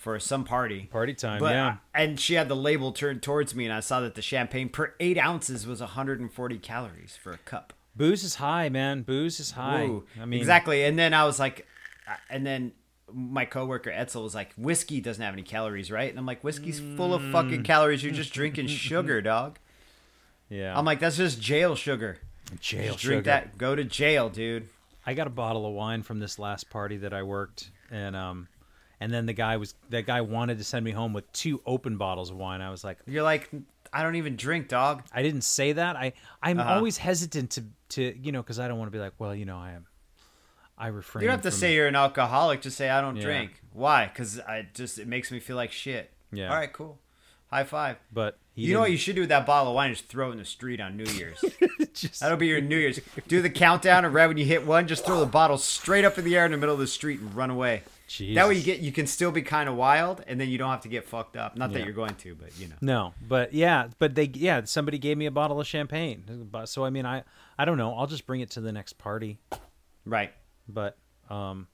for 0.00 0.18
some 0.18 0.44
party. 0.44 0.88
Party 0.90 1.12
time. 1.12 1.40
But 1.40 1.52
yeah. 1.52 1.76
and 1.94 2.18
she 2.18 2.32
had 2.34 2.48
the 2.48 2.56
label 2.56 2.90
turned 2.90 3.22
towards 3.22 3.54
me, 3.54 3.66
and 3.66 3.74
I 3.74 3.80
saw 3.80 4.00
that 4.00 4.14
the 4.14 4.22
champagne 4.22 4.70
per 4.70 4.94
eight 4.98 5.18
ounces 5.18 5.66
was 5.66 5.80
140 5.80 6.58
calories 6.58 7.18
for 7.22 7.32
a 7.32 7.38
cup. 7.38 7.74
Booze 7.94 8.24
is 8.24 8.36
high, 8.36 8.70
man. 8.70 9.02
Booze 9.02 9.38
is 9.40 9.50
high. 9.50 9.84
Ooh, 9.84 10.04
I 10.18 10.24
mean, 10.24 10.40
exactly. 10.40 10.84
And 10.84 10.98
then 10.98 11.12
I 11.12 11.24
was 11.24 11.38
like, 11.38 11.66
uh, 12.08 12.14
and 12.30 12.46
then 12.46 12.72
my 13.12 13.44
coworker 13.44 13.90
Etzel 13.90 14.22
was 14.22 14.34
like, 14.34 14.54
whiskey 14.56 15.02
doesn't 15.02 15.22
have 15.22 15.34
any 15.34 15.42
calories, 15.42 15.90
right? 15.90 16.08
And 16.08 16.18
I'm 16.18 16.24
like, 16.24 16.42
whiskey's 16.42 16.80
full 16.80 17.12
of 17.12 17.20
Mm. 17.20 17.32
fucking 17.32 17.62
calories. 17.64 18.02
You're 18.02 18.14
just 18.14 18.32
drinking 18.32 18.66
sugar, 18.68 19.20
dog. 19.20 19.58
Yeah. 20.48 20.76
I'm 20.78 20.86
like, 20.86 21.00
that's 21.00 21.18
just 21.18 21.42
jail 21.42 21.74
sugar. 21.76 22.18
jail 22.58 22.92
Just 22.92 23.00
drink 23.04 23.24
that. 23.26 23.58
Go 23.58 23.74
to 23.74 23.84
jail, 23.84 24.30
dude. 24.30 24.68
I 25.04 25.12
got 25.12 25.26
a 25.26 25.30
bottle 25.30 25.66
of 25.66 25.74
wine 25.74 26.02
from 26.02 26.20
this 26.20 26.38
last 26.38 26.70
party 26.70 26.96
that 26.98 27.12
I 27.12 27.22
worked, 27.22 27.70
and 27.90 28.14
um, 28.16 28.48
and 29.00 29.12
then 29.12 29.26
the 29.26 29.32
guy 29.32 29.56
was 29.56 29.74
that 29.90 30.06
guy 30.06 30.20
wanted 30.20 30.58
to 30.58 30.64
send 30.64 30.84
me 30.84 30.90
home 30.90 31.12
with 31.12 31.30
two 31.32 31.60
open 31.66 31.96
bottles 31.96 32.30
of 32.30 32.36
wine. 32.36 32.60
I 32.60 32.70
was 32.70 32.84
like, 32.84 32.98
You're 33.06 33.22
like, 33.22 33.48
I 33.92 34.02
don't 34.02 34.16
even 34.16 34.36
drink, 34.36 34.68
dog. 34.68 35.02
I 35.12 35.22
didn't 35.22 35.42
say 35.42 35.72
that. 35.72 35.96
I 35.96 36.12
I'm 36.42 36.60
Uh-huh. 36.60 36.74
always 36.74 36.98
hesitant 36.98 37.50
to 37.52 37.64
to 37.90 38.16
you 38.22 38.30
know 38.32 38.42
because 38.42 38.58
I 38.60 38.68
don't 38.68 38.78
want 38.78 38.88
to 38.90 38.96
be 38.96 39.02
like, 39.02 39.14
well, 39.18 39.34
you 39.34 39.44
know, 39.44 39.56
I 39.58 39.72
am. 39.72 39.86
I 40.78 40.86
refrain. 40.88 41.22
You 41.22 41.28
don't 41.28 41.34
have 41.38 41.42
to 41.42 41.50
from- 41.50 41.58
say 41.60 41.74
you're 41.74 41.88
an 41.88 41.96
alcoholic. 41.96 42.62
Just 42.62 42.76
say 42.76 42.88
I 42.88 43.00
don't 43.00 43.16
Yeah. 43.16 43.22
drink. 43.22 43.60
Why? 43.72 44.06
Because 44.06 44.38
I 44.40 44.66
just 44.74 44.98
it 44.98 45.06
makes 45.08 45.30
me 45.30 45.38
feel 45.40 45.56
like 45.56 45.72
shit. 45.72 46.10
Yeah. 46.32 46.48
All 46.50 46.56
right, 46.56 46.72
cool. 46.72 46.98
High 47.50 47.64
five. 47.64 47.96
but 48.12 48.38
You 48.54 48.74
know 48.74 48.80
what 48.80 48.90
you 48.92 48.96
should 48.96 49.16
do 49.16 49.22
with 49.22 49.30
that 49.30 49.44
bottle 49.44 49.70
of 49.72 49.74
wine? 49.74 49.90
Just 49.92 50.06
throw 50.08 50.28
it 50.28 50.32
in 50.32 50.38
the 50.38 50.44
street 50.44 50.80
on 50.80 50.96
New 50.96 51.04
Year's. 51.12 51.42
just 51.94 52.20
That'll 52.20 52.36
be 52.36 52.46
your 52.46 52.60
New 52.60 52.76
Year's. 52.76 53.00
Do 53.26 53.42
the 53.42 53.50
countdown, 53.50 54.04
and 54.04 54.14
right 54.14 54.26
when 54.28 54.36
you 54.36 54.44
hit 54.44 54.64
one, 54.66 54.86
just 54.86 55.04
throw 55.04 55.18
the 55.18 55.26
bottle 55.26 55.58
straight 55.58 56.04
up 56.04 56.16
in 56.18 56.24
the 56.24 56.36
air 56.36 56.44
in 56.44 56.52
the 56.52 56.56
middle 56.58 56.74
of 56.74 56.80
the 56.80 56.86
street 56.86 57.18
and 57.20 57.34
run 57.34 57.50
away. 57.50 57.82
That 58.18 58.48
way 58.48 58.54
you 58.54 58.62
get 58.62 58.80
you 58.80 58.90
can 58.92 59.06
still 59.06 59.30
be 59.30 59.42
kind 59.42 59.68
of 59.68 59.76
wild, 59.76 60.22
and 60.26 60.40
then 60.40 60.48
you 60.48 60.58
don't 60.58 60.70
have 60.70 60.80
to 60.82 60.88
get 60.88 61.04
fucked 61.06 61.36
up. 61.36 61.56
Not 61.56 61.72
that 61.72 61.78
Yeah. 61.80 61.84
you're 61.84 61.94
going 61.94 62.14
to, 62.16 62.34
but 62.34 62.58
you 62.58 62.68
know. 62.68 62.74
No, 62.80 63.14
but 63.28 63.52
yeah, 63.54 63.88
but 63.98 64.14
they 64.16 64.24
yeah, 64.34 64.62
somebody 64.64 64.98
gave 64.98 65.16
me 65.16 65.26
a 65.26 65.30
bottle 65.30 65.60
of 65.60 65.66
champagne. 65.66 66.48
But- 66.50 66.68
So 66.68 66.84
I 66.84 66.90
mean, 66.90 67.06
I 67.06 67.22
I 67.58 67.64
don't 67.64 67.78
know. 67.78 67.94
I'll 67.94 68.06
just 68.08 68.26
bring 68.26 68.40
it 68.40 68.50
to 68.50 68.60
the 68.60 68.72
next 68.72 68.94
party. 68.98 69.38
Right. 70.04 70.32
But 70.68 70.96
um, 71.28 71.68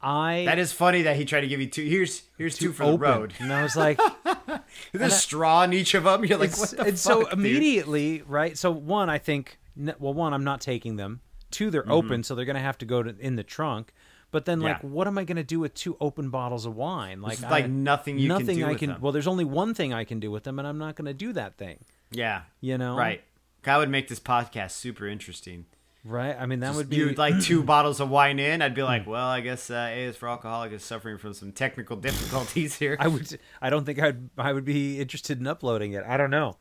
I 0.00 0.44
That 0.46 0.58
is 0.58 0.72
funny 0.72 1.02
that 1.02 1.16
he 1.16 1.24
tried 1.24 1.42
to 1.42 1.48
give 1.48 1.60
you 1.60 1.68
two. 1.68 1.84
Here's 1.84 2.22
here's 2.38 2.56
two 2.58 2.72
for 2.72 2.84
open. 2.84 3.00
the 3.00 3.06
road. 3.06 3.34
and 3.38 3.52
I 3.52 3.62
was 3.62 3.76
like, 3.76 3.98
There's 4.92 5.12
a 5.12 5.16
straw 5.16 5.62
in 5.62 5.72
each 5.72 5.94
of 5.94 6.04
them. 6.04 6.24
You're 6.24 6.38
like, 6.38 6.50
it's, 6.50 6.58
what 6.58 6.70
the 6.70 6.86
it's 6.88 7.04
fuck? 7.04 7.12
so 7.14 7.24
dude? 7.24 7.32
immediately 7.32 8.22
right. 8.26 8.56
So 8.58 8.70
one, 8.70 9.08
I 9.10 9.18
think, 9.18 9.58
well, 9.76 10.14
one, 10.14 10.34
I'm 10.34 10.44
not 10.44 10.60
taking 10.60 10.96
them. 10.96 11.20
Two, 11.50 11.70
they're 11.70 11.90
open, 11.90 12.22
so 12.22 12.34
they're 12.34 12.44
gonna 12.46 12.60
have 12.60 12.78
to 12.78 12.86
go 12.86 13.02
to, 13.02 13.14
in 13.18 13.36
the 13.36 13.42
trunk. 13.44 13.92
But 14.32 14.44
then, 14.46 14.60
like. 14.60 14.78
Yeah. 14.82 14.88
what 14.88 15.06
am 15.06 15.16
I 15.18 15.24
gonna 15.24 15.44
do 15.44 15.60
with 15.60 15.74
two 15.74 15.96
open 16.00 16.30
bottles 16.30 16.66
of 16.66 16.74
wine? 16.74 17.20
Like, 17.22 17.38
There's, 17.38 17.50
like, 17.52 17.64
I- 17.64 17.68
nothing 17.68 18.18
you 18.18 18.28
can 18.28 18.38
nothing 18.40 18.58
do 18.58 18.64
I 18.66 18.70
with 18.70 18.78
can. 18.78 18.88
them. 18.90 19.00
Well, 19.00 19.12
there's 19.12 19.28
only 19.28 19.44
one 19.44 19.74
thing 19.74 19.92
I 19.94 20.02
can 20.04 20.18
do 20.18 20.30
with 20.32 20.42
them, 20.42 20.58
and 20.58 20.66
I'm 20.66 20.78
not 20.78 20.96
gonna 20.96 21.14
do 21.14 21.32
that 21.34 21.56
thing. 21.56 21.78
Yeah. 22.10 22.42
You 22.60 22.76
know, 22.78 22.96
Right. 22.96 23.22
That 23.62 23.76
would 23.76 23.90
make 23.90 24.08
this 24.08 24.18
podcast 24.18 24.72
super 24.72 25.06
interesting. 25.06 25.66
Right. 26.04 26.34
I 26.36 26.46
mean, 26.46 26.58
that 26.60 26.74
would 26.74 26.88
be 26.88 26.96
you 26.96 27.12
like 27.12 27.40
two 27.40 27.62
bottles 27.72 28.00
of 28.00 28.10
wine 28.10 28.40
in. 28.40 28.60
I'd 28.60 28.74
be 28.74 28.82
like, 28.82 29.06
well, 29.06 29.28
I 29.28 29.40
guess 29.40 29.70
uh, 29.70 29.88
A 29.88 30.04
is 30.06 30.16
for 30.16 30.28
alcoholic 30.28 30.72
is 30.72 30.82
suffering 30.82 31.16
from 31.16 31.32
some 31.32 31.52
technical 31.52 31.96
difficulties 32.08 32.74
here. 32.76 32.96
I 32.98 33.06
would. 33.06 33.38
I 33.60 33.70
don't 33.70 33.84
think 33.84 34.00
I'd. 34.00 34.30
I 34.36 34.52
would 34.52 34.64
be 34.64 34.98
interested 34.98 35.38
in 35.38 35.46
uploading 35.46 35.92
it. 35.92 36.02
I 36.04 36.16
don't 36.16 36.30
know. 36.30 36.56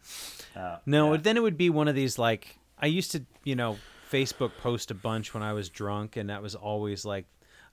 Uh, 0.56 0.78
No, 0.86 1.14
yeah. 1.14 1.22
then 1.22 1.38
it 1.38 1.40
would 1.40 1.58
be 1.58 1.72
one 1.72 1.88
of 1.88 1.96
these 1.96 2.20
like 2.20 2.60
I 2.80 2.86
used 2.86 3.14
to, 3.14 3.26
you 3.44 3.56
know, 3.56 3.78
Facebook 4.12 4.52
post 4.62 4.92
a 4.92 4.94
bunch 4.94 5.34
when 5.34 5.42
I 5.42 5.54
was 5.54 5.70
drunk, 5.70 6.18
and 6.18 6.30
that 6.30 6.44
was 6.44 6.54
always 6.54 7.04
like. 7.04 7.26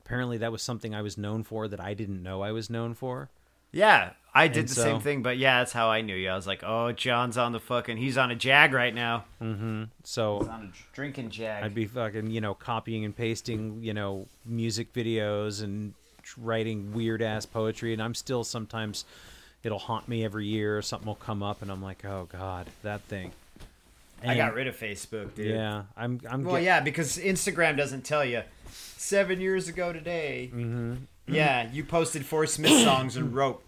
Apparently, 0.08 0.38
that 0.38 0.50
was 0.50 0.62
something 0.62 0.94
I 0.94 1.02
was 1.02 1.18
known 1.18 1.44
for 1.44 1.68
that 1.68 1.80
I 1.80 1.92
didn't 1.92 2.22
know 2.22 2.40
I 2.40 2.50
was 2.52 2.70
known 2.70 2.94
for. 2.94 3.28
Yeah, 3.72 4.12
I 4.34 4.48
did 4.48 4.60
And 4.60 4.68
the 4.70 4.74
so- 4.74 4.82
same 4.82 5.00
thing, 5.00 5.22
but 5.22 5.36
yeah, 5.36 5.58
that's 5.58 5.72
how 5.74 5.90
I 5.90 6.00
knew 6.00 6.16
you. 6.16 6.30
I 6.30 6.34
was 6.34 6.46
like, 6.46 6.62
oh, 6.64 6.92
John's 6.92 7.36
on 7.36 7.52
the 7.52 7.60
fucking, 7.60 7.98
he's 7.98 8.16
on 8.16 8.30
a 8.30 8.34
jag 8.34 8.72
right 8.72 8.94
now. 8.94 9.26
Mm-hmm. 9.42 9.84
So 10.04 10.38
He's 10.38 10.48
on 10.48 10.72
a 10.72 10.94
drinking 10.94 11.28
jag. 11.28 11.62
I'd 11.62 11.74
be 11.74 11.84
fucking, 11.84 12.30
you 12.30 12.40
know, 12.40 12.54
copying 12.54 13.04
and 13.04 13.14
pasting, 13.14 13.82
you 13.82 13.92
know, 13.92 14.26
music 14.46 14.94
videos 14.94 15.62
and 15.62 15.92
writing 16.38 16.94
weird 16.94 17.20
ass 17.20 17.44
poetry, 17.44 17.92
and 17.92 18.00
I'm 18.02 18.14
still 18.14 18.44
sometimes 18.44 19.04
it'll 19.62 19.78
haunt 19.78 20.08
me 20.08 20.24
every 20.24 20.46
year. 20.46 20.78
Or 20.78 20.82
something 20.82 21.06
will 21.06 21.14
come 21.16 21.42
up, 21.42 21.60
and 21.60 21.70
I'm 21.70 21.82
like, 21.82 22.02
oh 22.06 22.28
god, 22.32 22.68
that 22.82 23.02
thing. 23.02 23.32
I 24.26 24.34
got 24.34 24.54
rid 24.54 24.66
of 24.66 24.76
Facebook, 24.76 25.34
dude. 25.36 25.54
Yeah, 25.54 25.82
I'm. 25.96 26.20
I'm. 26.28 26.42
Well, 26.42 26.56
get- 26.56 26.64
yeah, 26.64 26.80
because 26.80 27.18
Instagram 27.18 27.76
doesn't 27.76 28.02
tell 28.04 28.24
you. 28.24 28.42
Seven 28.70 29.40
years 29.40 29.68
ago 29.68 29.92
today, 29.92 30.50
mm-hmm. 30.52 30.94
yeah, 31.26 31.70
you 31.72 31.84
posted 31.84 32.24
four 32.26 32.46
Smith 32.46 32.82
songs 32.84 33.16
and 33.16 33.34
wrote, 33.34 33.62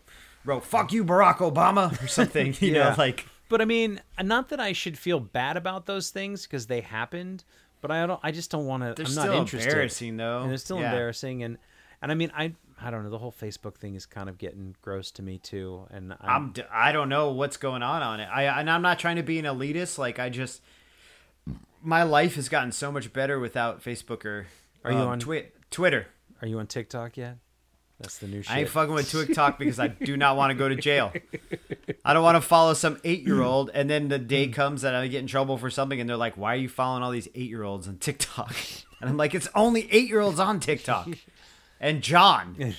wrote 0.45 0.65
"fuck 0.65 0.93
you, 0.93 1.05
Barack 1.05 1.37
Obama" 1.39 2.03
or 2.03 2.07
something. 2.09 2.55
You 2.61 2.73
Yeah. 2.75 2.91
know, 2.91 2.95
like 2.99 3.27
But 3.49 3.61
I 3.61 3.65
mean, 3.65 4.01
not 4.23 4.49
that 4.51 4.61
I 4.61 4.73
should 4.73 4.99
feel 4.99 5.19
bad 5.21 5.57
about 5.57 5.87
those 5.87 6.11
things 6.11 6.43
because 6.47 6.67
they 6.67 6.81
happened, 6.83 7.45
but 7.81 7.91
I 7.91 8.07
don't. 8.07 8.21
I 8.23 8.31
just 8.33 8.51
don't 8.51 8.67
want 8.67 8.83
to. 8.83 8.95
they're 8.95 9.07
I'm 9.07 9.13
still 9.13 9.27
not 9.27 9.37
interested. 9.37 9.69
embarrassing 9.71 10.17
though. 10.17 10.43
And 10.43 10.53
it's 10.53 10.63
still 10.65 10.79
Yeah. 10.81 10.91
embarrassing, 10.91 11.43
and 11.43 11.59
and 12.03 12.13
I 12.13 12.15
mean, 12.15 12.31
I 12.37 12.53
I 12.83 12.91
don't 12.91 13.05
know. 13.05 13.11
The 13.11 13.19
whole 13.19 13.33
Facebook 13.33 13.77
thing 13.77 13.95
is 13.95 14.07
kind 14.07 14.29
of 14.29 14.37
getting 14.39 14.75
gross 14.83 15.11
to 15.13 15.23
me 15.23 15.39
too, 15.39 15.87
and 15.91 16.13
I'm, 16.15 16.19
I'm 16.47 16.53
d- 16.53 16.63
I 16.73 16.93
don't 16.93 17.09
know 17.09 17.31
what's 17.31 17.57
going 17.57 17.83
on 17.83 18.03
on 18.03 18.21
it. 18.21 18.27
I 18.33 18.45
and 18.61 18.71
I'm 18.71 18.83
not 18.83 18.99
trying 18.99 19.17
to 19.17 19.23
be 19.23 19.39
an 19.39 19.45
elitist. 19.47 19.97
Like 19.99 20.19
I 20.19 20.29
just 20.29 20.61
my 21.83 22.03
life 22.03 22.35
has 22.37 22.49
gotten 22.49 22.73
so 22.73 22.93
much 22.93 23.13
better 23.13 23.39
without 23.41 23.83
Facebook 23.83 24.25
or 24.27 24.47
Are 24.85 24.93
you 24.93 24.99
um, 24.99 25.09
on- 25.09 25.19
Twi- 25.21 25.49
Twitter? 25.71 26.07
Are 26.43 26.49
you 26.49 26.59
on 26.59 26.67
TikTok 26.67 27.17
yet? 27.17 27.37
That's 28.01 28.17
the 28.17 28.29
new 28.29 28.41
shit. 28.41 28.51
I 28.51 28.61
ain't 28.61 28.69
fucking 28.71 28.95
with 28.95 29.11
TikTok 29.11 29.59
because 29.59 29.79
I 29.79 29.89
do 29.89 30.17
not 30.17 30.35
want 30.39 30.53
to 30.53 30.55
go 30.55 30.71
to 30.71 30.75
jail. 30.77 31.13
I 32.05 32.15
don't 32.15 32.23
want 32.25 32.37
to 32.37 32.41
follow 32.41 32.73
some 32.73 32.99
eight 33.05 33.27
year 33.27 33.43
old 33.43 33.71
and 33.75 33.91
then 33.91 34.09
the 34.09 34.19
day 34.19 34.49
comes 34.49 34.83
that 34.83 34.95
I 34.95 35.07
get 35.09 35.19
in 35.19 35.27
trouble 35.27 35.59
for 35.59 35.69
something 35.69 36.01
and 36.01 36.09
they're 36.09 36.17
like, 36.17 36.39
"Why 36.39 36.55
are 36.55 36.57
you 36.57 36.71
following 36.71 37.03
all 37.03 37.11
these 37.11 37.29
eight 37.35 37.51
year 37.51 37.63
olds 37.63 37.87
on 37.89 37.99
TikTok?" 37.99 38.55
And 39.03 39.09
I'm 39.09 39.17
like, 39.17 39.35
"It's 39.35 39.49
only 39.55 39.87
eight 39.93 40.09
year 40.09 40.21
olds 40.21 40.41
on 40.41 40.61
TikTok." 40.61 41.09
And 41.83 42.03
John 42.03 42.75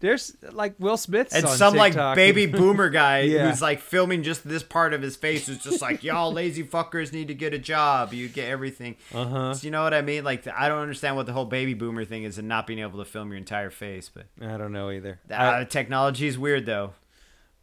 There's 0.00 0.36
like 0.52 0.74
Will 0.78 0.96
Smith's 0.96 1.34
and 1.34 1.48
some 1.48 1.74
like 1.74 1.94
baby 2.14 2.46
boomer 2.60 2.88
guy 2.88 3.20
Yeah. 3.22 3.48
who's 3.48 3.60
like 3.60 3.80
filming 3.80 4.22
just 4.22 4.46
this 4.46 4.62
part 4.62 4.94
of 4.94 5.02
his 5.02 5.16
face 5.16 5.46
who's 5.48 5.58
just 5.58 5.82
like 5.82 6.04
y'all 6.04 6.32
lazy 6.32 6.62
fuckers 6.62 7.12
need 7.12 7.28
to 7.28 7.34
get 7.34 7.52
a 7.52 7.58
job. 7.58 8.12
You 8.14 8.28
get 8.28 8.48
everything. 8.48 8.94
Uh-huh. 9.12 9.54
So 9.54 9.64
you 9.64 9.70
know 9.72 9.82
what 9.82 9.94
i 9.94 10.00
mean? 10.02 10.22
Like 10.22 10.46
i 10.46 10.68
don't 10.68 10.80
understand 10.82 11.16
what 11.16 11.26
the 11.26 11.32
whole 11.32 11.44
baby 11.46 11.74
boomer 11.74 12.04
thing 12.04 12.22
is 12.22 12.38
and 12.38 12.46
not 12.46 12.66
being 12.66 12.78
able 12.78 12.98
to 13.00 13.04
film 13.04 13.28
your 13.30 13.38
entire 13.38 13.70
face 13.70 14.08
but 14.08 14.26
I 14.40 14.56
don't 14.56 14.72
know 14.72 14.90
either. 14.90 15.18
uh, 15.30 15.34
I- 15.34 15.64
technology 15.64 16.26
is 16.28 16.38
weird 16.38 16.64
though. 16.66 16.92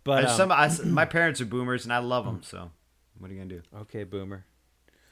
But 0.04 0.26
um, 0.26 0.36
some 0.38 0.52
I, 0.52 0.70
my 0.86 1.06
parents 1.06 1.40
are 1.42 1.46
boomers 1.46 1.86
and 1.86 1.94
i 1.94 2.00
love 2.00 2.26
them 2.26 2.42
so 2.44 2.70
what 3.18 3.32
are 3.32 3.34
you 3.34 3.40
gonna 3.40 3.50
do? 3.56 3.62
Okay, 3.82 4.04
boomer. 4.04 4.44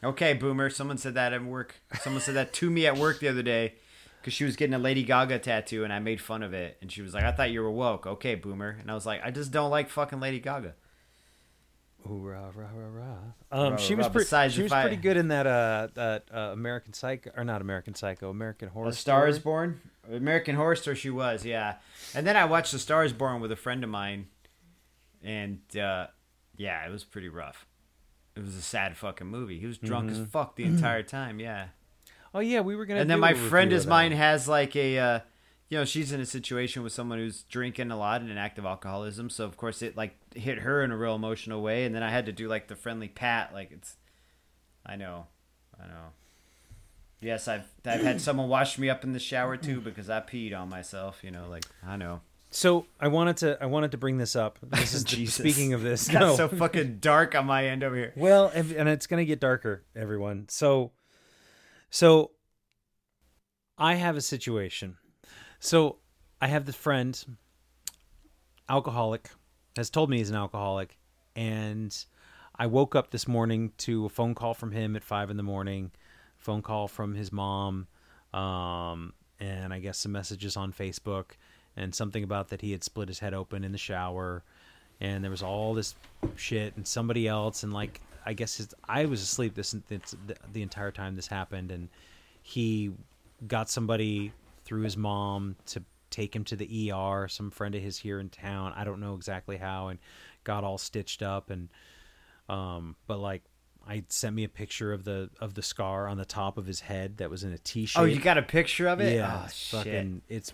okay 0.04 0.34
boomer. 0.34 0.70
Someone 0.70 0.98
said 0.98 1.14
that 1.14 1.32
at 1.32 1.44
work. 1.46 1.76
Someone 2.02 2.22
said 2.22 2.36
that 2.36 2.52
to 2.54 2.70
me 2.70 2.86
at 2.86 2.98
work 2.98 3.20
the 3.22 3.30
other 3.30 3.44
day 3.44 3.76
because 4.24 4.34
she 4.34 4.46
was 4.46 4.56
getting 4.56 4.74
a 4.74 4.80
Lady 4.80 5.04
Gaga 5.04 5.40
tattoo 5.40 5.84
and 5.84 5.92
I 5.92 6.00
made 6.00 6.22
fun 6.22 6.42
of 6.44 6.54
it. 6.54 6.78
And 6.82 6.90
she 6.90 7.02
was 7.02 7.14
like, 7.14 7.24
I 7.26 7.34
thought 7.34 7.52
you 7.52 7.62
were 7.62 7.70
woke. 7.72 8.08
Okay, 8.08 8.36
boomer. 8.36 8.78
And 8.80 8.90
I 8.90 8.94
was 8.94 9.06
like, 9.06 9.22
I 9.24 9.30
just 9.32 9.52
don't 9.52 9.70
like 9.70 9.90
fucking 9.90 10.20
Lady 10.22 10.40
Gaga. 10.40 10.74
Ooh, 12.10 12.20
rah, 12.20 12.50
rah, 12.54 12.68
rah, 12.76 12.90
rah. 12.90 13.18
Um, 13.66 13.72
Rah, 13.74 13.78
she 13.78 13.96
rah, 13.96 14.00
was 14.00 14.10
pretty. 14.28 14.50
She 14.54 14.64
was 14.64 14.72
I- 14.72 14.82
pretty 14.82 14.98
good 14.98 15.16
in 15.18 15.28
that. 15.30 15.46
Uh, 15.48 15.88
that 15.94 16.26
uh, 16.34 16.38
American 16.54 16.94
Psycho 16.94 17.32
or 17.38 17.44
not 17.46 17.62
American 17.62 17.94
Psycho, 17.96 18.30
American 18.30 18.68
Horror. 18.70 18.90
A 18.90 18.94
Star 18.94 19.28
is 19.28 19.40
Born? 19.40 19.80
American 20.12 20.56
Horror 20.56 20.76
Story, 20.76 20.98
she 20.98 21.10
was, 21.10 21.46
yeah. 21.46 21.76
And 22.14 22.28
then 22.28 22.36
I 22.36 22.44
watched 22.46 22.74
The 22.74 22.80
Star 22.80 23.06
is 23.06 23.14
Born 23.14 23.40
with 23.42 23.52
a 23.54 23.56
friend 23.56 23.84
of 23.86 23.90
mine. 23.90 24.28
And, 25.24 25.60
uh, 25.78 26.08
yeah, 26.58 26.86
it 26.86 26.92
was 26.92 27.06
pretty 27.06 27.30
rough. 27.30 27.66
It 28.36 28.42
was 28.44 28.56
a 28.56 28.62
sad 28.62 28.98
fucking 28.98 29.28
movie. 29.28 29.60
He 29.60 29.66
was 29.66 29.78
drunk 29.78 30.10
Mm-hmm. 30.12 30.24
as 30.24 30.28
fuck 30.30 30.58
the 30.58 30.64
entire 30.66 31.04
time, 31.04 31.40
yeah. 31.40 31.68
Oh 32.34 32.40
yeah, 32.40 32.62
we 32.62 32.76
were 32.76 32.86
gonna. 32.86 33.02
and 33.02 33.10
then 33.10 33.20
my 33.20 33.34
friend 33.34 33.72
is 33.74 33.86
mine 33.88 34.12
has 34.12 34.48
like 34.48 34.76
a 34.76 34.98
uh 35.00 35.20
you 35.70 35.78
know 35.78 35.86
she's 35.86 36.12
in 36.12 36.20
a 36.20 36.26
situation 36.26 36.84
with 36.84 36.94
someone 36.94 37.18
who's 37.18 37.44
drinking 37.44 37.90
a 37.92 37.98
lot 37.98 38.22
and 38.22 38.30
in 38.30 38.38
active 38.38 38.64
alcoholism 38.66 39.30
so 39.30 39.44
of 39.46 39.58
course 39.58 39.82
it 39.82 39.98
like 39.98 40.16
hit 40.36 40.60
her 40.60 40.84
in 40.84 40.92
a 40.92 40.98
real 40.98 41.16
emotional 41.16 41.64
way 41.64 41.86
and 41.86 41.96
then 41.96 42.04
i 42.04 42.12
had 42.12 42.28
to 42.28 42.32
do 42.32 42.48
like 42.48 42.68
the 42.68 42.76
friendly 42.76 43.08
pat 43.08 43.52
like 43.54 43.72
it's 43.72 43.96
i 44.86 44.96
know 44.96 45.26
i 45.82 45.88
know 45.88 46.12
yes 47.22 47.48
i've 47.48 47.66
i've 47.86 48.04
had 48.04 48.22
someone 48.28 48.50
wash 48.50 48.78
me 48.78 48.88
up 48.88 49.04
in 49.04 49.14
the 49.14 49.20
shower 49.20 49.58
too 49.58 49.82
because 49.82 50.12
i 50.12 50.20
peed 50.20 50.56
on 50.56 50.70
myself 50.70 51.24
you 51.24 51.32
know 51.32 51.48
like 51.50 51.66
i 51.88 51.96
know 51.96 52.22
So 52.52 52.86
I 53.00 53.08
wanted 53.08 53.38
to. 53.38 53.58
I 53.60 53.66
wanted 53.66 53.90
to 53.94 53.98
bring 53.98 54.20
this 54.20 54.36
up. 54.36 54.60
This 54.70 54.94
is 54.94 55.04
the, 55.06 55.26
speaking 55.26 55.74
of 55.74 55.82
this. 55.82 56.08
got 56.14 56.20
No. 56.20 56.36
so 56.36 56.48
fucking 56.48 57.00
dark 57.00 57.34
on 57.34 57.48
my 57.48 57.66
end 57.66 57.84
over 57.84 57.96
here 57.96 58.14
Well, 58.16 58.52
and 58.54 58.88
it's 58.88 59.08
gonna 59.08 59.26
get 59.26 59.40
darker, 59.40 59.82
everyone. 59.96 60.46
So, 60.50 60.92
so 61.94 62.32
I 63.78 63.94
have 63.94 64.18
a 64.18 64.22
situation. 64.22 64.98
So 65.60 66.00
I 66.42 66.48
have 66.48 66.66
this 66.66 66.76
friend, 66.76 67.24
alcoholic, 68.68 69.30
has 69.76 69.92
told 69.92 70.10
me 70.10 70.18
he's 70.18 70.32
an 70.32 70.36
alcoholic, 70.36 70.98
and 71.36 71.96
I 72.56 72.66
woke 72.66 72.96
up 72.96 73.12
this 73.12 73.28
morning 73.28 73.74
to 73.78 74.08
a 74.08 74.10
phone 74.10 74.34
call 74.34 74.56
from 74.56 74.72
him 74.72 74.96
at 74.96 75.04
five 75.04 75.30
in 75.30 75.38
the 75.38 75.44
morning, 75.44 75.92
phone 76.36 76.64
call 76.64 76.88
from 76.88 77.14
his 77.14 77.32
mom, 77.32 77.86
um, 78.34 79.14
and 79.40 79.72
I 79.72 79.78
guess 79.78 80.00
some 80.00 80.14
messages 80.14 80.58
on 80.58 80.74
Facebook, 80.74 81.34
and 81.78 81.94
something 81.94 82.24
about 82.24 82.50
that 82.50 82.62
he 82.62 82.72
had 82.72 82.84
split 82.84 83.08
his 83.08 83.20
head 83.20 83.36
open 83.36 83.64
in 83.64 83.72
the 83.72 83.78
shower, 83.78 84.44
and 85.00 85.24
there 85.24 85.30
was 85.30 85.44
all 85.44 85.76
this 85.76 85.94
shit, 86.38 86.76
and 86.76 86.88
somebody 86.88 87.28
else, 87.28 87.62
and 87.62 87.72
like 87.72 88.02
I 88.26 88.34
guess 88.34 88.58
his, 88.58 88.74
I 88.88 89.06
was 89.06 89.22
asleep 89.22 89.56
this, 89.56 89.76
this 89.88 90.16
the, 90.52 90.62
entire 90.62 90.92
time 90.92 91.16
this 91.16 91.28
happened, 91.28 91.72
and 91.72 91.90
he 92.42 92.92
got 93.48 93.70
somebody 93.70 94.32
through 94.66 94.82
his 94.82 94.98
mom 94.98 95.56
to 95.68 95.84
take 96.10 96.36
him 96.36 96.44
to 96.46 96.56
the 96.56 96.92
ER, 96.92 97.28
some 97.28 97.52
friend 97.52 97.76
of 97.76 97.82
his 97.82 97.98
here 97.98 98.20
in 98.20 98.30
town. 98.30 98.74
I 98.76 98.84
don't 98.84 99.00
know 99.00 99.16
exactly 99.16 99.58
how, 99.58 99.88
and 99.88 100.00
got 100.44 100.64
all 100.64 100.78
stitched 100.78 101.22
up 101.22 101.50
and 101.50 101.70
um, 102.50 102.96
but 103.08 103.20
like 103.20 103.44
I 103.88 104.04
sent 104.10 104.36
me 104.36 104.44
a 104.44 104.50
picture 104.50 104.94
of 104.94 105.04
the 105.04 105.30
of 105.40 105.54
the 105.54 105.62
scar 105.62 106.08
on 106.08 106.18
the 106.18 106.26
top 106.26 106.58
of 106.58 106.66
his 106.66 106.82
head 106.82 107.18
that 107.18 107.30
was 107.30 107.44
in 107.44 107.54
a 107.54 107.58
T 107.58 107.86
shape. 107.86 108.02
oh 108.02 108.06
you 108.06 108.20
got 108.20 108.38
a 108.38 108.42
picture 108.42 108.88
of 108.88 109.00
it 109.00 109.16
yeah, 109.16 109.40
oh, 109.42 109.46
it's 109.46 109.56
shit. 109.56 109.78
fucking 109.80 110.22
it's 110.30 110.54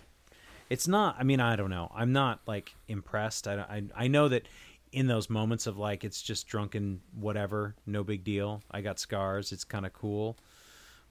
it's 0.68 0.86
not. 0.86 1.16
I 1.18 1.24
mean, 1.24 1.40
I 1.40 1.56
don't 1.56 1.70
know. 1.70 1.90
I'm 1.92 2.12
not 2.12 2.40
like 2.46 2.74
impressed. 2.86 3.48
I 3.48 3.54
I 3.54 4.04
I 4.04 4.08
know 4.08 4.28
that 4.28 4.46
in 4.92 5.06
those 5.06 5.30
moments 5.30 5.66
of 5.66 5.78
like 5.78 6.04
it's 6.04 6.22
just 6.22 6.46
drunken 6.46 7.00
whatever, 7.14 7.74
no 7.86 8.02
big 8.04 8.24
deal. 8.24 8.62
I 8.70 8.80
got 8.80 8.98
scars. 8.98 9.52
It's 9.52 9.64
kind 9.64 9.86
of 9.86 9.92
cool, 9.92 10.36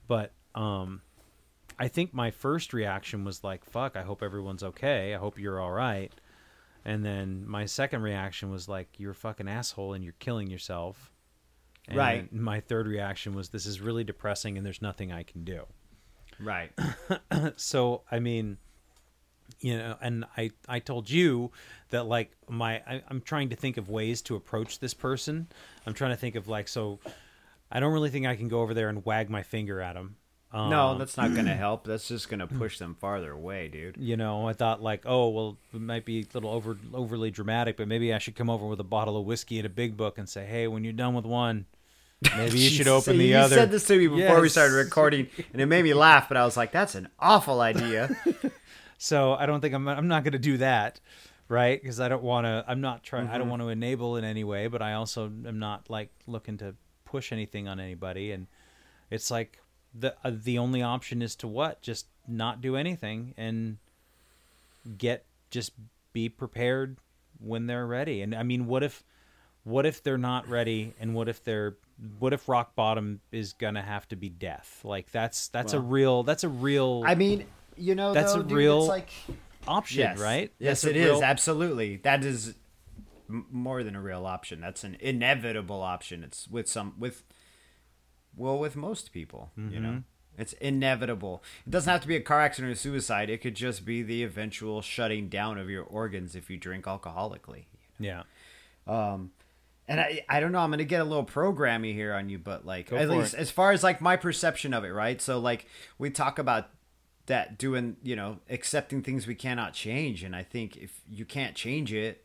but 0.06 0.32
um. 0.54 1.02
I 1.78 1.88
think 1.88 2.12
my 2.12 2.30
first 2.30 2.74
reaction 2.74 3.24
was 3.24 3.42
like, 3.42 3.64
"Fuck! 3.64 3.96
I 3.96 4.02
hope 4.02 4.22
everyone's 4.22 4.62
okay. 4.62 5.14
I 5.14 5.18
hope 5.18 5.38
you're 5.38 5.58
all 5.58 5.70
right." 5.70 6.12
And 6.84 7.02
then 7.04 7.48
my 7.48 7.64
second 7.64 8.02
reaction 8.02 8.50
was 8.50 8.68
like, 8.68 8.88
"You're 8.98 9.12
a 9.12 9.14
fucking 9.14 9.48
asshole 9.48 9.94
and 9.94 10.04
you're 10.04 10.14
killing 10.18 10.50
yourself." 10.50 11.10
And 11.88 11.96
Right. 11.96 12.32
My 12.32 12.60
third 12.60 12.86
reaction 12.86 13.32
was, 13.34 13.48
"This 13.48 13.64
is 13.64 13.80
really 13.80 14.04
depressing 14.04 14.58
and 14.58 14.66
there's 14.66 14.82
nothing 14.82 15.10
I 15.10 15.22
can 15.22 15.42
do." 15.44 15.62
right 16.38 16.70
so 17.56 18.02
I 18.10 18.18
mean, 18.18 18.58
you 19.60 19.76
know, 19.76 19.96
and 20.00 20.24
I 20.36 20.50
I 20.68 20.78
told 20.78 21.10
you 21.10 21.50
that 21.90 22.06
like 22.06 22.30
my 22.48 22.76
I, 22.86 23.02
I'm 23.08 23.20
trying 23.20 23.50
to 23.50 23.56
think 23.56 23.76
of 23.76 23.88
ways 23.88 24.22
to 24.22 24.36
approach 24.36 24.78
this 24.78 24.94
person. 24.94 25.48
I'm 25.86 25.94
trying 25.94 26.12
to 26.12 26.16
think 26.16 26.34
of 26.36 26.48
like 26.48 26.68
so. 26.68 26.98
I 27.72 27.78
don't 27.80 27.92
really 27.92 28.10
think 28.10 28.26
I 28.26 28.36
can 28.36 28.48
go 28.48 28.60
over 28.62 28.74
there 28.74 28.88
and 28.88 29.04
wag 29.04 29.30
my 29.30 29.42
finger 29.42 29.80
at 29.80 29.94
him 29.94 30.16
no, 30.52 30.88
Um, 30.88 30.98
that's 30.98 31.16
not 31.16 31.32
going 31.32 31.46
to 31.46 31.54
help. 31.56 31.84
That's 31.84 32.08
just 32.08 32.28
going 32.28 32.40
to 32.40 32.46
push 32.46 32.78
them 32.78 32.96
farther 33.00 33.32
away, 33.32 33.68
dude. 33.68 33.96
you 33.98 34.16
know, 34.16 34.48
I 34.48 34.52
thought 34.52 34.82
like, 34.82 35.02
oh, 35.06 35.28
well, 35.28 35.58
it 35.72 35.80
might 35.80 36.04
be 36.04 36.20
a 36.20 36.26
little 36.34 36.50
over 36.50 36.76
overly 36.92 37.30
dramatic, 37.30 37.76
but 37.76 37.86
maybe 37.88 38.12
I 38.12 38.18
should 38.18 38.34
come 38.34 38.50
over 38.50 38.66
with 38.66 38.80
a 38.80 38.84
bottle 38.84 39.16
of 39.16 39.24
whiskey 39.26 39.58
and 39.58 39.66
a 39.66 39.70
big 39.70 39.96
book 39.96 40.18
and 40.18 40.28
say, 40.28 40.44
hey, 40.44 40.66
when 40.66 40.82
you're 40.82 40.92
done 40.92 41.14
with 41.14 41.24
one, 41.24 41.66
maybe 42.36 42.58
you 42.58 42.68
should 42.70 42.88
open 42.88 43.18
the 43.18 43.26
you 43.26 43.36
other. 43.36 43.54
You 43.54 43.60
said 43.60 43.70
this 43.70 43.86
to 43.86 43.96
me 43.96 44.08
before 44.08 44.40
we 44.40 44.48
started 44.48 44.74
recording, 44.74 45.28
and 45.52 45.62
it 45.62 45.66
made 45.66 45.84
me 45.84 45.94
laugh. 45.94 46.28
But 46.28 46.36
I 46.36 46.44
was 46.44 46.56
like, 46.56 46.72
"That's 46.72 46.96
an 46.96 47.08
awful 47.18 47.60
idea." 47.60 48.16
So 49.02 49.32
I 49.32 49.46
don't 49.46 49.62
think 49.62 49.72
I'm 49.74 49.88
I'm 49.88 50.08
not 50.08 50.24
going 50.24 50.32
to 50.34 50.38
do 50.38 50.58
that, 50.58 51.00
right? 51.48 51.80
Because 51.80 52.00
I 52.00 52.08
don't 52.08 52.22
want 52.22 52.44
to. 52.44 52.62
I'm 52.68 52.82
not 52.82 53.02
trying. 53.02 53.28
I 53.28 53.32
don't 53.38 53.42
Mm-hmm. 53.42 53.48
want 53.50 53.62
to 53.62 53.68
enable 53.70 54.16
in 54.18 54.24
any 54.24 54.44
way, 54.44 54.66
but 54.66 54.82
I 54.82 54.92
also 54.92 55.24
am 55.24 55.58
not 55.58 55.88
like 55.88 56.10
looking 56.26 56.58
to 56.58 56.74
push 57.06 57.32
anything 57.32 57.66
on 57.66 57.80
anybody. 57.80 58.30
And 58.30 58.46
it's 59.10 59.30
like 59.30 59.58
the 59.98 60.14
uh, 60.22 60.32
the 60.34 60.58
only 60.58 60.82
option 60.82 61.22
is 61.22 61.34
to 61.36 61.48
what? 61.48 61.80
Just 61.80 62.08
not 62.28 62.60
do 62.60 62.76
anything 62.76 63.32
and 63.38 63.78
get 64.98 65.24
just 65.50 65.72
be 66.12 66.28
prepared 66.28 66.98
when 67.38 67.66
they're 67.68 67.86
ready. 67.86 68.20
And 68.20 68.34
I 68.34 68.42
mean, 68.42 68.66
what 68.66 68.82
if 68.82 69.02
what 69.64 69.86
if 69.86 70.02
they're 70.02 70.18
not 70.18 70.46
ready? 70.46 70.92
And 71.00 71.14
what 71.14 71.26
if 71.26 71.42
they're 71.42 71.76
what 72.18 72.34
if 72.34 72.50
rock 72.50 72.74
bottom 72.74 73.20
is 73.32 73.54
gonna 73.54 73.80
have 73.82 74.06
to 74.08 74.16
be 74.16 74.28
death? 74.28 74.82
Like 74.84 75.10
that's 75.10 75.48
that's 75.48 75.72
a 75.72 75.80
real 75.80 76.22
that's 76.22 76.44
a 76.44 76.50
real 76.50 77.02
I 77.06 77.14
mean, 77.14 77.46
you 77.80 77.94
know, 77.94 78.12
That's 78.12 78.34
though, 78.34 78.40
a 78.40 78.44
dude, 78.44 78.52
real 78.52 78.78
It's 78.80 78.88
like 78.88 79.10
option, 79.66 79.98
yes, 80.00 80.18
right? 80.18 80.52
Yes, 80.58 80.82
That's 80.82 80.96
it 80.96 81.00
a 81.00 81.14
is 81.14 81.22
absolutely. 81.22 81.96
That 81.96 82.24
is 82.24 82.54
m- 83.28 83.46
more 83.50 83.82
than 83.82 83.96
a 83.96 84.00
real 84.00 84.26
option. 84.26 84.60
That's 84.60 84.84
an 84.84 84.96
inevitable 85.00 85.82
option. 85.82 86.22
It's 86.24 86.46
with 86.48 86.68
some 86.68 86.94
with 86.98 87.24
well, 88.36 88.58
with 88.58 88.76
most 88.76 89.12
people, 89.12 89.50
you 89.56 89.62
Mm-hmm. 89.64 89.82
know. 89.82 90.02
It's 90.38 90.52
inevitable. 90.54 91.42
It 91.66 91.70
doesn't 91.70 91.90
have 91.90 92.00
to 92.00 92.08
be 92.08 92.16
a 92.16 92.20
car 92.20 92.40
accident 92.40 92.72
or 92.72 92.76
suicide. 92.76 93.28
It 93.28 93.38
could 93.42 93.54
just 93.56 93.84
be 93.84 94.02
the 94.02 94.22
eventual 94.22 94.80
shutting 94.80 95.28
down 95.28 95.58
of 95.58 95.68
your 95.68 95.82
organs 95.84 96.34
if 96.34 96.48
you 96.48 96.56
drink 96.56 96.86
alcoholically. 96.86 97.64
Yeah. 97.98 98.22
Um, 98.86 99.32
and 99.86 100.00
I, 100.00 100.24
I 100.28 100.40
don't 100.40 100.52
know. 100.52 100.60
I'm 100.60 100.70
gonna 100.70 100.84
get 100.84 101.00
a 101.02 101.04
little 101.04 101.26
programmy 101.26 101.92
here 101.92 102.14
on 102.14 102.30
you, 102.30 102.38
but 102.38 102.64
like 102.64 102.88
Go 102.90 102.96
at 102.96 103.10
least 103.10 103.34
it. 103.34 103.40
as 103.40 103.50
far 103.50 103.72
as 103.72 103.82
like 103.82 104.00
my 104.00 104.16
perception 104.16 104.72
of 104.72 104.84
it, 104.84 104.90
right? 104.90 105.20
So 105.20 105.38
like 105.40 105.66
we 105.98 106.08
talk 106.08 106.38
about 106.38 106.70
that 107.30 107.58
doing, 107.58 107.96
you 108.02 108.16
know, 108.16 108.38
accepting 108.50 109.02
things 109.02 109.26
we 109.26 109.36
cannot 109.36 109.72
change, 109.72 110.24
and 110.24 110.34
I 110.34 110.42
think 110.42 110.76
if 110.76 111.00
you 111.08 111.24
can't 111.24 111.54
change 111.54 111.92
it, 111.92 112.24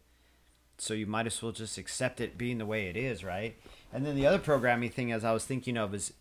so 0.80 0.95
you 0.95 1.06
might 1.06 1.28
as 1.28 1.41
well 1.41 1.51
just 1.51 1.78
accept 1.78 2.20
it 2.20 2.38
being 2.38 2.58
the 2.58 2.66
way 2.66 2.88
it 2.88 2.97
is, 2.97 3.24
right? 3.24 3.56
And 3.93 4.03
then 4.03 4.16
the 4.16 4.26
other 4.26 4.39
programming 4.39 4.89
thing, 4.89 5.12
as 5.12 5.24
I 5.24 5.32
was 5.32 5.45
thinking 5.45 5.78
of, 5.78 5.93
is 5.93 6.12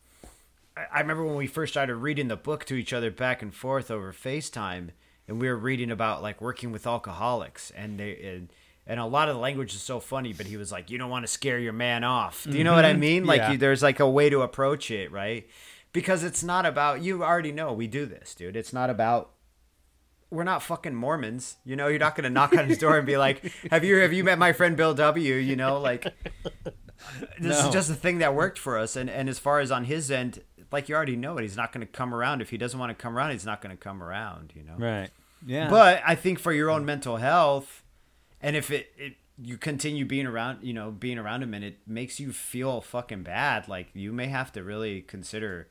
I- 0.77 1.01
remember 1.01 1.25
when 1.25 1.37
we 1.37 1.47
first 1.47 1.73
started 1.73 1.97
reading 1.97 2.29
the 2.29 2.37
book 2.37 2.67
to 2.67 2.75
each 2.75 2.93
other 2.93 3.11
back 3.11 3.41
and 3.41 3.55
forth 3.55 3.91
over 3.91 4.13
FaceTime, 4.13 4.91
and 5.27 5.41
we 5.41 5.49
were 5.49 5.57
reading 5.57 5.91
about 5.91 6.23
like 6.23 6.43
working 6.43 6.71
with 6.71 6.87
alcoholics, 6.87 7.71
and 7.71 7.99
they 7.99 8.21
and, 8.23 8.49
and 8.87 9.01
a 9.01 9.07
lot 9.07 9.31
of 9.31 9.35
the 9.35 9.41
language 9.41 9.75
is 9.75 9.81
so 9.81 9.99
funny. 9.99 10.35
But 10.35 10.45
he 10.45 10.59
was 10.59 10.71
like, 10.71 10.91
"You 10.91 10.99
don't 10.99 11.11
want 11.11 11.25
to 11.25 11.33
scare 11.33 11.59
your 11.59 11.73
man 11.73 12.05
off." 12.05 12.45
Do 12.45 12.59
you 12.59 12.65
know 12.65 12.75
what 12.75 12.85
I 12.85 12.91
mm-hmm. 12.91 13.01
mean? 13.01 13.25
Like, 13.25 13.41
Yeah. 13.41 13.53
you, 13.53 13.59
there's 13.59 13.83
like 13.83 14.01
a 14.01 14.09
way 14.09 14.29
to 14.29 14.43
approach 14.43 14.91
it, 14.91 15.11
right? 15.11 15.49
Because 15.95 16.23
it's 16.25 16.43
not 16.45 16.67
about 16.67 17.01
you. 17.03 17.25
Already 17.25 17.53
know 17.53 17.73
we 17.73 17.87
do 17.87 18.05
this, 18.05 18.35
dude. 18.35 18.55
It's 18.57 18.75
not 18.75 18.91
about. 18.91 19.31
We're 20.31 20.45
not 20.45 20.63
fucking 20.63 20.95
Mormons, 20.95 21.57
you 21.65 21.77
know. 21.77 21.87
You're 21.87 22.01
not 22.01 22.17
gonna 22.17 22.29
knock 22.29 22.55
on 22.57 22.69
his 22.69 22.77
door 22.79 22.99
and 22.99 23.07
be 23.07 23.17
like, 23.17 23.43
"Have 23.71 23.85
you 23.85 23.97
have 23.99 24.13
you 24.13 24.25
met 24.25 24.37
my 24.39 24.53
friend 24.53 24.77
Bill 24.77 24.93
W?" 24.93 25.35
You 25.37 25.55
know, 25.57 25.81
like 25.81 26.03
this 27.39 27.59
No. 27.61 27.69
is 27.69 27.73
just 27.73 27.91
a 27.91 27.95
thing 27.95 28.19
that 28.19 28.35
worked 28.35 28.59
for 28.59 28.77
us 28.79 28.97
and 28.97 29.09
and 29.09 29.29
as 29.29 29.39
far 29.39 29.61
as 29.61 29.71
on 29.71 29.85
his 29.85 30.11
end 30.11 30.43
like 30.73 30.89
you 30.89 30.95
already 30.97 31.17
know 31.17 31.37
it 31.39 31.43
he's 31.43 31.57
not 31.57 31.71
going 31.73 31.87
to 31.87 31.93
come 31.93 32.15
around 32.15 32.41
if 32.41 32.51
he 32.51 32.57
doesn't 32.59 32.81
want 32.81 32.91
to 32.91 33.01
come 33.01 33.17
around 33.17 33.31
he's 33.31 33.45
not 33.47 33.61
going 33.61 33.77
to 33.77 33.81
come 33.81 34.03
around 34.03 34.53
you 34.57 34.63
know 34.65 34.75
Right. 34.79 35.11
Yeah. 35.47 35.69
but 35.69 36.03
i 36.07 36.15
think 36.15 36.39
for 36.39 36.51
your 36.53 36.71
own 36.71 36.85
mental 36.85 37.19
health 37.19 37.83
and 38.41 38.57
if 38.57 38.71
it, 38.71 38.91
it 38.97 39.13
you 39.39 39.57
continue 39.59 40.05
being 40.07 40.27
around 40.27 40.61
you 40.63 40.73
know 40.73 40.91
being 40.91 41.19
around 41.19 41.43
him 41.43 41.53
and 41.55 41.63
it 41.65 41.77
makes 41.87 42.19
you 42.19 42.33
feel 42.33 42.81
fucking 42.81 43.23
bad 43.23 43.69
like 43.69 43.89
you 43.93 44.13
may 44.13 44.27
have 44.29 44.51
to 44.53 44.65
really 44.65 45.03
consider 45.03 45.69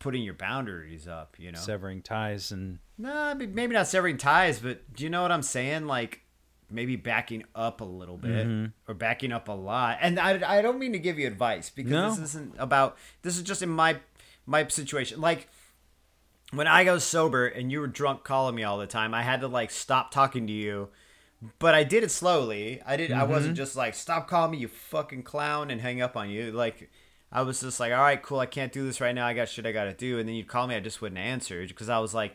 putting 0.00 0.22
your 0.24 0.34
boundaries 0.34 1.06
up 1.06 1.36
you 1.38 1.52
know 1.52 1.58
severing 1.58 2.02
ties 2.02 2.50
and 2.50 2.78
Nah, 2.98 3.32
maybe 3.34 3.68
not 3.72 3.86
severing 3.86 4.18
ties, 4.18 4.58
but 4.58 4.92
do 4.92 5.04
you 5.04 5.08
know 5.10 5.22
what 5.22 5.30
I'm 5.32 5.42
saying? 5.42 5.86
Like 5.86 6.20
maybe 6.70 6.96
backing 6.96 7.44
up 7.54 7.80
a 7.80 7.84
little 7.84 8.16
bit 8.18 8.46
Mm-hmm. 8.46 8.66
or 8.90 8.94
backing 8.94 9.32
up 9.32 9.48
a 9.48 9.52
lot. 9.52 9.98
And 10.02 10.18
I, 10.20 10.58
I 10.58 10.60
don't 10.62 10.78
mean 10.78 10.92
to 10.92 10.98
give 10.98 11.18
you 11.18 11.26
advice 11.26 11.70
because 11.70 11.90
No. 11.92 12.10
this 12.10 12.18
isn't 12.34 12.54
about 12.58 12.98
this 13.22 13.36
is 13.38 13.42
just 13.42 13.62
in 13.62 13.68
my 13.70 14.00
my 14.46 14.66
situation. 14.68 15.20
Like 15.20 15.48
when 16.52 16.66
I 16.66 16.84
go 16.84 16.98
sober 16.98 17.46
and 17.46 17.70
you 17.70 17.80
were 17.80 17.86
drunk 17.86 18.24
calling 18.24 18.54
me 18.54 18.64
all 18.64 18.78
the 18.78 18.86
time, 18.86 19.14
I 19.14 19.22
had 19.22 19.40
to 19.40 19.48
like 19.48 19.70
stop 19.70 20.10
talking 20.10 20.46
to 20.48 20.52
you. 20.52 20.88
But 21.58 21.74
I 21.74 21.84
did 21.84 22.02
it 22.04 22.10
slowly. 22.10 22.82
I 22.84 22.96
did. 22.98 23.12
I 23.12 23.20
Mm-hmm. 23.22 23.30
wasn't 23.32 23.56
just 23.56 23.76
like 23.76 23.94
stop 23.94 24.28
calling 24.28 24.50
me, 24.52 24.58
you 24.58 24.68
fucking 24.68 25.22
clown, 25.22 25.70
and 25.70 25.80
hang 25.80 26.02
up 26.02 26.16
on 26.16 26.28
you. 26.28 26.52
Like 26.52 26.90
I 27.32 27.42
was 27.42 27.60
just 27.60 27.78
like, 27.78 27.92
all 27.92 28.00
right, 28.00 28.20
cool. 28.20 28.40
I 28.40 28.46
can't 28.46 28.72
do 28.72 28.84
this 28.84 29.00
right 29.00 29.14
now. 29.14 29.26
I 29.26 29.34
got 29.34 29.48
shit 29.48 29.66
I 29.66 29.72
got 29.72 29.84
to 29.84 29.92
do. 29.92 30.18
And 30.18 30.28
then 30.28 30.34
you'd 30.34 30.48
call 30.48 30.66
me, 30.66 30.74
I 30.74 30.80
just 30.80 31.00
wouldn't 31.00 31.18
answer 31.18 31.64
because 31.66 31.88
I 31.88 31.98
was 31.98 32.12
like, 32.12 32.34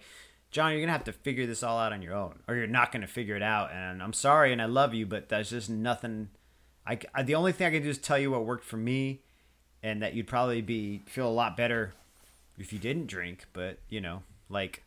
John, 0.52 0.72
you're 0.72 0.80
gonna 0.80 0.93
have 0.93 1.04
to 1.04 1.12
figure 1.12 1.46
this 1.46 1.64
all 1.64 1.78
out 1.78 1.91
on 1.91 2.02
your 2.02 2.14
own, 2.14 2.39
or 2.48 2.56
you're 2.56 2.66
not 2.66 2.93
gonna 2.93 3.08
figure 3.08 3.36
it 3.36 3.41
out. 3.41 3.74
And 3.74 4.02
I'm 4.02 4.14
sorry, 4.14 4.54
and 4.54 4.62
I 4.62 4.66
love 4.68 4.93
you, 4.93 5.06
but 5.06 5.28
there's 5.28 5.50
just 5.50 5.70
nothing. 5.70 6.30
I, 6.88 6.98
I 7.14 7.24
the 7.24 7.36
only 7.36 7.52
thing 7.52 7.68
I 7.68 7.72
can 7.72 7.84
do 7.84 7.89
is 7.89 7.98
tell 7.98 8.18
you 8.18 8.32
what 8.32 8.46
worked 8.46 8.64
for 8.64 8.78
me, 8.78 9.20
and 9.84 10.02
that 10.02 10.14
you'd 10.14 10.28
probably 10.28 10.62
be 10.62 11.04
feel 11.08 11.28
a 11.28 11.30
lot 11.30 11.58
better 11.58 11.93
if 12.58 12.72
you 12.72 12.80
didn't 12.80 13.08
drink. 13.08 13.48
But 13.52 13.80
you 13.89 14.00
know, 14.00 14.24
like 14.48 14.84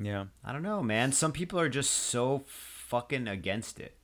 yeah. 0.00 0.24
I 0.44 0.52
don't 0.52 0.64
know, 0.64 0.82
man. 0.82 1.12
Some 1.12 1.30
people 1.30 1.60
are 1.60 1.68
just 1.68 1.92
so 1.92 2.42
fucking 2.46 3.28
against 3.28 3.78
it. 3.78 3.94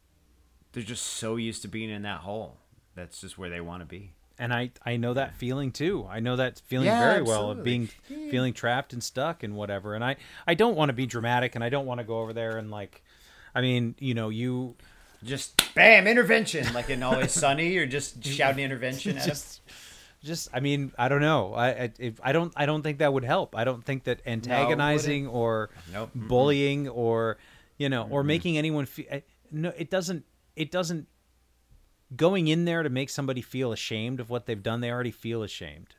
They're 0.73 0.85
just 0.85 1.05
so 1.05 1.35
used 1.35 1.63
to 1.63 1.69
being 1.69 1.91
in 1.91 2.03
that 2.03 2.21
hole. 2.21 2.59
That's 2.95 3.21
just 3.21 3.39
where 3.39 3.51
they 3.51 3.61
want 3.61 3.83
to 3.83 3.87
be. 3.87 4.13
And 4.39 4.53
I 4.53 4.71
I 4.85 4.97
know 4.97 5.15
that 5.15 5.35
feeling 5.37 5.73
too. 5.73 6.07
I 6.11 6.21
know 6.21 6.37
that 6.37 6.61
feeling 6.67 6.87
Yeah, 6.87 6.99
very 6.99 7.23
well 7.23 7.51
of 7.51 7.63
being 7.65 7.89
Yeah. 8.09 8.31
feeling 8.31 8.53
trapped 8.53 8.93
and 8.93 9.03
stuck 9.03 9.43
and 9.43 9.55
whatever. 9.57 9.95
And 9.95 10.05
I 10.05 10.17
I 10.47 10.55
don't 10.55 10.77
want 10.77 10.91
to 10.91 10.93
be 10.93 11.07
dramatic 11.07 11.55
and 11.55 11.65
I 11.65 11.69
don't 11.71 11.87
want 11.87 11.99
to 12.01 12.05
go 12.05 12.21
over 12.21 12.33
there 12.33 12.59
and 12.59 12.71
like 12.71 13.03
I 13.55 13.63
mean, 13.63 13.95
you 13.99 14.13
know, 14.15 14.29
you 14.29 14.77
Just 15.25 15.63
bam, 15.75 16.07
intervention, 16.07 16.73
like 16.75 16.91
in 16.91 17.03
Always 17.03 17.33
Sunny. 17.33 17.73
You're 17.73 17.87
just 17.87 18.23
shouting 18.37 18.63
intervention 18.65 19.13
at 19.17 19.23
us. 19.23 19.27
just 19.27 19.61
just 20.23 20.49
I 20.53 20.61
mean, 20.61 20.93
I 20.99 21.09
don't 21.09 21.21
know. 21.23 21.55
I 21.55 21.69
I, 21.69 21.93
if, 21.99 22.21
I 22.23 22.33
don't 22.33 22.53
I 22.57 22.67
don't 22.67 22.83
think 22.83 22.99
that 22.99 23.13
would 23.13 23.25
help. 23.25 23.57
I 23.57 23.65
don't 23.65 23.83
think 23.85 24.05
that 24.05 24.21
antagonizing 24.27 25.27
or 25.29 25.71
Nope. 25.93 26.11
Bullying 26.15 26.89
or 26.89 27.39
you 27.79 27.89
know 27.89 28.07
or 28.11 28.23
making 28.23 28.59
anyone 28.59 28.85
feel 28.87 29.07
eh, 29.11 29.21
no 29.51 29.73
it 29.77 29.91
doesn't 29.91 30.25
it 30.57 30.71
doesn't 30.71 31.07
going 32.15 32.49
in 32.49 32.65
there 32.65 32.83
to 32.83 32.91
make 32.91 33.11
somebody 33.11 33.41
feel 33.41 33.73
ashamed 33.73 34.21
of 34.21 34.31
what 34.31 34.47
they've 34.47 34.63
done 34.63 34.81
they 34.81 34.91
already 34.91 35.11
feel 35.11 35.43
ashamed 35.43 35.95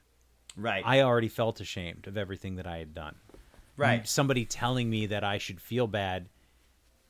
Right. 0.55 0.84
i 0.86 1.01
already 1.01 1.28
felt 1.28 1.60
ashamed 1.60 2.08
of 2.08 2.18
everything 2.18 2.55
that 2.55 2.66
i 2.66 2.78
had 2.78 2.93
done 2.93 3.16
right. 3.76 4.08
somebody 4.08 4.45
telling 4.45 4.89
me 4.89 5.05
that 5.08 5.24
i 5.24 5.38
should 5.38 5.62
feel 5.62 5.86
bad 5.88 6.30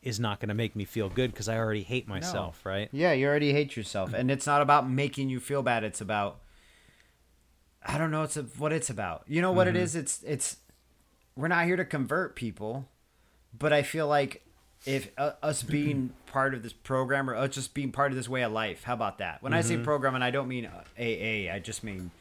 is 0.01 0.19
not 0.19 0.39
going 0.39 0.49
to 0.49 0.55
make 0.55 0.75
me 0.75 0.85
feel 0.85 1.09
good 1.09 1.31
because 1.31 1.47
i 1.47 1.57
already 1.57 1.83
hate 1.83 2.07
myself 2.07 2.65
right 2.65 2.89
Yeah, 2.91 3.13
you 3.13 3.27
already 3.27 3.51
hate 3.51 3.75
yourself, 3.77 4.13
and 4.13 4.29
it's 4.31 4.45
not 4.45 4.61
about 4.61 4.89
making 4.89 5.29
you 5.29 5.39
feel 5.39 5.61
bad. 5.63 5.83
It's 5.83 6.01
about 6.01 6.41
I 7.87 7.97
don't 7.97 8.11
know. 8.11 8.23
It's 8.23 8.35
a, 8.35 8.43
what 8.43 8.73
it's 8.73 8.89
about. 8.89 9.23
You 9.27 9.41
know 9.41 9.51
what 9.51 9.67
it 9.67 9.75
mm-hmm. 9.75 9.83
is? 9.83 9.95
It's 9.95 10.23
it's 10.23 10.57
we're 11.35 11.47
not 11.47 11.65
here 11.65 11.77
to 11.77 11.85
convert 11.85 12.35
people, 12.35 12.89
but 13.57 13.71
I 13.71 13.81
feel 13.81 14.07
like 14.07 14.43
if 14.88 15.11
uh, 15.17 15.33
us 15.43 15.61
being 15.61 16.11
part 16.27 16.53
of 16.53 16.63
this 16.63 16.73
program 16.73 17.29
or 17.29 17.35
us 17.35 17.53
just 17.53 17.73
being 17.73 17.91
part 17.91 18.11
of 18.11 18.15
this 18.15 18.29
way 18.29 18.41
of 18.41 18.51
life, 18.51 18.83
how 18.83 18.93
about 18.93 19.17
that? 19.19 19.43
When 19.43 19.53
I 19.53 19.61
say 19.61 19.77
program, 19.77 20.15
and 20.15 20.23
I 20.23 20.31
don't 20.31 20.47
mean 20.47 20.65
uh, 20.65 20.83
AA, 20.97 21.53
I 21.53 21.59
just 21.61 21.83
mean 21.83 22.11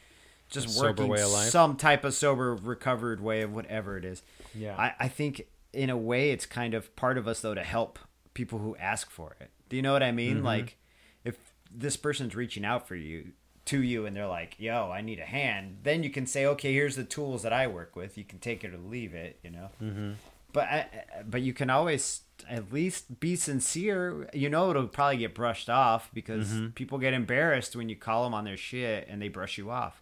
just 0.49 0.79
working 0.79 1.07
way 1.07 1.21
of 1.21 1.31
life? 1.31 1.49
some 1.49 1.77
type 1.77 2.03
of 2.03 2.13
sober, 2.13 2.55
recovered 2.55 3.21
way 3.21 3.41
of 3.41 3.53
whatever 3.53 3.97
it 3.97 4.05
is. 4.05 4.21
Yeah. 4.53 4.75
I, 4.77 4.93
I 4.99 5.07
think 5.07 5.47
in 5.73 5.89
a 5.89 5.97
way 5.97 6.31
it's 6.31 6.45
kind 6.45 6.73
of 6.73 6.93
part 6.95 7.17
of 7.17 7.27
us 7.27 7.41
though 7.41 7.53
to 7.53 7.63
help 7.63 7.99
people 8.33 8.59
who 8.59 8.75
ask 8.77 9.09
for 9.09 9.35
it. 9.39 9.49
Do 9.69 9.75
you 9.75 9.81
know 9.81 9.93
what 9.93 10.03
I 10.03 10.11
mean? 10.11 10.43
Like 10.43 10.77
if 11.23 11.37
this 11.73 11.97
person's 11.97 12.35
reaching 12.35 12.65
out 12.65 12.87
for 12.87 12.95
you 12.95 13.31
to 13.65 13.81
you 13.81 14.05
and 14.05 14.15
they're 14.15 14.27
like, 14.27 14.55
"Yo, 14.57 14.91
I 14.91 15.01
need 15.01 15.19
a 15.19 15.25
hand," 15.25 15.79
then 15.83 16.03
you 16.03 16.09
can 16.09 16.25
say, 16.25 16.45
"Okay, 16.45 16.71
here's 16.73 16.95
the 16.95 17.03
tools 17.03 17.43
that 17.43 17.51
I 17.51 17.67
work 17.67 17.95
with. 17.97 18.17
You 18.17 18.23
can 18.23 18.39
take 18.39 18.63
it 18.63 18.73
or 18.73 18.77
leave 18.77 19.13
it." 19.13 19.39
You 19.43 19.51
know. 19.51 19.69
Mm-hmm. 19.83 20.11
But 20.53 20.63
I, 20.69 20.85
but 21.29 21.41
you 21.41 21.53
can 21.53 21.69
always 21.69 22.21
at 22.49 22.71
least 22.71 23.19
be 23.19 23.35
sincere. 23.35 24.29
You 24.33 24.49
know, 24.49 24.69
it'll 24.69 24.87
probably 24.87 25.17
get 25.17 25.35
brushed 25.35 25.69
off 25.69 26.09
because 26.13 26.53
people 26.75 26.97
get 26.97 27.13
embarrassed 27.13 27.75
when 27.75 27.89
you 27.89 27.95
call 27.95 28.23
them 28.23 28.33
on 28.33 28.45
their 28.45 28.57
shit 28.57 29.07
and 29.09 29.21
they 29.21 29.27
brush 29.27 29.57
you 29.57 29.69
off 29.71 30.01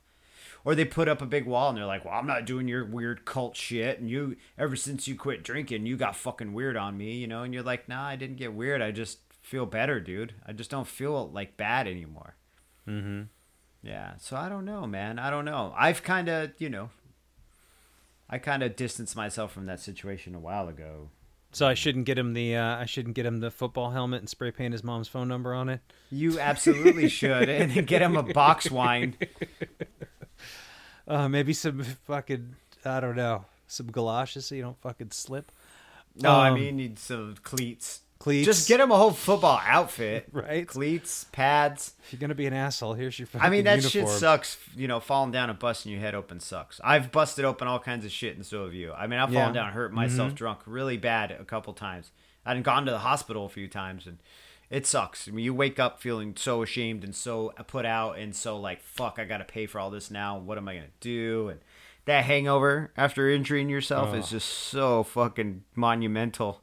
or 0.65 0.73
they 0.73 0.83
put 0.83 1.07
up 1.07 1.21
a 1.21 1.27
big 1.27 1.45
wall 1.45 1.69
and 1.69 1.77
they're 1.77 1.85
like, 1.85 2.03
"Well, 2.03 2.15
I'm 2.15 2.25
not 2.27 2.45
doing 2.45 2.67
your 2.67 2.83
weird 2.83 3.23
cult 3.23 3.55
shit." 3.55 3.99
And 3.99 4.09
you, 4.09 4.35
ever 4.57 4.75
since 4.75 5.07
you 5.07 5.15
quit 5.15 5.43
drinking, 5.43 5.85
you 5.85 5.95
got 5.95 6.15
fucking 6.15 6.53
weird 6.53 6.75
on 6.75 6.97
me, 6.97 7.13
you 7.13 7.27
know. 7.27 7.43
And 7.43 7.53
you're 7.53 7.63
like, 7.63 7.87
"Nah, 7.87 8.07
I 8.07 8.15
didn't 8.15 8.37
get 8.37 8.53
weird. 8.53 8.81
I 8.81 8.91
just 8.91 9.19
feel 9.43 9.67
better, 9.67 9.99
dude. 9.99 10.33
I 10.45 10.51
just 10.53 10.71
don't 10.71 10.87
feel 10.87 11.29
like 11.29 11.55
bad 11.55 11.87
anymore." 11.87 12.35
mm-hmm 12.87 13.23
Yeah. 13.83 14.13
So 14.17 14.35
I 14.35 14.49
don't 14.49 14.65
know, 14.65 14.87
man. 14.87 15.19
I 15.19 15.29
don't 15.29 15.45
know. 15.45 15.73
I've 15.77 16.01
kind 16.01 16.27
of, 16.27 16.51
you 16.57 16.69
know, 16.69 16.89
I 18.27 18.39
kind 18.39 18.63
of 18.63 18.75
distanced 18.75 19.15
myself 19.15 19.51
from 19.51 19.67
that 19.67 19.79
situation 19.79 20.33
a 20.33 20.39
while 20.39 20.67
ago. 20.67 21.09
So 21.55 21.65
I 21.65 21.73
shouldn't 21.73 22.03
get 22.05 22.17
him 22.17 22.33
the 22.33 22.57
uh, 22.57 22.75
I 22.75 22.85
shouldn't 22.85 23.15
get 23.15 23.25
him 23.25 23.39
the 23.39 23.49
football 23.49 23.91
helmet 23.91 24.19
and 24.19 24.27
spray 24.27 24.51
paint 24.51 24.73
his 24.73 24.83
mom's 24.83 25.07
phone 25.07 25.29
number 25.29 25.53
on 25.53 25.69
it. 25.69 25.79
You 26.11 26.37
absolutely 26.37 27.07
should, 27.07 27.47
and 27.47 27.87
get 27.87 28.01
him 28.01 28.17
a 28.17 28.23
box 28.23 28.69
wine. 28.69 29.15
Uh, 31.07 31.29
maybe 31.29 31.53
some 31.53 31.81
fucking 31.81 32.55
I 32.83 32.99
don't 32.99 33.15
know 33.15 33.45
some 33.67 33.87
galoshes 33.87 34.47
so 34.47 34.55
you 34.55 34.63
don't 34.63 34.81
fucking 34.81 35.11
slip. 35.11 35.49
No, 36.17 36.31
I 36.31 36.49
Um, 36.49 36.55
mean 36.55 36.75
need 36.75 36.99
some 36.99 37.35
cleats. 37.43 38.01
Cleats. 38.17 38.45
Just 38.45 38.67
get 38.67 38.79
him 38.79 38.91
a 38.91 38.95
whole 38.97 39.11
football 39.11 39.59
outfit. 39.63 40.27
Right. 40.31 40.67
Cleats, 40.67 41.25
pads. 41.31 41.93
If 42.05 42.13
you're 42.13 42.19
gonna 42.19 42.33
be 42.35 42.47
an 42.47 42.53
asshole, 42.53 42.93
here's 42.93 43.19
your 43.19 43.27
fucking 43.27 43.45
I 43.45 43.49
mean 43.49 43.65
that 43.65 43.77
uniform. 43.79 44.05
shit 44.05 44.19
sucks. 44.19 44.57
You 44.75 44.87
know, 44.87 44.99
falling 44.99 45.31
down 45.31 45.49
and 45.49 45.59
busting 45.59 45.91
your 45.91 46.01
head 46.01 46.15
open 46.15 46.39
sucks. 46.39 46.79
I've 46.83 47.11
busted 47.11 47.43
open 47.45 47.67
all 47.67 47.79
kinds 47.79 48.05
of 48.05 48.11
shit, 48.11 48.35
and 48.35 48.45
so 48.45 48.63
have 48.63 48.73
you. 48.73 48.93
I 48.93 49.07
mean, 49.07 49.19
I've 49.19 49.31
Yeah. 49.33 49.41
fallen 49.41 49.53
down, 49.53 49.73
hurt 49.73 49.93
myself, 49.93 50.29
Mm-hmm. 50.29 50.35
drunk 50.35 50.59
really 50.65 50.97
bad 50.97 51.31
a 51.31 51.43
couple 51.45 51.73
times. 51.73 52.11
I've 52.45 52.61
gone 52.63 52.85
to 52.85 52.91
the 52.91 52.99
hospital 52.99 53.45
a 53.45 53.49
few 53.49 53.67
times, 53.67 54.07
and 54.07 54.19
it 54.69 54.85
sucks. 54.87 55.27
I 55.27 55.31
mean, 55.31 55.43
you 55.45 55.53
wake 55.53 55.77
up 55.79 56.01
feeling 56.01 56.35
so 56.37 56.63
ashamed 56.63 57.03
and 57.03 57.15
so 57.15 57.49
put 57.67 57.85
out, 57.85 58.17
and 58.17 58.35
so 58.35 58.57
like, 58.57 58.81
fuck, 58.81 59.19
I 59.19 59.25
got 59.25 59.37
to 59.39 59.45
pay 59.45 59.65
for 59.65 59.79
all 59.79 59.89
this 59.91 60.09
now. 60.09 60.37
What 60.37 60.57
am 60.57 60.67
I 60.67 60.75
gonna 60.75 60.87
do? 60.99 61.49
And 61.49 61.59
that 62.05 62.25
hangover 62.25 62.91
after 62.95 63.29
injuring 63.29 63.67
yourself 63.69 64.15
is 64.15 64.29
just 64.29 64.47
so 64.49 65.03
fucking 65.03 65.63
monumental. 65.75 66.61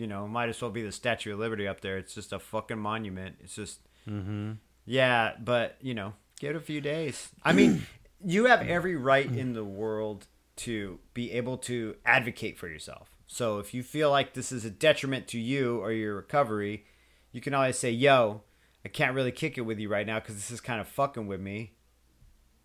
You 0.00 0.06
know, 0.06 0.26
might 0.26 0.48
as 0.48 0.62
well 0.62 0.70
be 0.70 0.80
the 0.80 0.92
Statue 0.92 1.34
of 1.34 1.40
Liberty 1.40 1.68
up 1.68 1.82
there. 1.82 1.98
It's 1.98 2.14
just 2.14 2.32
a 2.32 2.38
fucking 2.38 2.78
monument. 2.78 3.36
It's 3.40 3.54
just 3.54 3.80
mm-hmm. 4.08 4.52
yeah, 4.86 5.34
but 5.38 5.76
you 5.82 5.92
know, 5.92 6.14
give 6.38 6.56
it 6.56 6.56
a 6.56 6.60
few 6.60 6.80
days. 6.80 7.28
I 7.44 7.52
mean, 7.52 7.86
you 8.24 8.46
have 8.46 8.62
every 8.62 8.96
right 8.96 9.30
in 9.30 9.52
the 9.52 9.62
world 9.62 10.26
to 10.56 11.00
be 11.12 11.32
able 11.32 11.58
to 11.58 11.96
advocate 12.06 12.58
for 12.58 12.66
yourself. 12.66 13.10
So 13.26 13.58
if 13.58 13.74
you 13.74 13.82
feel 13.82 14.10
like 14.10 14.32
this 14.32 14.50
is 14.52 14.64
a 14.64 14.70
detriment 14.70 15.28
to 15.28 15.38
you 15.38 15.78
or 15.80 15.92
your 15.92 16.16
recovery, 16.16 16.86
you 17.30 17.42
can 17.42 17.52
always 17.52 17.78
say, 17.78 17.90
"Yo, 17.90 18.40
I 18.82 18.88
can't 18.88 19.14
really 19.14 19.32
kick 19.32 19.58
it 19.58 19.62
with 19.62 19.78
you 19.78 19.90
right 19.90 20.06
now 20.06 20.18
because 20.18 20.36
this 20.36 20.50
is 20.50 20.62
kind 20.62 20.80
of 20.80 20.88
fucking 20.88 21.26
with 21.26 21.40
me." 21.40 21.74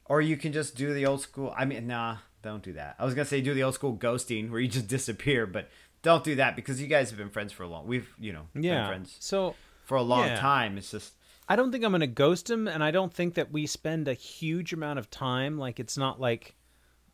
Or 0.05 0.21
you 0.21 0.37
can 0.37 0.53
just 0.53 0.77
do 0.77 0.93
the 0.93 1.05
old 1.05 1.19
school. 1.19 1.53
I 1.57 1.65
mean, 1.65 1.85
nah, 1.85 2.17
don't 2.41 2.63
do 2.63 2.71
that. 2.73 2.95
I 2.97 3.03
was 3.03 3.13
gonna 3.13 3.25
say 3.25 3.41
do 3.41 3.53
the 3.53 3.63
old 3.63 3.73
school 3.73 3.97
ghosting 3.97 4.51
where 4.51 4.61
you 4.61 4.69
just 4.69 4.87
disappear, 4.87 5.45
but 5.45 5.69
don't 6.05 6.23
do 6.23 6.35
that 6.35 6.55
because 6.55 6.79
you 6.79 6.87
guys 6.87 7.09
have 7.09 7.17
been 7.17 7.29
friends 7.31 7.51
for 7.51 7.63
a 7.63 7.67
long. 7.67 7.87
We've 7.87 8.07
you 8.19 8.31
know 8.31 8.47
been 8.53 8.63
yeah. 8.63 8.87
friends 8.87 9.17
So 9.19 9.55
for 9.85 9.95
a 9.97 10.01
long 10.03 10.27
Yeah. 10.27 10.39
time. 10.39 10.77
It's 10.77 10.91
just 10.91 11.15
I 11.49 11.55
don't 11.55 11.71
think 11.71 11.83
I'm 11.83 11.91
gonna 11.91 12.07
ghost 12.07 12.49
him, 12.49 12.67
and 12.67 12.83
I 12.83 12.91
don't 12.91 13.13
think 13.13 13.33
that 13.33 13.51
we 13.51 13.65
spend 13.65 14.07
a 14.07 14.13
huge 14.13 14.71
amount 14.71 14.99
of 14.99 15.09
time. 15.09 15.57
Like 15.57 15.79
it's 15.79 15.97
not 15.97 16.21
like 16.21 16.55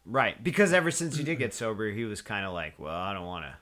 Right, 0.05 0.43
because 0.43 0.73
ever 0.73 0.89
since 0.91 1.15
he 1.15 1.23
did 1.23 1.37
get 1.37 1.53
sober, 1.53 1.89
he 1.91 2.05
was 2.05 2.21
kind 2.21 2.45
of 2.45 2.53
like, 2.53 2.77
"Well, 2.79 2.93
I 2.95 3.13
don't 3.13 3.25
want 3.25 3.45
to. 3.45 3.53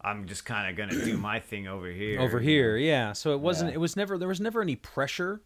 I'm 0.00 0.26
just 0.26 0.44
kind 0.44 0.68
of 0.68 0.76
gonna 0.76 1.04
do 1.04 1.16
my 1.16 1.40
thing 1.40 1.66
over 1.68 1.88
here." 1.90 2.20
over 2.20 2.40
here, 2.40 2.76
yeah. 2.76 3.12
So 3.12 3.32
it 3.34 3.40
wasn't. 3.40 3.70
Yeah. 3.70 3.76
It 3.76 3.78
was 3.80 3.96
never. 3.96 4.18
There 4.18 4.28
was 4.28 4.40
never 4.40 4.60
any 4.60 4.76
pressure 4.76 5.40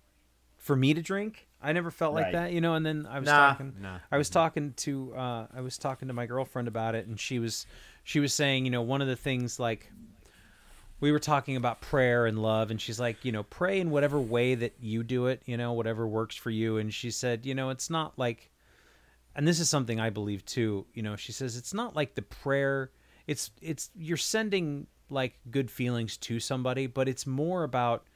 for 0.56 0.74
me 0.76 0.94
to 0.94 1.02
drink. 1.02 1.46
I 1.62 1.72
never 1.72 1.90
felt 1.90 2.14
like 2.14 2.32
that, 2.32 2.52
you 2.52 2.60
know. 2.60 2.74
And 2.74 2.84
then 2.84 3.06
I 3.08 3.18
was 3.18 3.26
Nah, 3.26 3.50
talking. 3.50 3.74
nah. 3.80 3.98
I 4.10 4.18
was 4.18 4.28
talking 4.30 4.72
to. 4.78 5.14
Uh, 5.14 5.46
I 5.54 5.60
was 5.60 5.78
talking 5.78 6.08
to 6.08 6.14
my 6.14 6.26
girlfriend 6.26 6.68
about 6.68 6.94
it, 6.94 7.06
and 7.06 7.18
she 7.18 7.38
was. 7.38 7.66
She 8.04 8.20
was 8.20 8.34
saying, 8.34 8.64
you 8.64 8.70
know, 8.70 8.82
one 8.82 9.00
of 9.00 9.08
the 9.08 9.16
things 9.16 9.58
like. 9.58 9.90
We 11.00 11.10
were 11.10 11.18
talking 11.18 11.56
about 11.56 11.80
prayer 11.80 12.26
and 12.26 12.40
love, 12.40 12.70
and 12.70 12.80
she's 12.80 13.00
like, 13.00 13.24
you 13.24 13.32
know, 13.32 13.42
pray 13.42 13.80
in 13.80 13.90
whatever 13.90 14.20
way 14.20 14.54
that 14.54 14.74
you 14.80 15.02
do 15.02 15.26
it, 15.26 15.42
you 15.46 15.56
know, 15.56 15.72
whatever 15.72 16.06
works 16.06 16.36
for 16.36 16.50
you. 16.50 16.78
And 16.78 16.94
she 16.94 17.10
said, 17.10 17.44
you 17.44 17.56
know, 17.56 17.70
it's 17.70 17.90
not 17.90 18.16
like 18.16 18.52
and 19.34 19.48
this 19.48 19.58
is 19.60 19.68
something 19.68 19.98
I 19.98 20.10
believe 20.10 20.44
too. 20.44 20.86
You 20.94 21.02
know, 21.02 21.16
she 21.16 21.32
says 21.32 21.56
it's 21.56 21.74
not 21.74 21.96
like 21.96 22.14
the 22.14 22.22
prayer. 22.22 22.92
It's 23.26 23.50
it's 23.60 23.90
you're 23.96 24.16
sending 24.16 24.86
like 25.10 25.40
good 25.50 25.70
feelings 25.72 26.16
to 26.18 26.38
somebody, 26.38 26.86
but 26.86 27.08
it's 27.08 27.26
more 27.26 27.64
about 27.64 28.06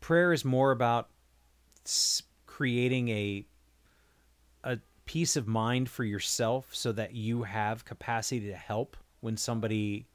prayer 0.00 0.32
is 0.32 0.44
more 0.44 0.72
about 0.72 1.08
creating 2.50 3.08
a 3.08 3.46
a 4.64 4.78
peace 5.06 5.36
of 5.36 5.46
mind 5.46 5.88
for 5.88 6.04
yourself 6.04 6.68
so 6.72 6.92
that 6.92 7.14
you 7.14 7.44
have 7.44 7.84
capacity 7.84 8.48
to 8.48 8.54
help 8.56 8.96
when 9.20 9.36
somebody 9.36 10.06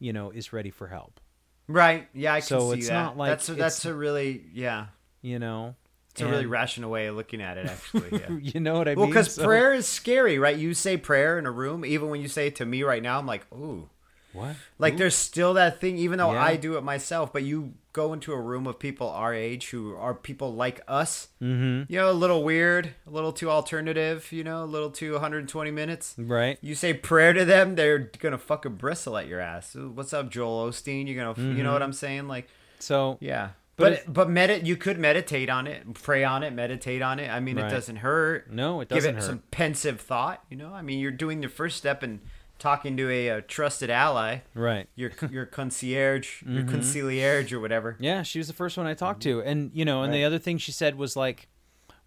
you 0.00 0.12
know 0.12 0.30
is 0.30 0.52
ready 0.52 0.70
for 0.70 0.88
help. 0.88 1.20
Right? 1.68 2.08
Yeah, 2.12 2.34
I 2.34 2.40
can 2.40 2.48
So 2.48 2.72
see 2.72 2.78
it's 2.78 2.88
that. 2.88 2.94
not 2.94 3.16
like 3.16 3.30
that's 3.30 3.48
a, 3.48 3.54
that's 3.54 3.84
a 3.84 3.94
really 3.94 4.42
yeah, 4.52 4.86
You 5.22 5.38
know, 5.38 5.76
it's 6.10 6.20
a 6.20 6.26
really 6.26 6.46
rational 6.46 6.90
way 6.90 7.06
of 7.06 7.14
looking 7.16 7.40
at 7.40 7.56
it. 7.56 7.66
Actually, 7.66 8.20
yeah. 8.20 8.30
you 8.52 8.60
know 8.60 8.74
what 8.74 8.88
I 8.88 8.90
mean? 8.92 8.98
well, 8.98 9.06
because 9.08 9.34
So- 9.36 9.44
prayer 9.44 9.72
is 9.72 9.86
scary, 9.86 10.38
right? 10.38 10.56
You 10.56 10.74
say 10.74 10.96
prayer 10.96 11.38
in 11.38 11.46
a 11.46 11.50
room, 11.52 11.84
even 11.84 12.08
when 12.10 12.20
you 12.20 12.28
say 12.28 12.48
it 12.48 12.56
to 12.56 12.66
me 12.66 12.82
right 12.82 13.02
now, 13.02 13.18
I'm 13.18 13.26
like, 13.26 13.46
ooh. 13.52 13.88
what? 14.32 14.56
Like 14.78 14.96
there's 14.96 15.14
still 15.14 15.54
that 15.54 15.80
thing, 15.80 15.96
even 15.98 16.18
though 16.18 16.32
Yeah. 16.32 16.42
I 16.44 16.56
do 16.56 16.76
it 16.76 16.82
myself. 16.82 17.32
But 17.32 17.44
you 17.44 17.74
go 17.92 18.12
into 18.12 18.32
a 18.32 18.40
room 18.40 18.66
of 18.66 18.78
people 18.78 19.08
our 19.08 19.34
age 19.34 19.70
who 19.70 19.94
are 19.96 20.14
people 20.14 20.54
like 20.54 20.80
us. 20.88 21.28
Mm-hmm. 21.42 21.92
You 21.92 21.98
know, 21.98 22.10
a 22.10 22.12
little 22.12 22.42
weird, 22.42 22.94
a 23.06 23.10
little 23.10 23.32
too 23.32 23.50
alternative. 23.50 24.30
You 24.32 24.44
know, 24.44 24.64
a 24.64 24.66
little 24.66 24.90
too 24.90 25.12
120 25.12 25.70
minutes. 25.70 26.14
Right. 26.18 26.58
You 26.62 26.74
say 26.74 26.94
prayer 26.94 27.32
to 27.32 27.44
them, 27.44 27.74
they're 27.74 28.10
gonna 28.18 28.38
fucking 28.38 28.76
bristle 28.76 29.16
at 29.16 29.26
your 29.26 29.40
ass. 29.40 29.74
What's 29.76 30.12
up, 30.12 30.30
Joel 30.30 30.68
Osteen? 30.70 31.06
You're 31.06 31.22
gonna, 31.34 31.54
you 31.54 31.62
know 31.62 31.72
what 31.72 31.82
I'm 31.82 31.92
saying? 31.92 32.28
Like, 32.28 32.48
So 32.78 33.18
yeah. 33.20 33.50
But 33.76 34.04
But 34.06 34.12
but, 34.12 34.28
medit 34.28 34.66
you 34.66 34.76
could 34.76 34.98
meditate 34.98 35.48
on 35.48 35.66
it, 35.66 35.94
pray 35.94 36.24
on 36.24 36.42
it, 36.42 36.52
meditate 36.52 37.00
on 37.02 37.18
it. 37.18 37.30
I 37.30 37.40
mean, 37.40 37.56
Right. 37.56 37.66
it 37.72 37.74
doesn't 37.74 37.96
hurt. 37.96 38.50
No, 38.52 38.80
it 38.82 38.88
doesn't 38.88 39.02
Give 39.02 39.16
it 39.16 39.20
hurt. 39.20 39.26
some 39.26 39.42
pensive 39.50 40.00
thought. 40.00 40.44
You 40.50 40.56
know, 40.58 40.72
I 40.72 40.82
mean, 40.82 40.98
you're 40.98 41.10
doing 41.10 41.40
the 41.40 41.48
first 41.48 41.78
step 41.78 42.02
in 42.04 42.20
talking 42.62 42.96
to 42.96 43.10
a, 43.10 43.28
a 43.28 43.42
trusted 43.42 43.90
ally 43.90 44.38
right. 44.54 44.88
your 44.94 45.10
your 45.30 45.44
concierge, 45.46 46.42
Mm-hmm. 46.42 46.54
your 46.56 46.64
concierge 46.66 47.52
or 47.52 47.60
whatever. 47.60 47.96
Yeah, 47.98 48.22
she 48.22 48.38
was 48.38 48.46
the 48.46 48.54
first 48.54 48.76
one 48.78 48.86
I 48.86 48.94
talked 48.94 49.22
to, 49.24 49.42
and 49.42 49.70
you 49.74 49.84
know, 49.84 50.02
and 50.02 50.14
the 50.14 50.24
other 50.24 50.38
thing 50.38 50.58
she 50.58 50.72
said 50.72 50.96
was 50.96 51.16
like, 51.16 51.48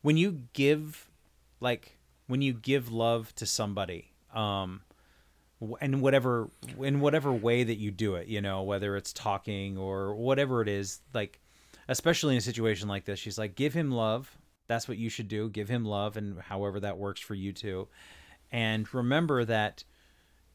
when 0.01 0.17
you 0.17 0.43
give, 0.53 1.09
like, 1.59 1.97
when 2.27 2.41
you 2.41 2.53
give 2.53 2.91
love 2.91 3.35
to 3.35 3.45
somebody, 3.45 4.11
um, 4.33 4.81
and 5.81 6.01
whatever 6.01 6.49
in 6.79 6.99
whatever 7.01 7.31
way 7.33 7.63
that 7.63 7.75
you 7.77 7.91
do 7.91 8.15
it, 8.15 8.27
you 8.27 8.41
know, 8.41 8.63
whether 8.63 8.95
it's 8.95 9.11
talking 9.13 9.77
or 9.77 10.15
whatever 10.15 10.61
it 10.61 10.67
is, 10.69 11.01
like, 11.13 11.39
especially 11.87 12.33
in 12.35 12.37
a 12.39 12.41
situation 12.41 12.87
like 12.87 13.05
this, 13.05 13.19
she's 13.19 13.37
like, 13.37 13.55
give 13.55 13.73
him 13.73 13.91
love. 13.91 14.37
That's 14.67 14.87
what 14.87 14.97
you 14.97 15.09
should 15.09 15.27
do. 15.27 15.49
Give 15.49 15.69
him 15.69 15.85
love, 15.85 16.17
and 16.17 16.39
however 16.39 16.79
that 16.79 16.97
works 16.97 17.19
for 17.21 17.35
you 17.35 17.51
too. 17.53 17.87
And 18.51 18.91
remember 18.93 19.43
that 19.45 19.83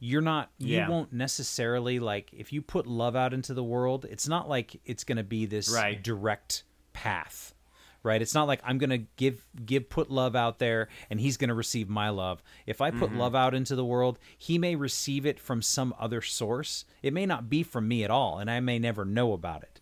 you're 0.00 0.22
not 0.22 0.50
you 0.58 0.78
Yeah. 0.78 0.88
won't 0.88 1.12
necessarily 1.12 1.98
like 2.00 2.30
if 2.32 2.52
you 2.52 2.62
put 2.62 2.86
love 2.86 3.14
out 3.14 3.32
into 3.34 3.52
the 3.54 3.62
world 3.62 4.06
it's 4.10 4.26
not 4.26 4.48
like 4.48 4.80
it's 4.84 5.04
going 5.04 5.18
to 5.18 5.22
be 5.24 5.46
this 5.46 5.70
Right. 5.70 6.02
direct 6.02 6.64
path 6.94 7.54
right 8.02 8.22
it's 8.22 8.34
not 8.34 8.48
like 8.48 8.60
i'm 8.64 8.78
going 8.78 8.90
to 8.90 9.04
give 9.16 9.44
give 9.66 9.88
put 9.90 10.10
love 10.10 10.34
out 10.34 10.58
there 10.58 10.88
and 11.10 11.20
he's 11.20 11.36
going 11.36 11.48
to 11.48 11.54
receive 11.54 11.88
my 11.90 12.08
love 12.08 12.42
if 12.66 12.80
i 12.80 12.90
Mm-hmm. 12.90 12.98
put 12.98 13.14
love 13.14 13.34
out 13.34 13.54
into 13.54 13.76
the 13.76 13.84
world 13.84 14.18
he 14.38 14.58
may 14.58 14.74
receive 14.74 15.26
it 15.26 15.38
from 15.38 15.60
some 15.62 15.94
other 15.98 16.22
source 16.22 16.84
it 17.02 17.12
may 17.12 17.26
not 17.26 17.50
be 17.50 17.62
from 17.62 17.86
me 17.86 18.02
at 18.02 18.10
all 18.10 18.38
and 18.38 18.50
i 18.50 18.58
may 18.58 18.78
never 18.78 19.04
know 19.04 19.34
about 19.34 19.62
it 19.62 19.80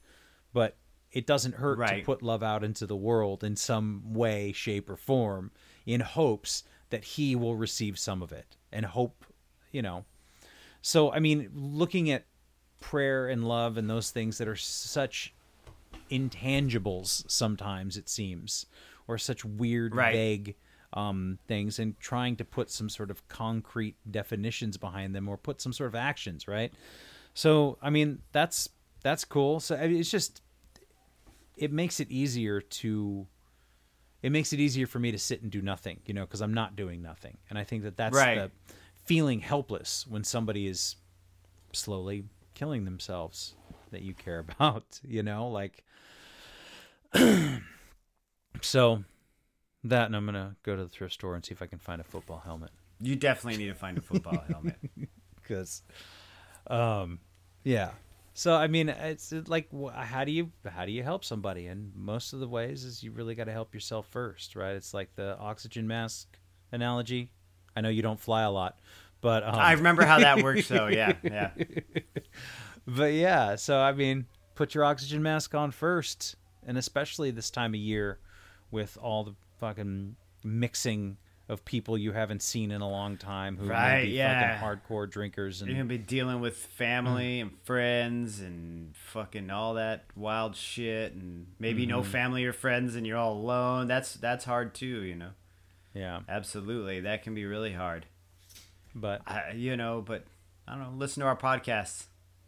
but 0.52 0.76
it 1.12 1.26
doesn't 1.26 1.54
hurt 1.54 1.78
to 2.00 2.04
put 2.04 2.22
love 2.22 2.42
out 2.42 2.62
into 2.64 2.86
the 2.86 2.96
world 2.96 3.42
in 3.44 3.54
some 3.56 4.02
way 4.12 4.50
shape 4.52 4.90
or 4.90 4.96
form 4.96 5.50
in 5.86 6.00
hopes 6.00 6.64
that 6.90 7.04
he 7.04 7.34
will 7.36 7.54
receive 7.56 7.98
some 7.98 8.20
of 8.20 8.32
it 8.32 8.56
and 8.72 8.84
hope 8.84 9.24
you 9.72 9.82
know 9.82 10.04
so 10.82 11.12
i 11.12 11.18
mean 11.18 11.50
looking 11.54 12.10
at 12.10 12.24
prayer 12.80 13.28
and 13.28 13.46
love 13.46 13.76
and 13.76 13.88
those 13.90 14.10
things 14.10 14.38
that 14.38 14.46
are 14.48 14.56
such 14.56 15.34
intangibles 16.10 17.28
sometimes 17.30 17.96
it 17.96 18.08
seems 18.08 18.66
or 19.06 19.18
such 19.18 19.44
weird 19.44 19.94
Right. 19.94 20.12
vague 20.12 20.54
um, 20.94 21.38
things 21.46 21.78
and 21.78 21.98
trying 22.00 22.36
to 22.36 22.44
put 22.46 22.70
some 22.70 22.88
sort 22.88 23.10
of 23.10 23.26
concrete 23.28 23.96
definitions 24.10 24.78
behind 24.78 25.14
them 25.14 25.28
or 25.28 25.36
put 25.36 25.60
some 25.60 25.72
sort 25.72 25.88
of 25.88 25.94
actions 25.94 26.48
right 26.48 26.72
so 27.34 27.76
i 27.82 27.90
mean 27.90 28.20
that's 28.32 28.70
that's 29.02 29.24
cool 29.24 29.60
so 29.60 29.76
I 29.76 29.86
mean, 29.88 30.00
it's 30.00 30.10
just 30.10 30.40
it 31.56 31.72
makes 31.72 32.00
it 32.00 32.10
easier 32.10 32.60
to 32.60 33.26
it 34.22 34.30
makes 34.30 34.52
it 34.52 34.60
easier 34.60 34.86
for 34.86 34.98
me 34.98 35.12
to 35.12 35.18
sit 35.18 35.42
and 35.42 35.50
do 35.50 35.60
nothing 35.60 36.00
you 36.06 36.14
know 36.14 36.22
because 36.22 36.40
i'm 36.40 36.54
not 36.54 36.74
doing 36.74 37.02
nothing 37.02 37.36
and 37.50 37.58
i 37.58 37.64
think 37.64 37.82
that 37.82 37.96
that's 37.98 38.16
Right. 38.16 38.36
the 38.36 38.50
feeling 39.08 39.40
helpless 39.40 40.06
when 40.06 40.22
somebody 40.22 40.66
is 40.66 40.96
slowly 41.72 42.24
killing 42.54 42.84
themselves 42.84 43.54
that 43.90 44.02
you 44.02 44.12
care 44.12 44.38
about 44.50 45.00
you 45.02 45.22
know 45.22 45.48
like 45.48 45.82
so 48.60 49.02
that 49.82 50.04
and 50.06 50.14
i'm 50.14 50.26
gonna 50.26 50.54
go 50.62 50.76
to 50.76 50.82
the 50.82 50.90
thrift 50.90 51.14
store 51.14 51.34
and 51.34 51.42
see 51.42 51.52
if 51.52 51.62
i 51.62 51.66
can 51.66 51.78
find 51.78 52.02
a 52.02 52.04
football 52.04 52.42
helmet. 52.44 52.70
You 53.00 53.16
definitely 53.16 53.58
need 53.58 53.68
to 53.68 53.74
find 53.74 53.96
a 53.96 54.02
football 54.02 54.44
helmet. 54.46 54.76
because 55.42 55.82
um 56.66 57.20
yeah. 57.64 57.92
So 58.34 58.54
i 58.54 58.66
mean 58.66 58.90
it's 58.90 59.32
like 59.46 59.70
how 59.94 60.24
do 60.24 60.32
you 60.32 60.50
how 60.68 60.84
do 60.84 60.92
you 60.92 61.02
help 61.02 61.24
somebody? 61.24 61.66
And 61.68 61.92
most 61.96 62.34
of 62.34 62.40
the 62.40 62.48
ways 62.48 62.84
is 62.84 63.02
you 63.02 63.12
really 63.12 63.34
got 63.34 63.44
to 63.44 63.52
help 63.52 63.72
yourself 63.72 64.06
first 64.08 64.54
right? 64.54 64.74
It's 64.74 64.92
like 64.92 65.14
the 65.14 65.38
oxygen 65.38 65.86
mask 65.86 66.38
analogy 66.72 67.30
I 67.78 67.80
know 67.80 67.88
you 67.90 68.02
don't 68.02 68.18
fly 68.18 68.42
a 68.42 68.50
lot, 68.50 68.76
but 69.20 69.44
um, 69.44 69.54
I 69.54 69.72
remember 69.72 70.04
how 70.04 70.18
that 70.18 70.42
works, 70.42 70.66
though. 70.68 70.86
Yeah, 70.92 71.12
yeah. 71.22 71.50
but 72.86 73.12
yeah. 73.12 73.54
So 73.56 73.78
I 73.78 73.92
mean, 73.92 74.26
put 74.54 74.74
your 74.74 74.84
oxygen 74.84 75.22
mask 75.22 75.54
on 75.54 75.70
first, 75.70 76.34
and 76.66 76.76
especially 76.76 77.30
this 77.30 77.50
time 77.50 77.72
of 77.74 77.80
year, 77.80 78.18
with 78.70 78.98
all 79.00 79.22
the 79.24 79.34
fucking 79.58 80.16
mixing 80.44 81.18
of 81.48 81.64
people 81.64 81.96
you 81.96 82.12
haven't 82.12 82.42
seen 82.42 82.70
in 82.70 82.82
a 82.82 82.88
long 82.88 83.16
time 83.16 83.56
who 83.56 83.66
might 83.66 83.72
Right, 83.72 84.04
be 84.04 84.10
yeah. 84.10 84.60
fucking 84.60 84.80
hardcore 84.80 85.08
drinkers 85.10 85.62
and 85.62 85.70
You're 85.70 85.78
gonna 85.78 85.88
be 85.88 85.96
dealing 85.96 86.40
with 86.40 86.56
family 86.56 87.40
and 87.40 87.52
friends 87.64 88.40
and 88.40 88.94
fucking 88.94 89.48
all 89.48 89.74
that 89.74 90.04
wild 90.14 90.56
shit, 90.56 91.12
and 91.14 91.46
maybe 91.58 91.86
no 91.86 92.02
family 92.02 92.44
or 92.44 92.52
friends, 92.52 92.96
and 92.96 93.06
you're 93.06 93.16
all 93.16 93.32
alone. 93.34 93.86
That's 93.86 94.14
that's 94.14 94.44
hard 94.44 94.74
too, 94.74 95.02
you 95.04 95.14
know. 95.14 95.30
Yeah. 95.98 96.20
Absolutely, 96.28 97.00
that 97.00 97.22
can 97.22 97.34
be 97.34 97.44
really 97.44 97.72
hard. 97.72 98.06
But 98.94 99.22
I, 99.26 99.52
you 99.54 99.76
know, 99.76 100.02
but 100.06 100.24
I 100.66 100.72
don't 100.74 100.82
know. 100.82 100.92
Listen 100.96 101.20
to 101.22 101.26
our 101.26 101.36
podcasts. 101.36 102.04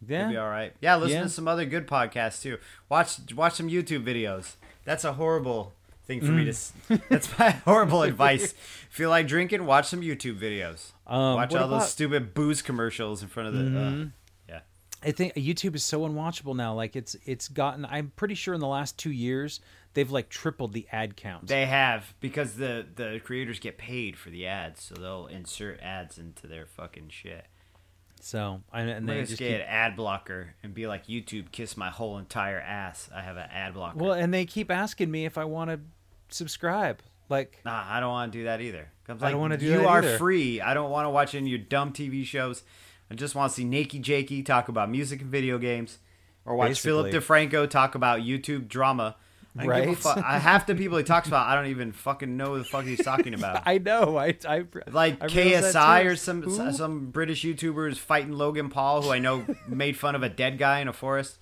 yeah, 0.06 0.22
You'll 0.22 0.30
be 0.30 0.36
all 0.36 0.48
right. 0.48 0.72
Yeah, 0.80 0.96
listen 0.96 1.16
Yeah. 1.18 1.22
to 1.24 1.28
some 1.28 1.46
other 1.48 1.64
good 1.64 1.86
podcasts 1.86 2.42
too. 2.42 2.58
Watch 2.88 3.18
watch 3.34 3.54
some 3.54 3.68
YouTube 3.68 4.04
videos. 4.04 4.54
That's 4.84 5.04
a 5.04 5.12
horrible 5.14 5.72
thing 6.06 6.20
for 6.20 6.32
me 6.32 6.44
to. 6.46 6.50
Mm. 6.52 7.02
That's 7.08 7.38
my 7.38 7.50
horrible 7.50 8.02
advice. 8.02 8.52
Feel 8.90 9.10
like 9.10 9.26
drinking? 9.28 9.64
Watch 9.66 9.86
some 9.88 10.00
YouTube 10.00 10.38
videos. 10.40 10.92
Um, 11.06 11.34
watch 11.36 11.54
all 11.54 11.60
those 11.60 11.68
about- 11.68 11.80
Mm-hmm. 11.82 11.86
stupid 11.88 12.34
booze 12.34 12.62
commercials 12.62 13.22
in 13.22 13.28
front 13.28 13.48
of 13.48 13.54
the. 13.54 13.60
Uh, 13.78 13.90
yeah. 13.90 14.04
I 15.02 15.12
think 15.12 15.34
YouTube 15.34 15.74
is 15.74 15.84
so 15.84 16.00
unwatchable 16.08 16.54
now. 16.54 16.74
Like 16.74 16.94
it's 16.96 17.16
it's 17.24 17.48
gotten. 17.48 17.84
I'm 17.86 18.12
pretty 18.16 18.34
sure 18.34 18.52
in 18.54 18.60
the 18.60 18.66
last 18.66 18.98
two 18.98 19.10
years 19.10 19.60
they've 19.94 20.10
like 20.10 20.28
tripled 20.28 20.72
the 20.72 20.86
ad 20.92 21.16
count. 21.16 21.46
They 21.46 21.66
have 21.66 22.12
because 22.20 22.54
the 22.56 22.86
the 22.94 23.20
creators 23.24 23.58
get 23.58 23.78
paid 23.78 24.16
for 24.18 24.30
the 24.30 24.46
ads, 24.46 24.82
so 24.82 24.94
they'll 24.96 25.26
insert 25.26 25.80
ads 25.80 26.18
into 26.18 26.46
their 26.46 26.66
fucking 26.66 27.08
shit. 27.08 27.46
so 28.20 28.60
I, 28.70 28.82
and 28.82 28.90
I'm 28.90 29.06
they 29.06 29.20
just 29.22 29.38
keep, 29.38 29.48
get 29.48 29.62
an 29.62 29.66
ad 29.68 29.96
blocker 29.96 30.54
and 30.62 30.74
be 30.74 30.86
like 30.86 31.06
YouTube, 31.06 31.50
kiss 31.50 31.76
my 31.78 31.88
whole 31.88 32.18
entire 32.18 32.60
ass. 32.60 33.08
I 33.14 33.22
have 33.22 33.36
an 33.38 33.48
ad 33.50 33.72
blocker. 33.74 33.96
well, 33.98 34.12
and 34.12 34.34
they 34.34 34.44
keep 34.44 34.70
asking 34.70 35.10
me 35.10 35.24
if 35.24 35.38
I 35.38 35.44
want 35.44 35.70
to 35.70 35.80
subscribe. 36.28 37.00
Like 37.28 37.60
Nah, 37.64 37.84
I 37.88 38.00
don't 38.00 38.10
want 38.10 38.32
to 38.32 38.38
do 38.38 38.44
that 38.44 38.60
either. 38.60 38.88
'Cause 39.06 39.22
I 39.22 39.30
don't 39.30 39.40
wanna 39.40 39.56
do 39.56 39.66
You 39.66 39.86
are 39.88 39.98
either. 39.98 40.18
free. 40.18 40.60
I 40.60 40.74
don't 40.74 40.90
want 40.90 41.06
to 41.06 41.10
watch 41.10 41.34
any 41.34 41.46
of 41.46 41.48
your 41.60 41.66
dumb 41.68 41.92
TV 41.92 42.24
shows. 42.24 42.62
I 43.10 43.14
just 43.14 43.34
want 43.34 43.50
to 43.50 43.56
see 43.56 43.64
Nakey 43.64 44.00
Jakey 44.00 44.42
talk 44.42 44.68
about 44.68 44.88
music 44.90 45.20
and 45.20 45.30
video 45.30 45.58
games, 45.58 45.98
or 46.44 46.54
watch 46.54 46.80
Philip 46.80 47.12
DeFranco 47.12 47.68
talk 47.68 47.94
about 47.94 48.20
YouTube 48.20 48.68
drama. 48.68 49.16
I 49.58 49.66
Right. 49.66 49.98
fu- 49.98 50.08
I, 50.10 50.38
half 50.38 50.66
the 50.68 50.76
people 50.76 50.96
he 50.96 51.02
talks 51.02 51.26
about, 51.26 51.48
I 51.48 51.56
don't 51.56 51.66
even 51.66 51.90
fucking 51.90 52.36
know 52.36 52.56
the 52.56 52.62
fuck 52.62 52.84
he's 52.84 53.02
talking 53.04 53.34
about. 53.34 53.62
I 53.66 53.78
know. 53.78 54.16
I 54.16 54.36
I 54.48 54.64
like 54.92 55.20
I 55.20 55.26
KSI 55.26 56.04
or 56.06 56.14
some 56.14 56.42
Who? 56.42 56.72
some 56.72 57.10
British 57.10 57.42
YouTubers 57.42 57.96
fighting 57.98 58.30
Logan 58.32 58.68
Paul, 58.68 59.02
who 59.02 59.10
I 59.10 59.18
know 59.18 59.44
made 59.66 59.96
fun 59.96 60.14
of 60.14 60.22
a 60.22 60.28
dead 60.28 60.56
guy 60.56 60.78
in 60.78 60.86
a 60.86 60.92
forest. 60.92 61.38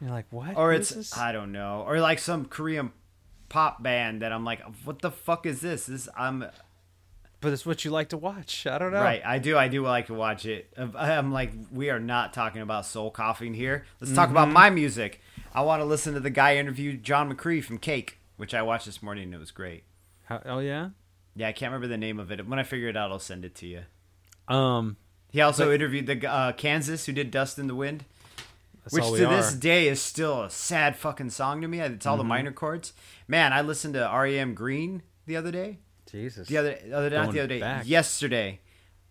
You're 0.00 0.10
like 0.10 0.26
what? 0.30 0.56
Or 0.56 0.72
it's? 0.72 1.16
I 1.18 1.32
don't 1.32 1.50
know, 1.50 1.82
or 1.88 1.98
like 2.00 2.20
some 2.20 2.44
Korean 2.44 2.92
pop 3.48 3.82
band 3.82 4.22
that 4.22 4.30
I'm 4.32 4.44
like, 4.44 4.60
what 4.84 5.02
the 5.02 5.10
fuck 5.10 5.44
is 5.44 5.60
this? 5.60 5.86
This 5.86 6.08
I'm 6.16 6.44
but 7.40 7.52
it's 7.52 7.64
what 7.66 7.84
you 7.84 7.90
like 7.90 8.08
to 8.10 8.16
watch. 8.16 8.66
I 8.66 8.78
don't 8.78 8.92
know. 8.92 9.00
Right, 9.00 9.22
I 9.24 9.38
do. 9.38 9.56
I 9.56 9.68
do 9.68 9.82
like 9.82 10.06
to 10.08 10.14
watch 10.14 10.44
it. 10.46 10.72
I'm 10.76 11.32
like, 11.32 11.52
we 11.72 11.90
are 11.90 12.00
not 12.00 12.32
talking 12.32 12.62
about 12.62 12.84
soul 12.86 13.10
coughing 13.10 13.54
here. 13.54 13.84
Let's 14.00 14.12
talk 14.14 14.28
Mm-hmm. 14.28 14.36
about 14.36 14.48
my 14.50 14.70
music. 14.70 15.20
I 15.54 15.62
want 15.62 15.80
to 15.80 15.84
listen 15.84 16.14
to 16.14 16.20
the 16.20 16.30
guy 16.30 16.56
interviewed 16.56 17.02
John 17.04 17.32
McCrea 17.32 17.62
from 17.64 17.78
Cake, 17.78 18.18
which 18.36 18.54
I 18.54 18.62
watched 18.62 18.86
this 18.86 19.02
morning 19.02 19.24
and 19.24 19.34
it 19.34 19.38
was 19.38 19.50
great. 19.50 19.84
How, 20.24 20.42
oh 20.44 20.58
yeah. 20.58 20.90
Yeah, 21.36 21.48
I 21.48 21.52
can't 21.52 21.70
remember 21.72 21.86
the 21.88 21.96
name 21.98 22.18
of 22.18 22.30
it. 22.32 22.46
When 22.48 22.58
I 22.58 22.64
figure 22.64 22.88
it 22.88 22.96
out, 22.96 23.10
I'll 23.12 23.18
send 23.18 23.44
it 23.44 23.54
to 23.56 23.66
you. 23.66 23.82
Um. 24.48 24.96
He 25.30 25.40
also 25.42 25.66
But- 25.66 25.74
interviewed 25.74 26.06
the 26.06 26.26
uh, 26.30 26.52
Kansas 26.52 27.04
who 27.06 27.12
did 27.12 27.30
Dust 27.30 27.58
in 27.58 27.66
the 27.66 27.74
Wind, 27.74 28.04
which 28.90 29.04
to 29.04 29.10
we 29.12 29.18
this 29.18 29.52
day 29.52 29.86
is 29.86 30.00
still 30.00 30.42
a 30.44 30.50
sad 30.50 30.96
fucking 30.96 31.28
song 31.30 31.60
to 31.60 31.68
me. 31.68 31.80
It's 31.80 32.06
all 32.06 32.16
the 32.16 32.22
Mm-hmm. 32.22 32.28
minor 32.28 32.52
chords. 32.52 32.94
Man, 33.28 33.52
I 33.52 33.60
listened 33.60 33.92
to 33.94 34.10
REM 34.10 34.54
Green 34.54 35.02
the 35.26 35.36
other 35.36 35.50
day. 35.52 35.78
Jesus. 36.10 36.48
The 36.48 36.56
other, 36.56 36.78
other 36.92 37.10
not 37.10 37.32
the 37.32 37.40
other 37.40 37.46
day, 37.48 37.60
back. 37.60 37.86
yesterday. 37.88 38.60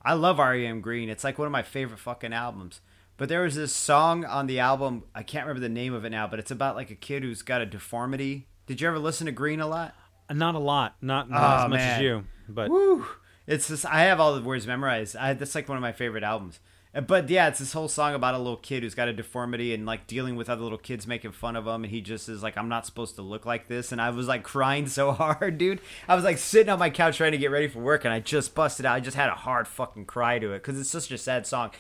I 0.01 0.13
love 0.13 0.39
REM 0.39 0.81
Green. 0.81 1.09
It's 1.09 1.23
like 1.23 1.37
one 1.37 1.45
of 1.47 1.51
my 1.51 1.63
favorite 1.63 1.99
fucking 1.99 2.33
albums. 2.33 2.81
But 3.17 3.29
there 3.29 3.41
was 3.41 3.55
this 3.55 3.73
song 3.73 4.25
on 4.25 4.47
the 4.47 4.59
album. 4.59 5.03
I 5.15 5.23
can't 5.23 5.45
remember 5.47 5.61
the 5.67 5.73
name 5.73 5.93
of 5.93 6.05
it 6.05 6.11
now, 6.11 6.27
but 6.27 6.39
it's 6.39 6.51
about 6.51 6.75
like 6.75 6.91
a 6.91 6.95
kid 6.95 7.23
who's 7.23 7.41
got 7.41 7.61
a 7.61 7.65
deformity. 7.65 8.47
Did 8.67 8.79
you 8.79 8.87
ever 8.87 8.99
listen 8.99 9.25
to 9.25 9.31
Green 9.31 9.59
a 9.59 9.67
lot? 9.67 9.95
Not 10.29 10.55
a 10.55 10.59
lot. 10.59 10.95
Not, 11.01 11.29
not 11.29 11.61
Oh, 11.61 11.65
as 11.65 11.69
much 11.71 11.79
as 11.79 12.01
you. 12.01 12.25
But 12.47 12.69
Woo! 12.69 13.05
It's 13.47 13.69
just 13.69 13.85
I 13.85 14.01
have 14.03 14.19
all 14.19 14.35
the 14.35 14.41
words 14.41 14.67
memorized. 14.67 15.15
I, 15.15 15.33
that's 15.33 15.55
like 15.55 15.67
one 15.69 15.77
of 15.77 15.81
my 15.81 15.93
favorite 15.93 16.23
albums. 16.23 16.59
But 16.93 17.29
yeah, 17.29 17.47
it's 17.47 17.59
this 17.59 17.73
whole 17.73 17.87
song 17.87 18.15
about 18.15 18.33
a 18.33 18.37
little 18.37 18.57
kid 18.57 18.81
who's 18.81 18.95
got 18.95 19.07
a 19.07 19.13
deformity 19.13 19.73
and 19.73 19.85
like 19.85 20.07
dealing 20.07 20.35
with 20.35 20.49
other 20.49 20.63
little 20.63 20.77
kids 20.77 21.05
making 21.05 21.31
fun 21.31 21.55
of 21.55 21.67
him, 21.67 21.83
and 21.83 21.91
he 21.91 22.01
just 22.01 22.27
is 22.27 22.41
like, 22.41 22.57
"I'm 22.57 22.69
not 22.69 22.85
supposed 22.85 23.15
to 23.15 23.21
look 23.21 23.45
like 23.45 23.67
this." 23.67 23.91
And 23.91 24.01
I 24.01 24.09
was 24.09 24.27
like 24.27 24.43
crying 24.43 24.87
so 24.87 25.11
hard, 25.13 25.57
dude. 25.57 25.81
I 26.07 26.15
was 26.15 26.23
like 26.23 26.37
sitting 26.37 26.69
on 26.69 26.79
my 26.79 26.89
couch 26.89 27.17
trying 27.17 27.33
to 27.33 27.37
get 27.37 27.51
ready 27.51 27.67
for 27.67 27.79
work, 27.79 28.05
and 28.05 28.13
I 28.13 28.19
just 28.19 28.55
busted 28.55 28.85
out. 28.85 28.95
I 28.95 28.99
just 28.99 29.17
had 29.17 29.29
a 29.29 29.35
hard 29.35 29.67
fucking 29.67 30.05
cry 30.05 30.39
to 30.39 30.53
it 30.53 30.63
because 30.63 30.79
it's 30.79 30.89
such 30.89 31.11
a 31.11 31.17
sad 31.17 31.45
song. 31.45 31.71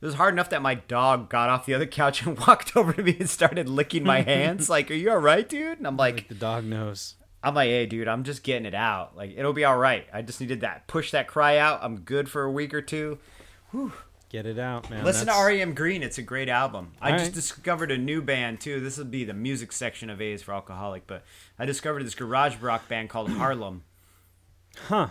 It 0.00 0.06
was 0.06 0.16
hard 0.16 0.34
enough 0.34 0.50
that 0.50 0.60
my 0.60 0.74
dog 0.74 1.30
got 1.30 1.48
off 1.48 1.66
the 1.66 1.74
other 1.74 1.86
couch 1.86 2.22
and 2.26 2.38
walked 2.38 2.76
over 2.76 2.92
to 2.92 3.02
me 3.02 3.16
and 3.20 3.30
started 3.30 3.68
licking 3.68 4.04
my 4.04 4.22
hands. 4.22 4.68
like, 4.68 4.90
"Are 4.90 4.94
you 4.94 5.10
all 5.10 5.18
right, 5.18 5.48
dude?" 5.48 5.78
And 5.78 5.86
I'm 5.86 5.96
like, 5.96 6.14
like 6.14 6.28
the 6.28 6.34
dog 6.34 6.64
knows. 6.64 7.14
I'm 7.44 7.54
like, 7.54 7.68
hey, 7.68 7.84
dude, 7.84 8.08
I'm 8.08 8.24
just 8.24 8.42
getting 8.42 8.64
it 8.64 8.74
out. 8.74 9.14
Like, 9.18 9.34
it'll 9.36 9.52
be 9.52 9.66
all 9.66 9.76
right. 9.76 10.06
I 10.14 10.22
just 10.22 10.40
needed 10.40 10.62
that 10.62 10.86
push 10.86 11.10
that 11.10 11.28
cry 11.28 11.58
out. 11.58 11.80
I'm 11.82 12.00
good 12.00 12.30
for 12.30 12.42
a 12.42 12.50
week 12.50 12.72
or 12.72 12.80
two. 12.80 13.18
Get 14.30 14.46
it 14.46 14.58
out, 14.58 14.90
man. 14.90 15.04
Listen 15.04 15.26
That's- 15.26 15.40
to 15.46 15.46
REM 15.58 15.74
Green. 15.74 16.02
It's 16.02 16.18
a 16.18 16.22
great 16.22 16.48
album. 16.48 16.92
I 17.00 17.12
All 17.12 17.18
just 17.18 17.34
discovered 17.34 17.92
a 17.92 17.98
new 17.98 18.20
band 18.20 18.60
too. 18.60 18.80
This 18.80 18.98
will 18.98 19.04
be 19.04 19.24
the 19.24 19.34
music 19.34 19.70
section 19.70 20.10
of 20.10 20.20
A's 20.20 20.42
for 20.42 20.52
Alcoholic, 20.52 21.06
but 21.06 21.24
I 21.58 21.66
discovered 21.66 22.04
this 22.04 22.14
garage 22.16 22.56
rock 22.56 22.88
band 22.88 23.10
called 23.10 23.30
Harlem, 23.38 23.84
Huh. 24.88 25.10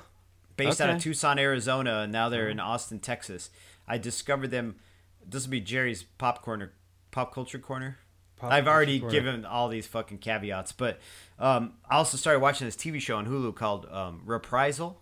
based 0.58 0.82
out 0.82 0.90
of 0.90 1.02
Tucson, 1.02 1.40
Arizona, 1.40 2.00
and 2.02 2.12
now 2.12 2.28
they're 2.28 2.50
in 2.50 2.60
Austin, 2.60 3.00
Texas. 3.00 3.50
I 3.88 3.98
discovered 3.98 4.52
them. 4.52 4.76
This 5.26 5.46
will 5.46 5.52
be 5.52 5.62
Jerry's 5.62 6.04
pop 6.04 6.42
corner, 6.42 6.74
pop 7.12 7.34
culture 7.34 7.60
corner. 7.60 8.00
Pop 8.36 8.52
I've 8.52 8.66
culture 8.66 8.76
already 8.76 9.00
corner. 9.00 9.12
given 9.14 9.46
all 9.46 9.70
these 9.70 9.88
fucking 9.88 10.18
caveats, 10.18 10.74
but 10.74 11.00
um, 11.40 11.74
I 11.90 11.96
also 11.96 12.18
started 12.18 12.40
watching 12.42 12.68
this 12.68 12.76
TV 12.76 13.00
show 13.00 13.16
on 13.16 13.26
Hulu 13.26 13.56
called 13.56 13.86
um, 13.90 14.22
Reprisal. 14.26 15.00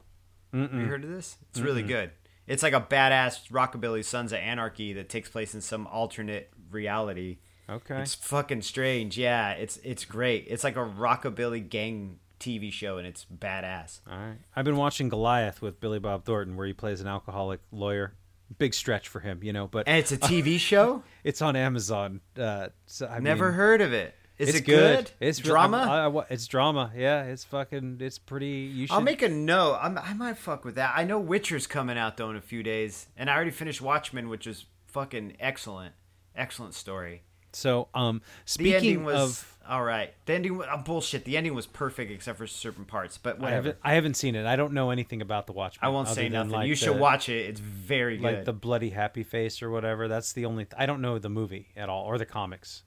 Have 0.53 0.73
you 0.73 0.81
heard 0.85 1.03
of 1.05 1.09
this? 1.09 1.37
It's 1.49 1.59
really 1.61 1.81
good. 1.81 2.11
It's 2.47 2.63
like 2.63 2.73
a 2.73 2.81
badass 2.81 3.49
rockabilly 3.49 4.03
Sons 4.03 4.31
of 4.31 4.39
Anarchy 4.39 4.93
that 4.93 5.09
takes 5.09 5.29
place 5.29 5.53
in 5.53 5.61
some 5.61 5.87
alternate 5.87 6.49
reality. 6.71 7.37
Okay. 7.69 8.01
It's 8.01 8.15
fucking 8.15 8.63
strange. 8.63 9.17
Yeah, 9.17 9.51
it's 9.51 9.77
it's 9.77 10.03
great. 10.05 10.45
It's 10.49 10.63
like 10.63 10.75
a 10.75 10.79
rockabilly 10.79 11.67
gang 11.69 12.19
TV 12.39 12.71
show, 12.73 12.97
and 12.97 13.07
it's 13.07 13.25
badass. 13.33 14.01
All 14.09 14.17
right. 14.17 14.37
I've 14.55 14.65
been 14.65 14.75
watching 14.75 15.07
Goliath 15.09 15.61
with 15.61 15.79
Billy 15.79 15.99
Bob 15.99 16.25
Thornton, 16.25 16.57
where 16.57 16.67
he 16.67 16.73
plays 16.73 16.99
an 16.99 17.07
alcoholic 17.07 17.61
lawyer. 17.71 18.13
Big 18.57 18.73
stretch 18.73 19.07
for 19.07 19.21
him, 19.21 19.41
you 19.43 19.53
know, 19.53 19.67
but 19.67 19.87
And 19.87 19.97
it's 19.97 20.11
a 20.11 20.17
TV 20.17 20.59
show. 20.59 21.03
it's 21.23 21.41
on 21.41 21.55
Amazon. 21.55 22.19
Uh, 22.37 22.67
so, 22.85 23.07
I 23.07 23.19
Never 23.19 23.45
mean, 23.45 23.53
heard 23.53 23.79
of 23.79 23.93
it. 23.93 24.13
Is 24.41 24.49
it's 24.49 24.57
it 24.59 24.65
good? 24.65 25.11
It's 25.19 25.37
drama. 25.37 25.77
I- 25.77 26.19
I- 26.19 26.25
it's 26.29 26.47
drama. 26.47 26.91
Yeah, 26.95 27.23
it's 27.25 27.43
fucking. 27.43 27.97
It's 28.01 28.17
pretty. 28.17 28.71
You 28.73 28.87
should. 28.87 28.93
I'll 28.93 29.01
make 29.01 29.21
a 29.21 29.29
note. 29.29 29.77
I'm, 29.81 29.97
I 29.97 30.13
might 30.13 30.37
fuck 30.37 30.65
with 30.65 30.75
that. 30.75 30.93
I 30.95 31.03
know 31.03 31.19
Witcher's 31.19 31.67
coming 31.67 31.97
out 31.97 32.17
though 32.17 32.31
in 32.31 32.35
a 32.35 32.41
few 32.41 32.63
days, 32.63 33.07
and 33.15 33.29
I 33.29 33.35
already 33.35 33.51
finished 33.51 33.81
Watchmen, 33.81 34.29
which 34.29 34.47
is 34.47 34.65
fucking 34.87 35.37
excellent, 35.39 35.93
excellent 36.35 36.73
story. 36.73 37.21
so, 37.53 37.87
um, 37.93 38.21
speaking 38.45 39.03
was 39.03 39.15
of, 39.15 39.57
all 39.69 39.83
right. 39.83 40.11
The 40.25 40.33
ending 40.33 40.57
was 40.57 40.67
oh, 40.71 40.77
bullshit. 40.77 41.23
The 41.23 41.37
ending 41.37 41.53
was 41.53 41.67
perfect 41.67 42.11
except 42.11 42.39
for 42.39 42.47
certain 42.47 42.85
parts, 42.85 43.19
but 43.19 43.43
I 43.43 43.51
haven't. 43.51 43.77
I 43.83 43.93
haven't 43.93 44.15
seen 44.15 44.33
it. 44.33 44.47
I 44.47 44.55
don't 44.55 44.73
know 44.73 44.89
anything 44.89 45.21
about 45.21 45.45
the 45.45 45.53
Watchmen. 45.53 45.87
I 45.87 45.89
won't 45.89 46.07
say 46.07 46.29
nothing. 46.29 46.51
like, 46.51 46.67
you 46.67 46.75
should 46.75 46.95
the- 46.95 46.99
watch 46.99 47.29
it. 47.29 47.45
It's 47.45 47.59
very 47.59 48.17
good. 48.17 48.23
Like 48.23 48.45
the 48.45 48.53
bloody 48.53 48.89
happy 48.89 49.23
face 49.23 49.61
or 49.61 49.69
whatever. 49.69 50.07
That's 50.07 50.33
the 50.33 50.45
only. 50.45 50.65
I 50.75 50.87
don't 50.87 51.01
know 51.01 51.19
the 51.19 51.29
movie 51.29 51.67
at 51.77 51.89
all 51.89 52.05
or 52.05 52.17
the 52.17 52.25
comics. 52.25 52.83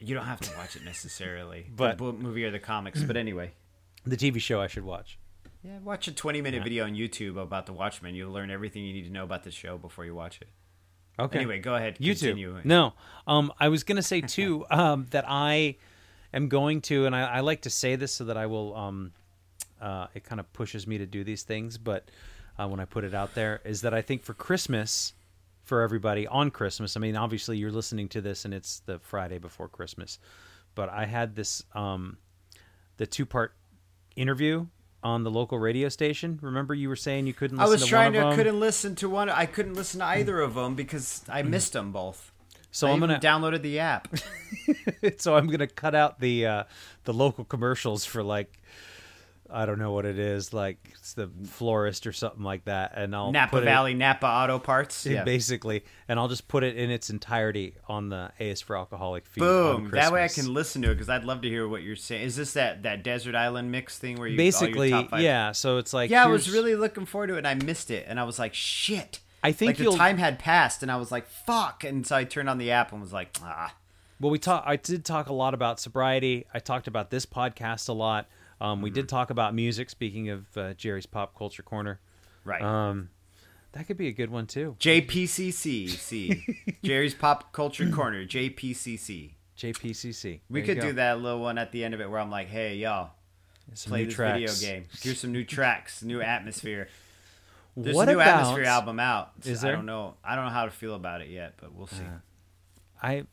You 0.00 0.14
don't 0.14 0.24
have 0.26 0.40
to 0.40 0.56
watch 0.56 0.76
it 0.76 0.84
necessarily, 0.84 1.66
But- 1.76 1.98
the 1.98 2.12
movie 2.12 2.44
or 2.44 2.50
the 2.50 2.58
comics. 2.58 3.02
But 3.02 3.16
anyway, 3.24 3.52
The 4.06 4.16
TV 4.16 4.40
show 4.40 4.60
I 4.60 4.66
should 4.66 4.84
watch. 4.84 5.18
yeah, 5.62 5.78
watch 5.84 6.08
a 6.08 6.12
20 6.12 6.40
minute 6.40 6.62
video 6.62 6.84
on 6.84 6.94
YouTube 6.94 7.36
about 7.40 7.66
the 7.66 7.72
Watchmen. 7.72 8.14
You'll 8.14 8.32
learn 8.32 8.50
everything 8.50 8.84
you 8.84 8.92
need 8.94 9.04
to 9.04 9.12
know 9.12 9.24
about 9.24 9.44
the 9.44 9.50
show 9.50 9.76
before 9.78 10.04
you 10.04 10.14
watch 10.14 10.40
it. 10.40 10.48
Okay. 11.18 11.38
Anyway, 11.38 11.58
go 11.58 11.74
ahead. 11.74 11.98
YouTube. 11.98 12.64
No, 12.64 12.94
um, 13.26 13.52
I 13.60 13.68
was 13.68 13.84
gonna 13.84 14.00
say 14.02 14.22
too 14.22 14.64
um, 14.70 15.06
that 15.10 15.24
I 15.28 15.76
am 16.32 16.48
going 16.48 16.80
to, 16.82 17.04
and 17.04 17.14
I, 17.14 17.22
I 17.26 17.40
like 17.40 17.62
to 17.62 17.70
say 17.70 17.96
this 17.96 18.12
so 18.12 18.24
that 18.24 18.36
I 18.38 18.46
will. 18.46 18.74
Um, 18.74 19.12
uh, 19.82 20.06
it 20.14 20.24
kind 20.24 20.40
of 20.40 20.50
pushes 20.52 20.86
me 20.86 20.96
to 20.98 21.06
do 21.06 21.24
these 21.24 21.42
things, 21.42 21.76
but 21.78 22.10
uh, 22.58 22.68
when 22.68 22.80
I 22.80 22.84
put 22.86 23.04
it 23.04 23.14
out 23.14 23.34
there, 23.34 23.60
is 23.64 23.80
that 23.82 23.92
I 23.94 24.00
think 24.02 24.22
for 24.22 24.32
Christmas, 24.34 25.14
for 25.70 25.82
everybody 25.82 26.26
on 26.26 26.50
Christmas. 26.50 26.96
I 26.96 27.00
mean, 27.00 27.14
obviously 27.14 27.56
you're 27.56 27.70
listening 27.70 28.08
to 28.08 28.20
this, 28.20 28.44
and 28.44 28.52
it's 28.52 28.80
the 28.86 28.98
Friday 28.98 29.38
before 29.38 29.68
Christmas, 29.68 30.18
but 30.74 30.88
I 30.88 31.06
had 31.06 31.36
this 31.36 31.62
um, 31.76 32.18
the 32.96 33.06
two 33.06 33.24
part 33.24 33.54
interview 34.16 34.66
on 35.04 35.22
the 35.22 35.30
local 35.30 35.60
radio 35.60 35.88
station. 35.88 36.40
Remember, 36.42 36.74
you 36.74 36.88
were 36.88 36.96
saying 36.96 37.28
you 37.28 37.34
couldn't. 37.34 37.60
I 37.60 37.68
was 37.68 37.82
to 37.82 37.86
trying 37.88 38.14
one 38.14 38.30
to 38.30 38.34
couldn't 38.34 38.58
listen 38.58 38.96
to 38.96 39.08
one. 39.08 39.30
I 39.30 39.46
couldn't 39.46 39.74
listen 39.74 40.00
to 40.00 40.06
either 40.06 40.40
of 40.40 40.54
them 40.54 40.74
because 40.74 41.22
I 41.28 41.42
missed 41.42 41.74
them 41.74 41.92
both. 41.92 42.32
So 42.72 42.88
I 42.88 42.90
I'm 42.90 42.98
gonna 42.98 43.20
downloaded 43.20 43.62
the 43.62 43.78
app. 43.78 44.08
so 45.18 45.36
I'm 45.36 45.46
gonna 45.46 45.68
cut 45.68 45.94
out 45.94 46.18
the 46.18 46.46
uh, 46.46 46.64
the 47.04 47.14
local 47.14 47.44
commercials 47.44 48.04
for 48.04 48.24
like 48.24 48.60
I 49.52 49.66
don't 49.66 49.78
know 49.78 49.92
what 49.92 50.04
it 50.06 50.18
is, 50.18 50.52
like 50.52 50.78
it's 50.94 51.14
the 51.14 51.30
florist 51.44 52.06
or 52.06 52.12
something 52.12 52.42
like 52.42 52.64
that, 52.66 52.92
and 52.94 53.14
I'll 53.14 53.32
Napa 53.32 53.60
Valley, 53.60 53.94
Napa 53.94 54.26
Auto 54.26 54.58
Parts. 54.58 55.06
it 55.06 55.12
Yeah. 55.12 55.24
basically, 55.24 55.84
and 56.08 56.18
I'll 56.18 56.28
just 56.28 56.48
put 56.48 56.62
it 56.64 56.76
in 56.76 56.90
its 56.90 57.10
entirety 57.10 57.74
on 57.88 58.08
the 58.08 58.30
AS 58.40 58.60
for 58.60 58.76
Alcoholic 58.76 59.26
feed. 59.26 59.40
Boom! 59.40 59.90
That 59.92 60.12
way 60.12 60.24
I 60.24 60.28
can 60.28 60.52
listen 60.54 60.82
to 60.82 60.90
it 60.90 60.94
because 60.94 61.08
I'd 61.08 61.24
love 61.24 61.42
to 61.42 61.48
hear 61.48 61.66
what 61.68 61.82
you're 61.82 61.96
saying. 61.96 62.22
Is 62.22 62.36
this 62.36 62.52
that 62.54 62.82
that 62.84 63.02
desert 63.02 63.34
island 63.34 63.70
mix 63.72 63.98
thing 63.98 64.16
where 64.16 64.28
you 64.28 64.36
basically, 64.36 64.92
all 64.92 64.98
your 65.00 65.02
top 65.02 65.10
five- 65.10 65.22
yeah. 65.22 65.52
So 65.52 65.78
it's 65.78 65.92
like 65.92 66.10
Yeah, 66.10 66.24
I 66.24 66.26
was 66.28 66.50
really 66.50 66.74
looking 66.76 67.06
forward 67.06 67.28
to 67.28 67.34
it, 67.34 67.38
and 67.38 67.48
I 67.48 67.54
missed 67.54 67.90
it, 67.90 68.06
and 68.08 68.18
I 68.20 68.24
was 68.24 68.38
like, 68.38 68.54
shit. 68.54 69.20
I 69.42 69.52
think 69.52 69.78
like 69.78 69.90
the 69.90 69.96
time 69.96 70.18
had 70.18 70.38
passed, 70.38 70.82
and 70.82 70.92
I 70.92 70.96
was 70.96 71.10
like, 71.10 71.26
fuck, 71.26 71.82
and 71.82 72.06
so 72.06 72.14
I 72.14 72.24
turned 72.24 72.50
on 72.50 72.58
the 72.58 72.70
app 72.72 72.92
and 72.92 73.00
was 73.00 73.12
like, 73.12 73.36
ah. 73.42 73.74
Well, 74.20 74.30
we 74.30 74.38
talk. 74.38 74.64
I 74.66 74.76
did 74.76 75.02
talk 75.06 75.30
a 75.30 75.32
lot 75.32 75.54
about 75.54 75.80
sobriety. 75.80 76.44
I 76.52 76.58
talked 76.58 76.86
about 76.86 77.10
this 77.10 77.24
podcast 77.24 77.88
a 77.88 77.94
lot. 77.94 78.28
Um, 78.60 78.82
we 78.82 78.90
did 78.90 79.06
Mm-hmm. 79.06 79.16
talk 79.16 79.30
about 79.30 79.54
music. 79.54 79.88
Speaking 79.90 80.28
of 80.30 80.46
uh, 80.56 80.74
Jerry's 80.74 81.06
pop 81.06 81.36
culture 81.36 81.62
corner, 81.62 82.00
Right. 82.44 82.60
um, 82.62 83.08
that 83.72 83.86
could 83.86 83.96
be 83.96 84.08
a 84.08 84.12
good 84.12 84.30
one 84.30 84.46
too. 84.46 84.76
JPCC. 84.80 86.78
Jerry's 86.82 87.14
Pop 87.14 87.52
Culture 87.52 87.88
Corner. 87.90 88.24
JPCC. 88.26 89.32
JPCC. 89.56 90.40
We 90.48 90.62
could 90.62 90.76
go. 90.80 90.88
do 90.88 90.92
that 90.94 91.20
little 91.20 91.40
one 91.40 91.58
at 91.58 91.70
the 91.72 91.84
end 91.84 91.94
of 91.94 92.00
it 92.00 92.10
where 92.10 92.18
I'm 92.20 92.30
like, 92.30 92.48
hey, 92.48 92.76
y'all, 92.76 93.10
Some 93.74 93.90
play 93.90 94.00
new 94.00 94.06
this 94.06 94.14
tracks. 94.14 94.38
video 94.40 94.54
game. 94.74 94.84
Here's 95.02 95.20
some 95.20 95.32
new 95.32 95.44
tracks, 95.44 96.02
new 96.02 96.20
atmosphere. 96.20 96.88
There's 97.76 97.94
What 97.94 98.08
a 98.08 98.12
new 98.12 98.18
about- 98.20 98.40
atmosphere 98.40 98.64
album 98.64 98.98
out. 98.98 99.32
Is 99.44 99.60
there? 99.60 99.72
I 99.72 99.76
don't 99.76 99.86
know. 99.86 100.14
I 100.24 100.34
don't 100.34 100.46
know 100.46 100.50
how 100.50 100.64
to 100.64 100.70
feel 100.70 100.94
about 100.94 101.20
it 101.20 101.28
yet, 101.28 101.54
but 101.60 101.74
we'll 101.74 101.86
see. 101.86 102.02
I. 103.02 103.24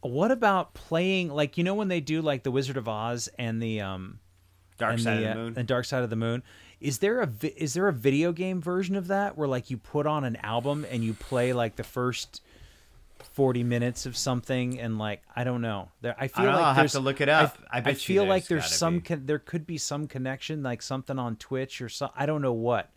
What 0.00 0.30
about 0.30 0.74
playing 0.74 1.28
like 1.30 1.56
you 1.58 1.64
know 1.64 1.74
when 1.74 1.88
they 1.88 2.00
do 2.00 2.20
like 2.22 2.42
the 2.42 2.50
Wizard 2.50 2.76
of 2.76 2.88
Oz 2.88 3.28
and 3.38 3.62
the 3.62 3.80
um 3.80 4.18
Dark 4.78 4.98
Side 4.98 5.18
the, 5.18 5.24
of 5.24 5.30
uh, 5.30 5.34
the 5.34 5.40
Moon. 5.40 5.54
and 5.56 5.68
Dark 5.68 5.84
Side 5.84 6.02
of 6.02 6.10
the 6.10 6.16
Moon? 6.16 6.42
Is 6.80 6.98
there 6.98 7.20
a 7.20 7.26
vi- 7.26 7.54
is 7.56 7.74
there 7.74 7.88
a 7.88 7.92
video 7.92 8.32
game 8.32 8.60
version 8.60 8.96
of 8.96 9.06
that 9.08 9.38
where 9.38 9.48
like 9.48 9.70
you 9.70 9.76
put 9.76 10.06
on 10.06 10.24
an 10.24 10.36
album 10.36 10.84
and 10.90 11.04
you 11.04 11.14
play 11.14 11.52
like 11.52 11.76
the 11.76 11.84
first 11.84 12.42
40 13.32 13.64
minutes 13.64 14.06
of 14.06 14.16
something 14.16 14.78
and 14.78 14.98
like 14.98 15.22
I 15.34 15.44
don't 15.44 15.60
know. 15.62 15.90
There 16.00 16.14
I 16.18 16.28
feel 16.28 16.44
don't 16.44 16.52
know, 16.54 16.58
like 16.58 16.66
I'll 16.66 16.74
have 16.74 16.92
to 16.92 17.00
look 17.00 17.20
it 17.20 17.28
up. 17.28 17.58
I 17.70 17.80
bet 17.80 18.08
you 18.08 18.14
feel 18.14 18.26
like 18.26 18.46
there's 18.46 18.70
some 18.70 19.00
con- 19.00 19.26
there 19.26 19.38
could 19.38 19.66
be 19.66 19.78
some 19.78 20.06
connection 20.06 20.62
like 20.62 20.82
something 20.82 21.18
on 21.18 21.36
Twitch 21.36 21.80
or 21.80 21.88
some 21.88 22.10
I 22.16 22.26
don't 22.26 22.42
know 22.42 22.52
what. 22.52 22.90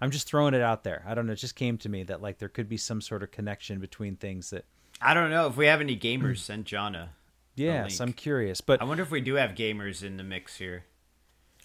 I'm 0.00 0.10
just 0.10 0.26
throwing 0.26 0.54
it 0.54 0.60
out 0.60 0.84
there. 0.84 1.02
I 1.06 1.14
don't 1.14 1.26
know, 1.26 1.32
it 1.32 1.36
just 1.36 1.56
came 1.56 1.78
to 1.78 1.88
me 1.88 2.04
that 2.04 2.22
like 2.22 2.38
there 2.38 2.48
could 2.48 2.68
be 2.68 2.76
some 2.76 3.00
sort 3.00 3.22
of 3.22 3.30
connection 3.30 3.80
between 3.80 4.16
things 4.16 4.50
that 4.50 4.64
I 5.00 5.14
don't 5.14 5.30
know 5.30 5.46
if 5.46 5.56
we 5.56 5.66
have 5.66 5.80
any 5.80 5.96
gamers. 5.96 6.38
Send 6.38 6.64
John 6.64 6.94
a. 6.94 7.10
Yes. 7.54 8.00
I'm 8.00 8.12
curious. 8.12 8.60
But 8.60 8.80
I 8.80 8.84
wonder 8.84 9.02
if 9.02 9.10
we 9.10 9.20
do 9.20 9.34
have 9.34 9.52
gamers 9.52 10.02
in 10.02 10.16
the 10.16 10.22
mix 10.22 10.56
here. 10.58 10.84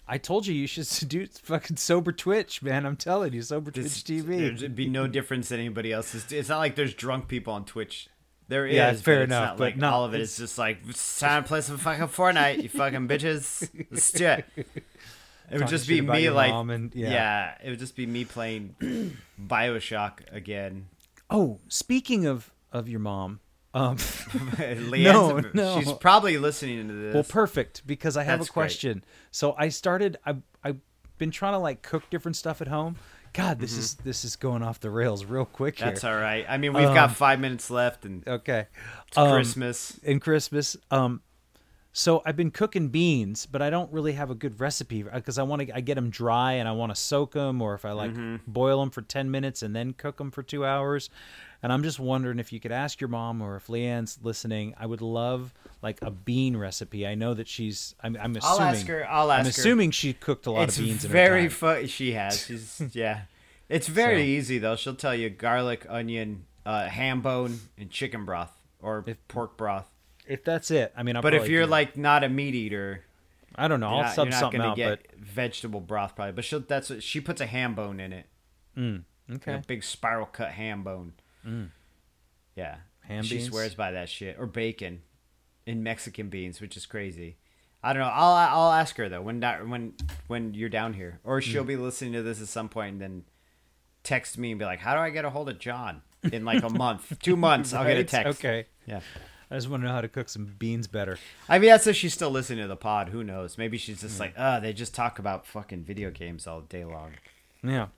I 0.06 0.18
told 0.18 0.46
you 0.46 0.54
you 0.54 0.66
should 0.66 0.86
do 1.08 1.26
fucking 1.26 1.76
sober 1.76 2.12
Twitch, 2.12 2.62
man. 2.62 2.84
I'm 2.86 2.96
telling 2.96 3.32
you, 3.32 3.42
sober 3.42 3.70
This- 3.70 4.02
Twitch 4.02 4.24
TV. 4.24 4.58
There'd 4.58 4.74
be 4.74 4.88
no 4.88 5.06
difference 5.06 5.48
than 5.48 5.60
anybody 5.60 5.92
else's. 5.92 6.30
It's 6.32 6.48
not 6.48 6.58
like 6.58 6.74
there's 6.74 6.94
drunk 6.94 7.28
people 7.28 7.52
on 7.54 7.64
Twitch. 7.64 8.08
There 8.48 8.66
is, 8.66 8.74
Yeah, 8.74 8.90
it's 8.90 9.00
fair 9.00 9.22
enough, 9.22 9.58
like 9.58 9.76
no, 9.76 9.88
all 9.90 10.04
of 10.04 10.12
it. 10.12 10.16
it's- 10.16 10.30
It's 10.30 10.38
just 10.38 10.58
like 10.58 10.78
it's 10.86 11.18
time 11.20 11.42
to 11.44 11.48
play 11.48 11.60
some 11.62 11.78
fucking 11.78 12.08
Fortnite, 12.08 12.62
you 12.62 12.68
fucking 12.68 13.08
bitches. 13.08 13.68
Let's 13.90 14.10
do 14.12 14.26
it. 14.26 14.44
It 14.56 15.58
would 15.58 15.68
just 15.68 15.86
be 15.88 16.00
me, 16.00 16.28
like 16.30 16.52
and- 16.52 16.94
yeah. 16.94 17.10
yeah. 17.10 17.54
It 17.62 17.70
would 17.70 17.78
just 17.78 17.96
be 17.96 18.04
me 18.06 18.24
playing 18.24 18.74
Bioshock 19.40 20.20
again. 20.32 20.88
Oh, 21.30 21.60
speaking 21.68 22.26
of 22.26 22.50
of 22.72 22.88
your 22.88 23.00
mom, 23.00 23.40
um, 23.74 23.96
Leanne's, 24.90 25.54
no. 25.54 25.78
she's 25.80 25.92
probably 25.94 26.38
listening 26.38 26.88
to 26.88 26.94
this. 26.94 27.14
well, 27.14 27.24
perfect 27.24 27.86
because 27.86 28.16
I 28.16 28.22
have 28.24 28.40
That's 28.40 28.50
a 28.50 28.52
great. 28.52 28.62
question. 28.64 29.04
So 29.30 29.54
I 29.58 29.68
started. 29.70 30.16
I 30.26 30.36
I've 30.62 30.78
been 31.18 31.30
trying 31.30 31.52
to 31.54 31.58
like 31.58 31.82
cook 31.82 32.02
different 32.10 32.36
stuff 32.36 32.60
at 32.60 32.68
home. 32.68 32.96
God, 33.32 33.60
this 33.60 33.76
is 33.78 33.94
this 33.94 34.24
is 34.26 34.36
going 34.36 34.62
off 34.62 34.80
the 34.80 34.90
rails 34.90 35.24
real 35.24 35.46
quick 35.46 35.78
here. 35.78 35.86
Mm-hmm. 35.86 35.94
That's 35.94 36.04
all 36.04 36.16
right. 36.16 36.44
I 36.48 36.58
mean, 36.58 36.74
we've 36.74 36.82
got 36.84 37.08
Um, 37.10 37.14
five 37.14 37.40
minutes 37.40 37.70
left, 37.70 38.04
and 38.04 38.26
okay. 38.28 38.66
Um, 39.16 39.30
Christmas. 39.32 39.98
and 40.04 40.20
Christmas. 40.20 40.76
Um, 40.90 41.22
so 41.94 42.22
I've 42.26 42.36
been 42.36 42.50
cooking 42.50 42.88
beans, 42.88 43.44
but 43.46 43.60
I 43.62 43.68
don't 43.70 43.90
really 43.92 44.12
have 44.12 44.30
a 44.30 44.34
good 44.34 44.60
recipe 44.60 45.02
because 45.02 45.38
I 45.38 45.42
want 45.44 45.62
to. 45.62 45.74
I 45.74 45.80
get 45.80 45.94
them 45.94 46.10
dry 46.10 46.52
and 46.54 46.68
I 46.68 46.72
want 46.72 46.94
to 46.94 47.00
soak 47.00 47.32
them, 47.32 47.62
or 47.62 47.74
if 47.74 47.84
I 47.86 47.92
like 47.92 48.12
Mm-hmm. 48.12 48.36
boil 48.50 48.80
them 48.80 48.90
for 48.90 49.00
ten 49.02 49.30
minutes 49.30 49.62
and 49.62 49.74
then 49.74 49.94
cook 49.94 50.18
them 50.18 50.30
for 50.30 50.42
two 50.42 50.64
hours. 50.66 51.08
And 51.62 51.72
I'm 51.72 51.82
just 51.84 52.00
wondering 52.00 52.40
if 52.40 52.52
you 52.52 52.58
could 52.58 52.72
ask 52.72 53.00
your 53.00 53.06
mom 53.08 53.40
or 53.40 53.54
if 53.56 53.68
Leanne's 53.68 54.18
listening. 54.22 54.74
I 54.78 54.84
would 54.86 55.00
love 55.00 55.54
like 55.80 55.98
a 56.02 56.10
bean 56.10 56.56
recipe. 56.56 57.06
I 57.06 57.14
know 57.14 57.34
that 57.34 57.46
she's. 57.46 57.94
I'm, 58.02 58.16
I'm 58.20 58.36
I'll 58.42 58.54
assuming. 58.56 58.74
ask 58.74 58.86
her. 58.88 59.08
I'll 59.08 59.30
ask 59.30 59.38
I'm 59.40 59.44
her. 59.44 59.50
assuming 59.50 59.90
she 59.92 60.12
cooked 60.12 60.46
a 60.46 60.50
lot 60.50 60.64
it's 60.64 60.78
of 60.78 60.84
beans. 60.84 61.04
very 61.04 61.44
in 61.44 61.50
her 61.50 61.56
time. 61.56 61.82
fu- 61.82 61.86
She 61.86 62.12
has. 62.14 62.44
She's 62.46 62.82
yeah. 62.94 63.22
It's 63.68 63.86
very 63.86 64.22
So- 64.22 64.26
easy 64.26 64.58
though. 64.58 64.74
She'll 64.76 64.96
tell 64.96 65.14
you 65.14 65.30
garlic, 65.30 65.86
onion, 65.88 66.46
uh, 66.66 66.88
ham 66.88 67.20
bone, 67.20 67.60
and 67.78 67.90
chicken 67.90 68.24
broth 68.24 68.52
or 68.80 69.04
If- 69.06 69.28
pork 69.28 69.56
broth. 69.56 69.88
If 70.26 70.42
that's 70.44 70.70
it, 70.72 70.92
I 70.96 71.02
mean. 71.04 71.14
I'll 71.16 71.22
But 71.22 71.34
if 71.34 71.48
you're 71.48 71.66
like 71.66 71.96
not 71.96 72.24
a 72.24 72.28
meat 72.28 72.54
eater, 72.56 73.04
I 73.54 73.68
don't 73.68 73.78
know. 73.80 73.88
you're 73.88 73.96
I'll 73.98 74.02
not, 74.04 74.14
sub 74.14 74.32
something 74.32 74.60
out, 74.60 74.76
get 74.76 75.14
vegetable 75.16 75.80
broth 75.80 76.16
probably. 76.16 76.32
But 76.32 76.44
she'll 76.44 76.60
that's 76.60 76.90
what 76.90 77.02
she 77.04 77.20
puts 77.20 77.40
a 77.40 77.46
ham 77.46 77.74
bone 77.76 78.00
in 78.00 78.12
it. 78.12 78.26
but 78.74 79.34
okay. 79.36 79.54
A 79.54 79.62
big 79.66 79.84
spiral 79.84 80.26
cut 80.26 80.50
ham 80.52 80.82
bone. 80.82 81.12
Yeah, 82.56 82.76
Ham 83.06 83.24
she 83.24 83.36
beans? 83.36 83.48
swears 83.48 83.74
by 83.74 83.92
that 83.92 84.08
shit 84.08 84.36
or 84.38 84.46
bacon 84.46 85.02
in 85.66 85.82
Mexican 85.82 86.28
beans, 86.28 86.60
which 86.60 86.76
is 86.76 86.86
crazy. 86.86 87.36
I 87.82 87.92
don't 87.92 88.02
know. 88.02 88.08
I'll 88.12 88.34
I'll 88.34 88.72
ask 88.72 88.96
her 88.96 89.08
though 89.08 89.22
when 89.22 89.40
that 89.40 89.66
when 89.66 89.94
when 90.28 90.54
you're 90.54 90.68
down 90.68 90.92
here, 90.94 91.18
or 91.24 91.40
she'll 91.40 91.64
be 91.64 91.76
listening 91.76 92.12
to 92.12 92.22
this 92.22 92.40
at 92.40 92.48
some 92.48 92.68
point 92.68 92.92
and 92.94 93.00
then 93.00 93.24
text 94.04 94.38
me 94.38 94.50
and 94.52 94.58
be 94.58 94.64
like, 94.64 94.78
"How 94.80 94.94
do 94.94 95.00
I 95.00 95.10
get 95.10 95.24
a 95.24 95.30
hold 95.30 95.48
of 95.48 95.58
John?" 95.58 96.02
In 96.30 96.44
like 96.44 96.62
a 96.62 96.68
month, 96.78 97.18
two 97.20 97.36
months, 97.36 97.72
I'll 97.72 97.84
get 97.84 97.94
a 97.96 98.00
Right? 98.00 98.08
text. 98.08 98.38
Okay. 98.38 98.66
Yeah. 98.86 99.00
I 99.50 99.56
just 99.56 99.68
want 99.68 99.82
to 99.82 99.86
know 99.88 99.92
how 99.94 100.00
to 100.00 100.08
cook 100.08 100.28
some 100.30 100.46
beans 100.58 100.86
better. 100.86 101.18
I 101.48 101.58
mean, 101.58 101.68
that's 101.70 101.86
if 101.86 101.94
she's 101.96 102.14
still 102.14 102.30
listening 102.30 102.60
to 102.62 102.68
the 102.68 102.76
pod. 102.76 103.08
Who 103.10 103.22
knows? 103.24 103.58
Maybe 103.58 103.76
she's 103.78 104.00
just 104.00 104.20
like, 104.20 104.32
"Uh, 104.36 104.60
they 104.60 104.72
just 104.72 104.94
talk 104.94 105.18
about 105.18 105.46
fucking 105.46 105.82
video 105.84 106.10
games 106.10 106.46
all 106.46 106.60
day 106.60 106.84
long." 106.84 107.12
Yeah. 107.64 107.88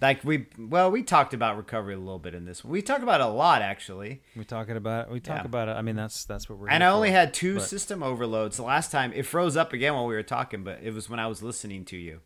Like 0.00 0.24
we, 0.24 0.46
well, 0.58 0.90
we 0.90 1.02
talked 1.02 1.34
about 1.34 1.56
recovery 1.56 1.94
a 1.94 1.98
little 1.98 2.18
bit 2.18 2.34
in 2.34 2.44
this. 2.44 2.64
We 2.64 2.82
talk 2.82 3.02
about 3.02 3.20
it 3.20 3.24
a 3.24 3.28
lot 3.28 3.62
actually. 3.62 4.22
We 4.34 4.44
talking 4.44 4.76
about 4.76 5.10
we 5.10 5.20
talk 5.20 5.40
Yeah. 5.40 5.44
about 5.46 5.68
it. 5.68 5.72
I 5.72 5.82
mean, 5.82 5.96
that's 5.96 6.24
that's 6.24 6.48
what 6.48 6.58
we're. 6.58 6.68
And 6.70 6.82
I 6.82 6.88
only 6.88 7.08
for. 7.10 7.14
had 7.14 7.34
two 7.34 7.54
but- 7.56 7.64
system 7.64 8.02
overloads. 8.02 8.56
The 8.56 8.62
last 8.64 8.90
time 8.90 9.12
it 9.14 9.24
froze 9.26 9.56
up 9.56 9.72
again 9.72 9.94
while 9.94 10.06
we 10.06 10.14
were 10.14 10.22
talking, 10.22 10.64
but 10.64 10.80
it 10.82 10.92
was 10.94 11.08
when 11.10 11.20
I 11.20 11.26
was 11.26 11.42
listening 11.42 11.84
to 11.86 11.96
you. 11.96 12.20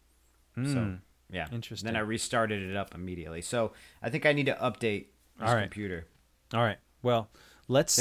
So 0.54 0.96
yeah, 1.30 1.48
Hmm. 1.48 1.54
Interesting. 1.56 1.86
Then 1.86 1.96
I 1.96 2.00
restarted 2.00 2.62
it 2.62 2.76
up 2.76 2.94
immediately. 2.94 3.42
So 3.42 3.72
I 4.02 4.08
think 4.10 4.24
I 4.26 4.32
need 4.32 4.46
to 4.46 4.54
update 4.54 5.06
this 5.38 5.48
All 5.48 5.54
right. 5.54 5.62
computer. 5.62 6.06
All 6.54 6.62
right. 6.62 6.78
Well, 7.02 7.28
let's 7.68 7.98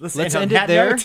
let's, 0.00 0.16
Let's 0.16 0.34
on 0.36 0.42
end 0.42 0.52
it 0.52 0.66
there. 0.66 0.96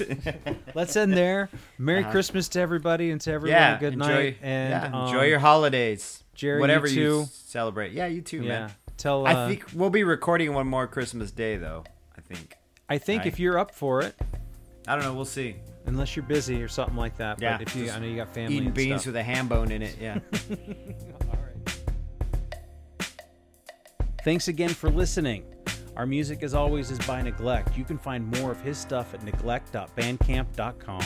let's 0.75 0.95
end 0.95 1.13
there. 1.17 1.49
Merry 1.79 2.03
Christmas 2.05 2.47
to 2.49 2.59
everybody 2.61 3.09
and 3.11 3.19
to 3.21 3.31
everyone. 3.31 3.57
Uh-huh. 3.59 3.71
yeah, 3.71 3.77
a 3.77 3.79
good 3.79 3.93
enjoy, 3.93 4.07
night 4.07 4.37
and 4.43 4.69
yeah, 4.93 5.03
enjoy 5.05 5.23
um, 5.23 5.29
your 5.29 5.39
holidays. 5.39 6.23
Jerry, 6.35 6.57
you 6.57 6.61
whatever 6.61 6.87
too. 6.87 7.25
celebrate. 7.31 7.93
Yeah, 7.93 8.05
you 8.07 8.21
too, 8.21 8.43
Yeah. 8.43 8.59
man. 8.59 8.71
Tell. 8.97 9.25
Uh, 9.25 9.45
I 9.45 9.47
think 9.49 9.65
we'll 9.73 9.89
be 9.89 10.03
recording 10.03 10.53
one 10.53 10.67
more 10.67 10.85
Christmas 10.87 11.31
Day 11.31 11.57
though. 11.57 11.83
I 12.17 12.21
think. 12.21 12.55
I 12.87 12.97
think 12.97 13.21
right. 13.21 13.27
if 13.27 13.39
you're 13.39 13.57
up 13.57 13.71
for 13.73 14.01
it, 14.01 14.15
I 14.87 14.95
don't 14.95 15.03
know. 15.03 15.13
We'll 15.13 15.25
see. 15.25 15.55
unless 15.87 16.15
you're 16.15 16.25
busy 16.25 16.61
or 16.61 16.67
something 16.67 16.95
like 16.95 17.17
that. 17.17 17.41
Yeah, 17.41 17.57
But 17.57 17.67
if 17.67 17.75
you, 17.75 17.89
I 17.89 17.99
know 17.99 18.05
you 18.05 18.15
got 18.15 18.33
family. 18.33 18.55
Eating 18.55 18.67
and 18.67 18.75
beans 18.75 19.01
stuff. 19.01 19.07
with 19.07 19.15
a 19.17 19.23
ham 19.23 19.47
bone 19.47 19.71
in 19.71 19.81
it. 19.81 19.97
Yeah. 19.99 20.19
Thanks 24.23 24.47
again 24.47 24.69
for 24.69 24.89
listening. 24.89 25.43
Our 25.95 26.05
music, 26.05 26.43
as 26.43 26.53
always, 26.53 26.91
is 26.91 26.99
by 26.99 27.21
Neglect. 27.21 27.77
You 27.77 27.85
can 27.85 27.97
find 27.97 28.27
more 28.39 28.51
of 28.51 28.59
his 28.61 28.77
stuff 28.77 29.13
at 29.13 29.23
neglect.bandcamp.com. 29.23 31.01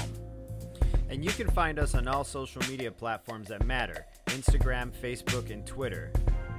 And 1.09 1.23
you 1.25 1.32
can 1.32 1.49
find 1.49 1.80
us 1.80 1.95
on 1.95 2.07
all 2.07 2.23
social 2.23 2.61
media 2.69 2.91
platforms 2.91 3.49
that 3.49 3.65
matter 3.65 4.05
Instagram, 4.30 4.91
Facebook, 4.91 5.51
and 5.51 5.65
Twitter. 5.65 6.11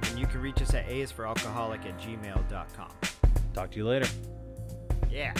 And 0.09 0.19
you 0.19 0.27
can 0.27 0.41
reach 0.41 0.61
us 0.61 0.73
at 0.73 0.87
aisforalcoholic 0.87 1.85
at 1.85 1.99
gmail.com. 1.99 2.91
Talk 3.53 3.71
to 3.71 3.77
you 3.77 3.87
later. 3.87 4.07
Yeah. 5.09 5.33